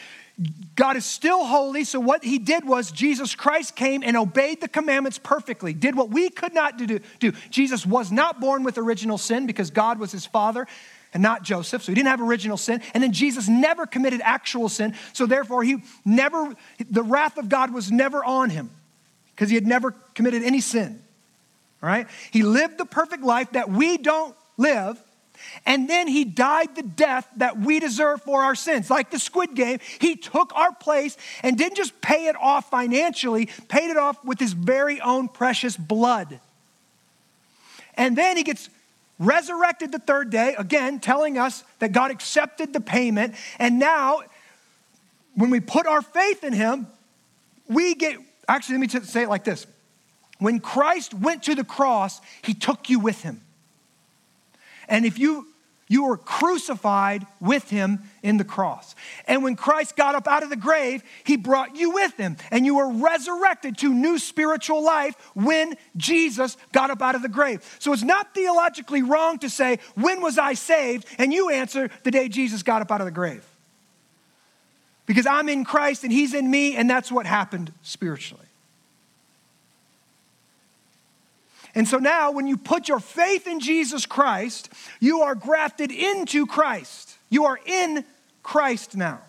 God 0.74 0.96
is 0.96 1.04
still 1.04 1.44
holy, 1.44 1.84
so 1.84 2.00
what 2.00 2.24
he 2.24 2.40
did 2.40 2.64
was 2.64 2.90
Jesus 2.90 3.36
Christ 3.36 3.76
came 3.76 4.02
and 4.02 4.16
obeyed 4.16 4.62
the 4.62 4.66
commandments 4.66 5.16
perfectly, 5.16 5.72
did 5.72 5.94
what 5.94 6.10
we 6.10 6.28
could 6.28 6.54
not 6.54 6.76
do. 6.76 6.98
do. 7.20 7.30
Jesus 7.50 7.86
was 7.86 8.10
not 8.10 8.40
born 8.40 8.64
with 8.64 8.76
original 8.76 9.16
sin 9.16 9.46
because 9.46 9.70
God 9.70 10.00
was 10.00 10.10
his 10.10 10.26
father 10.26 10.66
and 11.12 11.22
not 11.22 11.44
Joseph, 11.44 11.84
so 11.84 11.92
he 11.92 11.94
didn't 11.94 12.08
have 12.08 12.20
original 12.20 12.56
sin. 12.56 12.82
And 12.94 13.00
then 13.04 13.12
Jesus 13.12 13.48
never 13.48 13.86
committed 13.86 14.20
actual 14.24 14.68
sin, 14.68 14.96
so 15.12 15.24
therefore 15.24 15.62
he 15.62 15.84
never, 16.04 16.56
the 16.90 17.04
wrath 17.04 17.38
of 17.38 17.48
God 17.48 17.72
was 17.72 17.92
never 17.92 18.24
on 18.24 18.50
him 18.50 18.70
because 19.36 19.50
he 19.50 19.54
had 19.54 19.68
never 19.68 19.92
committed 20.16 20.42
any 20.42 20.60
sin. 20.60 21.03
All 21.84 21.90
right? 21.90 22.06
He 22.30 22.42
lived 22.42 22.78
the 22.78 22.86
perfect 22.86 23.22
life 23.22 23.50
that 23.50 23.68
we 23.68 23.98
don't 23.98 24.34
live. 24.56 24.98
And 25.66 25.86
then 25.86 26.08
he 26.08 26.24
died 26.24 26.74
the 26.74 26.82
death 26.82 27.28
that 27.36 27.58
we 27.58 27.78
deserve 27.78 28.22
for 28.22 28.42
our 28.42 28.54
sins. 28.54 28.88
Like 28.88 29.10
the 29.10 29.18
squid 29.18 29.54
game, 29.54 29.80
he 30.00 30.16
took 30.16 30.56
our 30.56 30.72
place 30.72 31.18
and 31.42 31.58
didn't 31.58 31.76
just 31.76 32.00
pay 32.00 32.28
it 32.28 32.36
off 32.40 32.70
financially, 32.70 33.50
paid 33.68 33.90
it 33.90 33.98
off 33.98 34.24
with 34.24 34.40
his 34.40 34.54
very 34.54 34.98
own 35.02 35.28
precious 35.28 35.76
blood. 35.76 36.40
And 37.98 38.16
then 38.16 38.38
he 38.38 38.44
gets 38.44 38.70
resurrected 39.18 39.92
the 39.92 39.98
third 39.98 40.30
day, 40.30 40.54
again, 40.56 41.00
telling 41.00 41.36
us 41.36 41.64
that 41.80 41.92
God 41.92 42.10
accepted 42.10 42.72
the 42.72 42.80
payment. 42.80 43.34
And 43.58 43.78
now, 43.78 44.22
when 45.34 45.50
we 45.50 45.60
put 45.60 45.86
our 45.86 46.00
faith 46.00 46.44
in 46.44 46.54
him, 46.54 46.86
we 47.68 47.94
get, 47.94 48.16
actually, 48.48 48.78
let 48.78 48.94
me 48.94 49.00
say 49.00 49.24
it 49.24 49.28
like 49.28 49.44
this 49.44 49.66
when 50.38 50.60
Christ 50.60 51.14
went 51.14 51.44
to 51.44 51.54
the 51.54 51.64
cross, 51.64 52.20
he 52.42 52.54
took 52.54 52.90
you 52.90 52.98
with 52.98 53.22
him. 53.22 53.40
And 54.88 55.06
if 55.06 55.18
you 55.18 55.46
you 55.86 56.04
were 56.04 56.16
crucified 56.16 57.26
with 57.40 57.68
him 57.68 58.00
in 58.22 58.38
the 58.38 58.44
cross. 58.44 58.94
And 59.28 59.44
when 59.44 59.54
Christ 59.54 59.96
got 59.96 60.14
up 60.14 60.26
out 60.26 60.42
of 60.42 60.48
the 60.48 60.56
grave, 60.56 61.02
he 61.24 61.36
brought 61.36 61.76
you 61.76 61.90
with 61.90 62.16
him. 62.16 62.36
And 62.50 62.64
you 62.64 62.76
were 62.76 62.90
resurrected 62.90 63.76
to 63.78 63.92
new 63.92 64.18
spiritual 64.18 64.82
life 64.82 65.14
when 65.34 65.76
Jesus 65.96 66.56
got 66.72 66.90
up 66.90 67.02
out 67.02 67.14
of 67.14 67.22
the 67.22 67.28
grave. 67.28 67.62
So 67.78 67.92
it's 67.92 68.02
not 68.02 68.34
theologically 68.34 69.02
wrong 69.02 69.38
to 69.40 69.50
say, 69.50 69.78
When 69.94 70.22
was 70.22 70.38
I 70.38 70.54
saved? 70.54 71.06
And 71.18 71.32
you 71.32 71.50
answer, 71.50 71.90
The 72.02 72.10
day 72.10 72.28
Jesus 72.28 72.62
got 72.62 72.80
up 72.80 72.90
out 72.90 73.00
of 73.00 73.06
the 73.06 73.10
grave. 73.10 73.44
Because 75.06 75.26
I'm 75.26 75.50
in 75.50 75.66
Christ 75.66 76.02
and 76.02 76.10
he's 76.10 76.32
in 76.32 76.50
me, 76.50 76.76
and 76.76 76.88
that's 76.88 77.12
what 77.12 77.26
happened 77.26 77.72
spiritually. 77.82 78.43
And 81.74 81.88
so 81.88 81.98
now, 81.98 82.30
when 82.30 82.46
you 82.46 82.56
put 82.56 82.88
your 82.88 83.00
faith 83.00 83.46
in 83.46 83.58
Jesus 83.58 84.06
Christ, 84.06 84.70
you 85.00 85.22
are 85.22 85.34
grafted 85.34 85.90
into 85.90 86.46
Christ. 86.46 87.16
You 87.30 87.46
are 87.46 87.58
in 87.66 88.04
Christ 88.42 88.96
now. 88.96 89.20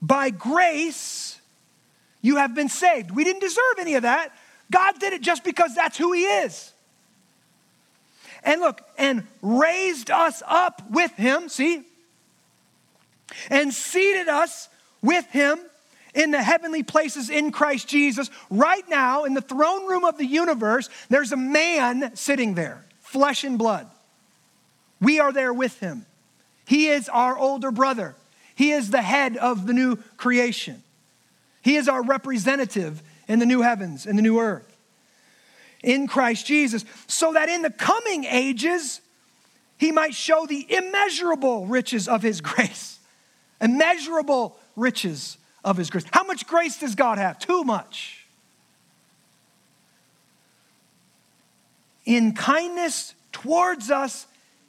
By 0.00 0.30
grace, 0.30 1.38
you 2.22 2.36
have 2.36 2.54
been 2.54 2.70
saved. 2.70 3.10
We 3.10 3.24
didn't 3.24 3.40
deserve 3.40 3.78
any 3.78 3.94
of 3.94 4.02
that. 4.02 4.32
God 4.70 4.98
did 4.98 5.12
it 5.12 5.20
just 5.20 5.44
because 5.44 5.74
that's 5.74 5.98
who 5.98 6.12
He 6.12 6.24
is. 6.24 6.72
And 8.42 8.60
look, 8.60 8.80
and 8.96 9.26
raised 9.42 10.10
us 10.10 10.42
up 10.46 10.82
with 10.90 11.12
Him, 11.12 11.48
see? 11.48 11.82
And 13.50 13.72
seated 13.72 14.28
us 14.28 14.68
with 15.02 15.26
Him 15.26 15.58
in 16.14 16.30
the 16.30 16.42
heavenly 16.42 16.82
places 16.82 17.28
in 17.28 17.52
Christ 17.52 17.88
Jesus. 17.88 18.30
Right 18.50 18.88
now, 18.88 19.24
in 19.24 19.34
the 19.34 19.40
throne 19.40 19.86
room 19.86 20.04
of 20.04 20.16
the 20.16 20.26
universe, 20.26 20.88
there's 21.08 21.32
a 21.32 21.36
man 21.36 22.14
sitting 22.16 22.54
there, 22.54 22.84
flesh 23.00 23.44
and 23.44 23.58
blood. 23.58 23.88
We 25.00 25.20
are 25.20 25.32
there 25.32 25.52
with 25.52 25.80
him. 25.80 26.06
He 26.66 26.88
is 26.88 27.08
our 27.08 27.36
older 27.36 27.70
brother, 27.70 28.14
he 28.54 28.70
is 28.70 28.90
the 28.90 29.02
head 29.02 29.36
of 29.36 29.66
the 29.66 29.72
new 29.72 29.96
creation. 30.16 30.82
He 31.62 31.76
is 31.76 31.88
our 31.88 32.02
representative 32.02 33.02
in 33.26 33.38
the 33.38 33.46
new 33.46 33.62
heavens 33.62 34.04
and 34.04 34.18
the 34.18 34.22
new 34.22 34.38
earth 34.38 34.70
in 35.84 36.06
Christ 36.06 36.46
Jesus, 36.46 36.84
so 37.06 37.34
that 37.34 37.48
in 37.48 37.62
the 37.62 37.70
coming 37.70 38.24
ages, 38.24 39.00
he 39.78 39.92
might 39.92 40.14
show 40.14 40.46
the 40.46 40.66
immeasurable 40.74 41.66
riches 41.66 42.08
of 42.08 42.22
his 42.22 42.40
grace, 42.42 42.98
immeasurable 43.60 44.58
riches 44.76 45.36
of 45.64 45.76
his 45.76 45.90
grace. 45.90 46.04
How 46.12 46.24
much 46.24 46.46
grace 46.46 46.78
does 46.78 46.94
God 46.94 47.18
have? 47.18 47.38
Too 47.38 47.64
much. 47.64 48.24
In 52.04 52.34
kindness 52.34 53.14
towards 53.32 53.90
us 53.90 54.26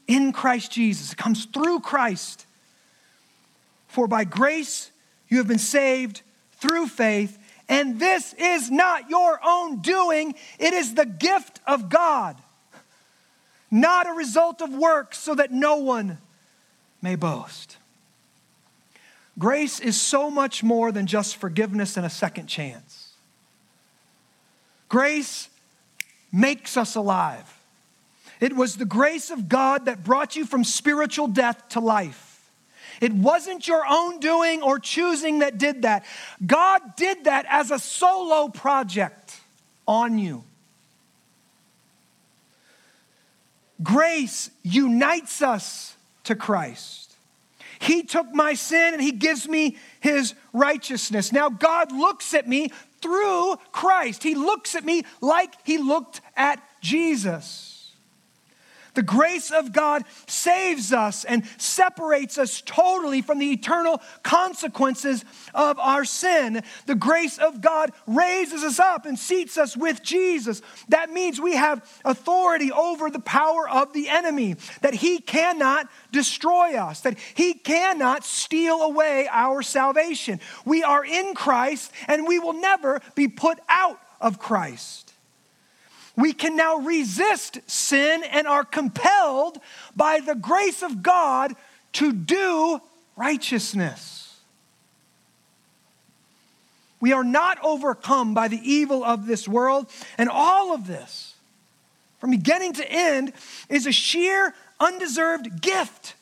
in 0.08 0.32
Christ 0.32 0.72
Jesus. 0.72 1.12
It 1.12 1.18
comes 1.18 1.46
through 1.46 1.82
Christ. 1.82 2.46
For 3.88 4.08
by 4.08 4.24
grace 4.24 4.92
you 5.28 5.38
have 5.38 5.48
been 5.48 5.58
saved 5.58 6.22
through 6.54 6.88
faith, 6.88 7.38
and 7.68 8.00
this 8.00 8.34
is 8.34 8.72
not 8.72 9.10
your 9.10 9.40
own 9.44 9.82
doing, 9.82 10.36
it 10.60 10.74
is 10.74 10.94
the 10.94 11.06
gift 11.06 11.60
of 11.66 11.90
God, 11.90 12.38
not 13.72 14.08
a 14.08 14.12
result 14.12 14.62
of 14.62 14.74
works, 14.74 15.18
so 15.18 15.36
that 15.36 15.52
no 15.52 15.78
one 15.78 16.20
may 17.02 17.16
boast. 17.16 17.78
Grace 19.38 19.80
is 19.80 20.00
so 20.00 20.32
much 20.32 20.64
more 20.64 20.92
than 20.92 21.08
just 21.08 21.36
forgiveness 21.36 21.98
and 21.98 22.06
a 22.06 22.10
second 22.10 22.48
chance. 22.48 23.14
Grace 24.88 25.50
makes 26.32 26.78
us 26.78 26.96
alive. 26.96 27.52
It 28.40 28.56
was 28.56 28.78
the 28.78 28.86
grace 28.86 29.32
of 29.32 29.50
God 29.50 29.86
that 29.86 30.04
brought 30.04 30.36
you 30.36 30.46
from 30.46 30.64
spiritual 30.64 31.28
death 31.28 31.70
to 31.70 31.80
life. 31.80 32.50
It 33.02 33.14
wasn't 33.14 33.68
your 33.68 33.84
own 33.88 34.20
doing 34.20 34.62
or 34.62 34.80
choosing 34.80 35.40
that 35.40 35.58
did 35.58 35.82
that. 35.82 36.06
God 36.46 36.82
did 36.96 37.26
that 37.26 37.46
as 37.50 37.72
a 37.72 37.80
solo 37.80 38.48
project 38.48 39.38
on 39.88 40.18
you. 40.18 40.44
Grace 43.84 44.50
unites 44.64 45.42
us 45.42 45.96
to 46.24 46.36
Christ. 46.36 47.05
He 47.80 48.04
took 48.04 48.34
my 48.34 48.54
sin 48.54 48.94
and 48.94 49.02
He 49.02 49.12
gives 49.12 49.48
me 49.48 49.78
His 50.00 50.34
righteousness. 50.54 51.32
Now, 51.32 51.50
God 51.50 51.92
looks 51.92 52.34
at 52.34 52.48
me 52.48 52.72
through 53.02 53.58
Christ. 53.72 54.24
He 54.24 54.36
looks 54.36 54.76
at 54.76 54.86
me 54.86 55.04
like 55.22 55.54
He 55.64 55.78
looked 55.78 56.22
at 56.36 56.62
Jesus. 56.82 57.75
The 58.96 59.04
grace 59.04 59.52
of 59.52 59.72
God 59.72 60.04
saves 60.28 60.92
us 60.92 61.24
and 61.26 61.46
separates 61.58 62.38
us 62.38 62.62
totally 62.66 63.22
from 63.22 63.40
the 63.40 63.52
eternal 63.52 64.02
consequences 64.24 65.24
of 65.54 65.78
our 65.80 66.06
sin. 66.06 66.64
The 66.86 66.96
grace 66.96 67.38
of 67.38 67.62
God 67.62 67.92
raises 68.08 68.64
us 68.64 68.80
up 68.80 69.06
and 69.06 69.20
seats 69.20 69.58
us 69.58 69.78
with 69.78 70.02
Jesus. 70.02 70.62
That 70.90 71.12
means 71.12 71.40
we 71.40 71.56
have 71.56 71.88
authority 72.04 72.72
over 72.72 73.10
the 73.10 73.20
power 73.20 73.70
of 73.70 73.94
the 73.94 74.10
enemy, 74.10 74.56
that 74.82 74.96
he 74.96 75.20
cannot 75.20 75.90
destroy 76.12 76.76
us, 76.76 77.02
that 77.02 77.18
he 77.36 77.54
cannot 77.54 78.24
steal 78.24 78.82
away 78.82 79.28
our 79.32 79.62
salvation. 79.62 80.40
We 80.66 80.84
are 80.84 81.06
in 81.06 81.36
Christ 81.36 81.92
and 82.08 82.28
we 82.28 82.40
will 82.40 82.54
never 82.54 83.02
be 83.16 83.28
put 83.28 83.60
out 83.70 84.00
of 84.22 84.40
Christ. 84.40 85.05
We 86.16 86.34
can 86.34 86.56
now 86.56 86.78
resist 86.78 87.60
sin 87.68 88.24
and 88.24 88.48
are 88.48 88.64
compelled 88.64 89.60
by 89.96 90.20
the 90.20 90.36
grace 90.36 90.82
of 90.82 91.04
God 91.04 91.56
to 91.94 92.14
do 92.14 92.82
righteousness. 93.16 94.40
We 97.02 97.14
are 97.14 97.24
not 97.24 97.58
overcome 97.64 98.34
by 98.34 98.48
the 98.48 98.60
evil 98.64 99.04
of 99.04 99.28
this 99.28 99.48
world, 99.48 99.88
and 100.18 100.30
all 100.30 100.74
of 100.74 100.88
this, 100.88 101.36
from 102.20 102.32
beginning 102.32 102.74
to 102.74 102.92
end, 102.92 103.34
is 103.70 103.86
a 103.86 103.92
sheer, 103.92 104.54
undeserved 104.80 105.62
gift 105.62 106.16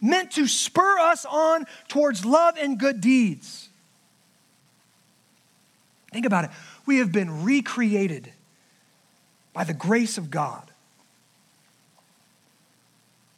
meant 0.00 0.30
to 0.32 0.46
spur 0.46 0.98
us 0.98 1.24
on 1.24 1.66
towards 1.88 2.24
love 2.24 2.56
and 2.58 2.78
good 2.78 3.00
deeds. 3.00 3.70
Think 6.12 6.26
about 6.26 6.44
it. 6.44 6.50
We 6.86 6.98
have 6.98 7.12
been 7.12 7.44
recreated 7.44 8.32
by 9.52 9.64
the 9.64 9.74
grace 9.74 10.18
of 10.18 10.30
God, 10.30 10.70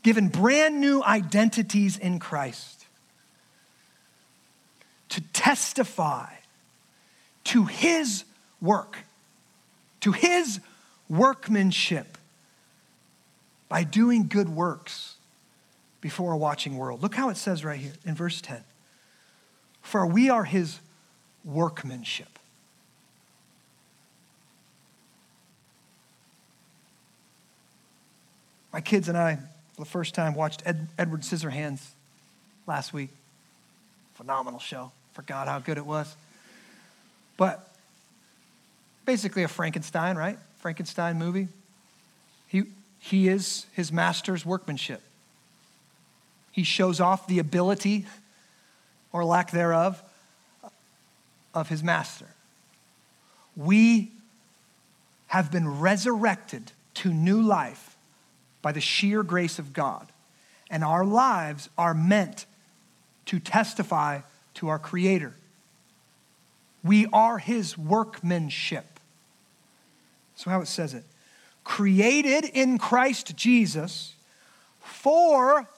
given 0.02 0.28
brand 0.28 0.80
new 0.80 1.02
identities 1.02 1.96
in 1.98 2.18
Christ 2.18 2.86
to 5.10 5.20
testify 5.32 6.32
to 7.44 7.64
His 7.66 8.24
work, 8.60 8.98
to 10.00 10.12
His 10.12 10.60
workmanship 11.08 12.18
by 13.68 13.84
doing 13.84 14.28
good 14.28 14.48
works 14.48 15.16
before 16.00 16.32
a 16.32 16.36
watching 16.36 16.76
world. 16.76 17.02
Look 17.02 17.14
how 17.14 17.30
it 17.30 17.36
says 17.36 17.64
right 17.64 17.78
here 17.78 17.92
in 18.04 18.14
verse 18.14 18.40
10 18.40 18.62
For 19.82 20.06
we 20.06 20.30
are 20.30 20.44
his 20.44 20.80
workmanship. 21.44 22.35
My 28.72 28.80
kids 28.80 29.08
and 29.08 29.16
I, 29.16 29.36
for 29.74 29.80
the 29.80 29.84
first 29.84 30.14
time, 30.14 30.34
watched 30.34 30.62
Ed, 30.66 30.88
Edward 30.98 31.22
Scissorhands 31.22 31.80
last 32.66 32.92
week. 32.92 33.10
Phenomenal 34.14 34.60
show. 34.60 34.92
Forgot 35.12 35.48
how 35.48 35.58
good 35.58 35.78
it 35.78 35.86
was. 35.86 36.14
But 37.36 37.68
basically 39.04 39.42
a 39.42 39.48
Frankenstein, 39.48 40.16
right? 40.16 40.38
Frankenstein 40.58 41.18
movie. 41.18 41.48
He, 42.48 42.64
he 42.98 43.28
is 43.28 43.66
his 43.72 43.92
master's 43.92 44.44
workmanship. 44.44 45.02
He 46.52 46.64
shows 46.64 47.00
off 47.00 47.26
the 47.26 47.38
ability 47.38 48.06
or 49.12 49.24
lack 49.24 49.50
thereof 49.50 50.02
of 51.54 51.68
his 51.68 51.82
master. 51.82 52.26
We 53.56 54.10
have 55.28 55.50
been 55.50 55.80
resurrected 55.80 56.72
to 56.94 57.12
new 57.12 57.42
life 57.42 57.95
by 58.66 58.72
the 58.72 58.80
sheer 58.80 59.22
grace 59.22 59.60
of 59.60 59.72
God, 59.72 60.10
and 60.70 60.82
our 60.82 61.04
lives 61.04 61.70
are 61.78 61.94
meant 61.94 62.46
to 63.26 63.38
testify 63.38 64.22
to 64.54 64.66
our 64.66 64.78
Creator. 64.80 65.36
We 66.82 67.06
are 67.12 67.38
his 67.38 67.78
workmanship. 67.78 68.98
So, 70.34 70.50
how 70.50 70.62
it 70.62 70.66
says 70.66 70.94
it 70.94 71.04
created 71.62 72.44
in 72.44 72.76
Christ 72.78 73.36
Jesus 73.36 74.14
for 74.80 75.68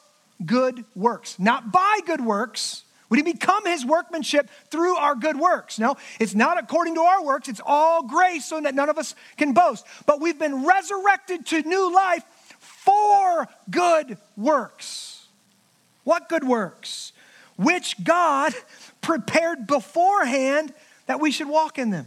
good 0.47 0.83
works, 0.97 1.39
not 1.39 1.71
by 1.71 1.99
good 2.07 2.23
works. 2.23 2.85
We 3.11 3.21
didn't 3.21 3.39
become 3.39 3.67
his 3.67 3.85
workmanship 3.85 4.49
through 4.71 4.97
our 4.97 5.15
good 5.15 5.39
works. 5.39 5.79
No, 5.79 5.99
it's 6.19 6.35
not 6.35 6.59
according 6.59 6.95
to 6.95 7.03
our 7.03 7.23
works. 7.23 7.49
It's 7.51 7.61
all 7.67 8.05
grace 8.05 8.47
so 8.47 8.63
that 8.63 8.75
none 8.75 8.89
of 8.89 8.97
us 8.97 9.15
can 9.37 9.53
boast. 9.53 9.87
But 10.07 10.23
we've 10.23 10.39
been 10.39 10.65
resurrected 10.65 11.45
to 11.49 11.61
new 11.63 11.95
life 11.95 12.25
for 12.89 13.49
good 13.71 14.17
works. 14.35 15.27
What 16.05 16.31
good 16.31 16.45
works? 16.45 17.13
Which 17.57 18.03
God 18.03 18.55
prepared 19.03 19.67
beforehand 19.67 20.73
that 21.07 21.21
we 21.21 21.31
should 21.31 21.49
walk 21.49 21.79
in 21.79 21.91
them. 21.91 22.07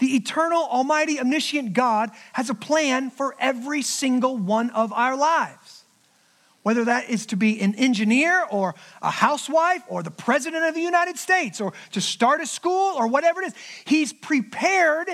The 0.00 0.16
eternal, 0.16 0.62
almighty, 0.62 1.20
omniscient 1.20 1.72
God 1.72 2.10
has 2.32 2.50
a 2.50 2.54
plan 2.54 3.10
for 3.10 3.36
every 3.38 3.82
single 3.82 4.36
one 4.36 4.70
of 4.70 4.92
our 4.92 5.16
lives 5.16 5.84
whether 6.64 6.84
that 6.84 7.08
is 7.08 7.24
to 7.24 7.34
be 7.36 7.62
an 7.62 7.74
engineer 7.76 8.44
or 8.50 8.74
a 9.00 9.10
housewife 9.10 9.82
or 9.88 10.02
the 10.02 10.10
president 10.10 10.64
of 10.64 10.74
the 10.74 10.82
United 10.82 11.16
States 11.16 11.62
or 11.62 11.72
to 11.92 11.98
start 11.98 12.42
a 12.42 12.46
school 12.46 12.92
or 12.94 13.06
whatever 13.06 13.40
it 13.40 13.46
is. 13.46 13.54
He's 13.86 14.12
prepared 14.12 15.08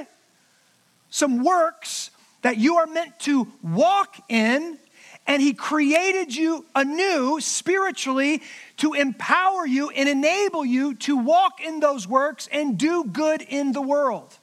some 1.10 1.44
works 1.44 2.10
that 2.44 2.58
you 2.58 2.76
are 2.76 2.86
meant 2.86 3.18
to 3.18 3.50
walk 3.62 4.16
in, 4.28 4.78
and 5.26 5.40
He 5.40 5.54
created 5.54 6.36
you 6.36 6.66
anew 6.74 7.40
spiritually 7.40 8.42
to 8.76 8.92
empower 8.92 9.66
you 9.66 9.88
and 9.88 10.10
enable 10.10 10.62
you 10.62 10.94
to 10.96 11.16
walk 11.16 11.62
in 11.64 11.80
those 11.80 12.06
works 12.06 12.46
and 12.52 12.76
do 12.76 13.02
good 13.04 13.40
in 13.40 13.72
the 13.72 13.80
world. 13.80 14.38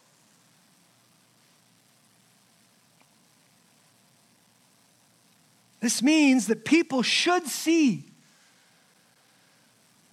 This 5.80 6.02
means 6.02 6.48
that 6.48 6.66
people 6.66 7.04
should 7.04 7.46
see 7.46 8.06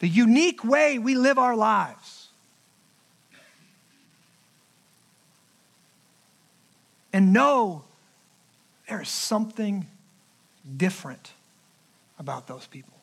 the 0.00 0.08
unique 0.08 0.62
way 0.62 0.98
we 0.98 1.14
live 1.14 1.38
our 1.38 1.56
lives. 1.56 2.17
And 7.18 7.32
know 7.32 7.82
there 8.88 9.02
is 9.02 9.08
something 9.08 9.88
different 10.76 11.32
about 12.16 12.46
those 12.46 12.68
people. 12.68 12.94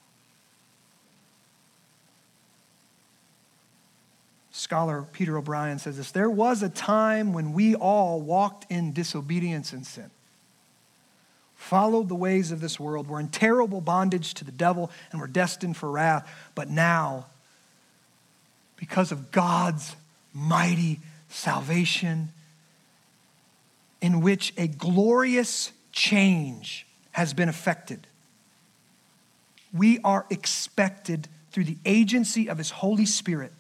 Scholar 4.54 5.04
Peter 5.12 5.38
O'Brien 5.38 5.80
says 5.80 5.98
this 5.98 6.12
There 6.12 6.30
was 6.30 6.64
a 6.64 6.70
time 6.70 7.34
when 7.34 7.52
we 7.52 7.76
all 7.76 8.22
walked 8.22 8.72
in 8.72 8.94
disobedience 8.94 9.74
and 9.74 9.86
sin 9.86 10.10
followed 11.56 12.08
the 12.08 12.16
ways 12.16 12.54
of 12.54 12.62
this 12.62 12.80
world, 12.80 13.10
were 13.10 13.20
in 13.20 13.28
terrible 13.28 13.82
bondage 13.82 14.34
to 14.36 14.46
the 14.46 14.52
devil, 14.54 14.92
and 15.12 15.20
were 15.20 15.28
destined 15.28 15.76
for 15.76 15.92
wrath. 15.92 16.26
But 16.56 16.70
now, 16.70 17.26
because 18.78 19.12
of 19.12 19.34
God's 19.34 19.94
mighty 20.34 21.02
salvation, 21.28 22.30
in 24.02 24.22
which 24.22 24.54
a 24.58 24.68
glorious 24.68 25.72
change 25.92 26.86
has 27.12 27.34
been 27.34 27.50
effected, 27.50 28.08
we 29.74 30.00
are 30.04 30.26
expected 30.30 31.28
through 31.52 31.66
the 31.66 31.78
agency 31.86 32.50
of 32.50 32.58
His 32.58 32.70
Holy 32.70 33.06
Spirit 33.06 33.52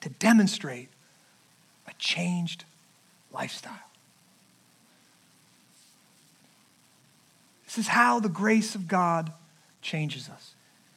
to 0.00 0.08
demonstrate 0.08 0.88
a 1.86 1.92
changed 1.98 2.64
lifestyle. 3.32 3.72
This 7.66 7.78
is 7.78 7.88
how 7.88 8.20
the 8.20 8.28
grace 8.28 8.74
of 8.74 8.88
God 8.88 9.32
changes 9.82 10.28
us. 10.28 10.54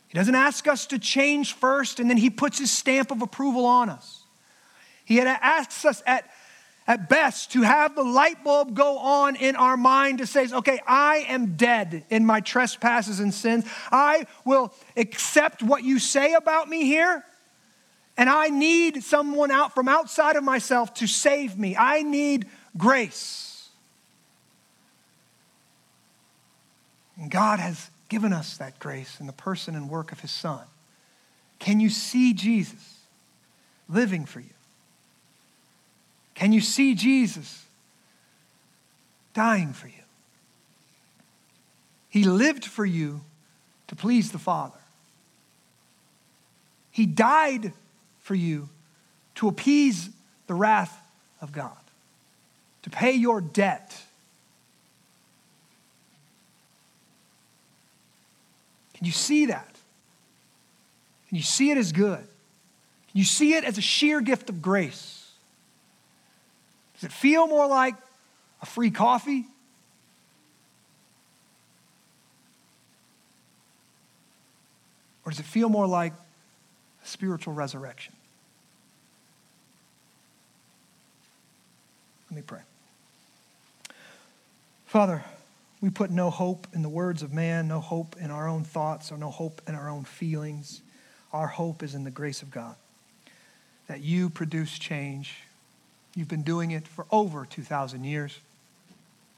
He 0.07 0.17
doesn't 0.17 0.35
ask 0.35 0.67
us 0.67 0.85
to 0.87 0.99
change 0.99 1.53
first 1.53 1.99
and 1.99 2.09
then 2.09 2.17
he 2.17 2.29
puts 2.29 2.57
his 2.57 2.71
stamp 2.71 3.11
of 3.11 3.21
approval 3.21 3.65
on 3.65 3.89
us. 3.89 4.23
He 5.05 5.19
asks 5.19 5.85
us 5.85 6.01
at, 6.05 6.29
at 6.89 7.07
best 7.07 7.51
to 7.51 7.61
have 7.61 7.95
the 7.95 8.03
light 8.03 8.43
bulb 8.43 8.73
go 8.73 8.97
on 8.97 9.35
in 9.35 9.55
our 9.55 9.77
mind 9.77 10.17
to 10.17 10.25
say, 10.25 10.47
okay, 10.51 10.79
I 10.87 11.23
am 11.27 11.55
dead 11.55 12.03
in 12.09 12.25
my 12.25 12.39
trespasses 12.39 13.19
and 13.19 13.31
sins. 13.31 13.63
I 13.91 14.25
will 14.43 14.73
accept 14.97 15.61
what 15.61 15.83
you 15.83 15.99
say 15.99 16.33
about 16.33 16.67
me 16.67 16.85
here. 16.85 17.23
And 18.17 18.27
I 18.27 18.47
need 18.47 19.03
someone 19.03 19.51
out 19.51 19.75
from 19.75 19.87
outside 19.87 20.35
of 20.35 20.43
myself 20.43 20.95
to 20.95 21.05
save 21.05 21.59
me. 21.59 21.77
I 21.77 22.01
need 22.01 22.47
grace. 22.75 23.69
And 27.17 27.29
God 27.29 27.59
has 27.59 27.91
given 28.09 28.33
us 28.33 28.57
that 28.57 28.79
grace 28.79 29.19
in 29.19 29.27
the 29.27 29.33
person 29.33 29.75
and 29.75 29.91
work 29.91 30.11
of 30.11 30.21
his 30.21 30.31
Son. 30.31 30.65
Can 31.59 31.79
you 31.79 31.91
see 31.91 32.33
Jesus 32.33 32.97
living 33.87 34.25
for 34.25 34.39
you? 34.39 34.49
Can 36.39 36.53
you 36.53 36.61
see 36.61 36.95
Jesus 36.95 37.65
dying 39.33 39.73
for 39.73 39.87
you? 39.87 39.93
He 42.09 42.23
lived 42.23 42.65
for 42.65 42.85
you 42.85 43.21
to 43.87 43.95
please 43.95 44.31
the 44.31 44.39
Father. 44.39 44.79
He 46.91 47.05
died 47.05 47.73
for 48.21 48.35
you 48.35 48.69
to 49.35 49.47
appease 49.47 50.09
the 50.47 50.53
wrath 50.53 50.97
of 51.41 51.51
God, 51.51 51.77
to 52.83 52.89
pay 52.89 53.11
your 53.11 53.41
debt 53.41 53.95
Can 58.99 59.05
you 59.05 59.13
see 59.13 59.45
that? 59.45 59.75
Can 61.29 61.37
you 61.37 61.41
see 61.41 61.71
it 61.71 61.77
as 61.77 61.93
good? 61.93 62.19
Can 62.19 63.13
you 63.13 63.23
see 63.23 63.53
it 63.53 63.63
as 63.63 63.77
a 63.77 63.81
sheer 63.81 64.19
gift 64.19 64.49
of 64.49 64.61
grace? 64.61 65.18
Does 66.99 67.05
it 67.05 67.13
feel 67.13 67.47
more 67.47 67.65
like 67.65 67.95
a 68.61 68.65
free 68.65 68.91
coffee? 68.91 69.45
Or 75.23 75.31
does 75.31 75.39
it 75.39 75.45
feel 75.45 75.69
more 75.69 75.87
like 75.87 76.11
a 77.03 77.07
spiritual 77.07 77.53
resurrection? 77.53 78.13
Let 82.29 82.35
me 82.35 82.41
pray. 82.41 82.59
Father, 84.87 85.23
we 85.81 85.89
put 85.89 86.11
no 86.11 86.29
hope 86.29 86.67
in 86.73 86.81
the 86.81 86.89
words 86.89 87.23
of 87.23 87.31
man, 87.31 87.69
no 87.69 87.79
hope 87.79 88.17
in 88.19 88.29
our 88.29 88.47
own 88.47 88.63
thoughts, 88.65 89.11
or 89.11 89.17
no 89.17 89.29
hope 89.29 89.61
in 89.67 89.75
our 89.75 89.87
own 89.87 90.03
feelings. 90.03 90.81
Our 91.31 91.47
hope 91.47 91.81
is 91.81 91.95
in 91.95 92.03
the 92.03 92.11
grace 92.11 92.41
of 92.41 92.51
God. 92.51 92.75
That 93.87 94.01
you 94.01 94.29
produce 94.29 94.77
change. 94.77 95.43
You've 96.15 96.27
been 96.27 96.43
doing 96.43 96.71
it 96.71 96.87
for 96.87 97.05
over 97.11 97.45
2,000 97.45 98.03
years. 98.03 98.37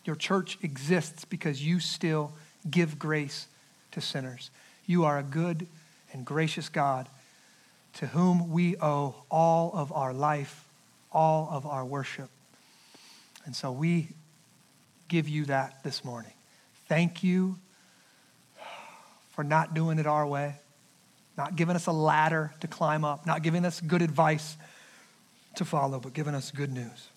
Your 0.06 0.16
church 0.16 0.58
exists 0.62 1.26
because 1.26 1.64
you 1.64 1.80
still 1.80 2.32
give 2.70 2.98
grace 2.98 3.48
to 3.92 4.02
sinners. 4.02 4.50
You 4.86 5.06
are 5.06 5.20
a 5.20 5.24
good 5.24 5.68
and 6.14 6.26
gracious 6.26 6.70
God 6.70 7.08
to 7.96 8.08
whom 8.08 8.52
we 8.52 8.78
owe 8.78 9.16
all 9.30 9.72
of 9.74 9.92
our 9.92 10.14
life, 10.14 10.66
all 11.12 11.50
of 11.52 11.66
our 11.66 11.86
worship. 11.86 12.30
And 13.46 13.56
so 13.56 13.72
we 13.72 14.10
give 15.08 15.28
you 15.28 15.46
that 15.46 15.84
this 15.84 16.06
morning. 16.06 16.32
Thank 16.88 17.24
you 17.24 17.58
for 19.32 19.44
not 19.44 19.74
doing 19.74 20.00
it 20.00 20.08
our 20.08 20.26
way, 20.26 20.56
not 21.38 21.56
giving 21.56 21.76
us 21.76 21.88
a 21.88 21.92
ladder 21.92 22.54
to 22.62 22.68
climb 22.68 23.04
up, 23.04 23.26
not 23.26 23.44
giving 23.44 23.66
us 23.66 23.82
good 23.82 24.02
advice 24.02 24.56
to 25.56 25.66
follow, 25.66 26.00
but 26.00 26.14
giving 26.14 26.36
us 26.36 26.52
good 26.52 26.72
news 26.72 27.10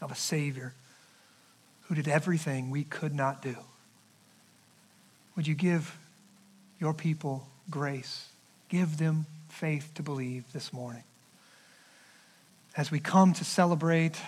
of 0.00 0.10
a 0.10 0.16
Savior 0.16 0.74
who 1.82 1.94
did 1.94 2.08
everything 2.08 2.70
we 2.70 2.84
could 2.84 3.14
not 3.14 3.42
do. 3.42 3.56
Would 5.36 5.46
you 5.46 5.54
give 5.54 5.96
your 6.80 6.92
people 6.92 7.46
grace? 7.70 8.28
Give 8.68 8.98
them 8.98 9.26
faith 9.48 9.90
to 9.94 10.02
believe 10.02 10.52
this 10.52 10.72
morning. 10.72 11.02
As 12.76 12.90
we 12.90 13.00
come 13.00 13.32
to 13.34 13.44
celebrate 13.44 14.20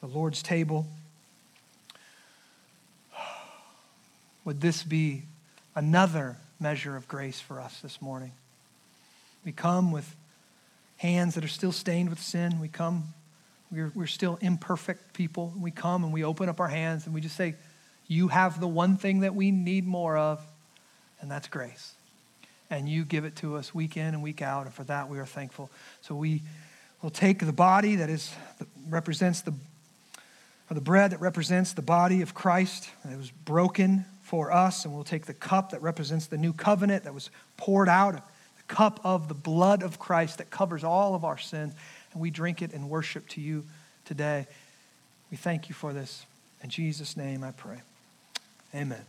the 0.00 0.06
Lord's 0.06 0.42
table, 0.42 0.86
would 4.44 4.60
this 4.60 4.82
be 4.82 5.22
another 5.74 6.36
measure 6.60 6.96
of 6.96 7.08
grace 7.08 7.40
for 7.40 7.60
us 7.60 7.80
this 7.80 8.02
morning? 8.02 8.32
We 9.44 9.52
come 9.52 9.92
with 9.92 10.14
hands 11.04 11.34
that 11.34 11.44
are 11.44 11.48
still 11.48 11.72
stained 11.72 12.08
with 12.08 12.18
sin. 12.20 12.58
We 12.60 12.68
come, 12.68 13.04
we're, 13.70 13.92
we're 13.94 14.06
still 14.06 14.38
imperfect 14.40 15.12
people. 15.12 15.52
We 15.58 15.70
come 15.70 16.02
and 16.02 16.12
we 16.12 16.24
open 16.24 16.48
up 16.48 16.60
our 16.60 16.68
hands 16.68 17.04
and 17.04 17.14
we 17.14 17.20
just 17.20 17.36
say, 17.36 17.56
You 18.08 18.28
have 18.28 18.58
the 18.58 18.68
one 18.68 18.96
thing 18.96 19.20
that 19.20 19.34
we 19.34 19.50
need 19.50 19.86
more 19.86 20.16
of, 20.16 20.40
and 21.20 21.30
that's 21.30 21.46
grace. 21.48 21.92
And 22.70 22.88
you 22.88 23.04
give 23.04 23.26
it 23.26 23.36
to 23.36 23.56
us 23.56 23.74
week 23.74 23.98
in 23.98 24.14
and 24.14 24.22
week 24.22 24.40
out, 24.40 24.64
and 24.64 24.74
for 24.74 24.84
that 24.84 25.10
we 25.10 25.18
are 25.18 25.26
thankful. 25.26 25.70
So 26.00 26.14
we 26.14 26.40
will 27.02 27.10
take 27.10 27.44
the 27.44 27.52
body 27.52 27.96
that 27.96 28.08
is 28.08 28.34
that 28.58 28.68
represents 28.88 29.42
the 29.42 29.52
or 30.70 30.74
the 30.74 30.80
bread 30.80 31.10
that 31.10 31.20
represents 31.20 31.74
the 31.74 31.82
body 31.82 32.22
of 32.22 32.32
Christ 32.32 32.88
that 33.04 33.18
was 33.18 33.30
broken 33.30 34.06
for 34.22 34.50
us, 34.50 34.86
and 34.86 34.94
we'll 34.94 35.04
take 35.04 35.26
the 35.26 35.34
cup 35.34 35.72
that 35.72 35.82
represents 35.82 36.26
the 36.26 36.38
new 36.38 36.54
covenant 36.54 37.04
that 37.04 37.12
was 37.12 37.28
poured 37.58 37.90
out, 37.90 38.22
cup 38.68 39.00
of 39.04 39.28
the 39.28 39.34
blood 39.34 39.82
of 39.82 39.98
Christ 39.98 40.38
that 40.38 40.50
covers 40.50 40.84
all 40.84 41.14
of 41.14 41.24
our 41.24 41.38
sins, 41.38 41.74
and 42.12 42.20
we 42.20 42.30
drink 42.30 42.62
it 42.62 42.72
in 42.72 42.88
worship 42.88 43.28
to 43.30 43.40
you 43.40 43.64
today. 44.04 44.46
We 45.30 45.36
thank 45.36 45.68
you 45.68 45.74
for 45.74 45.92
this. 45.92 46.26
In 46.62 46.70
Jesus' 46.70 47.16
name 47.16 47.44
I 47.44 47.50
pray. 47.50 47.82
Amen. 48.74 49.04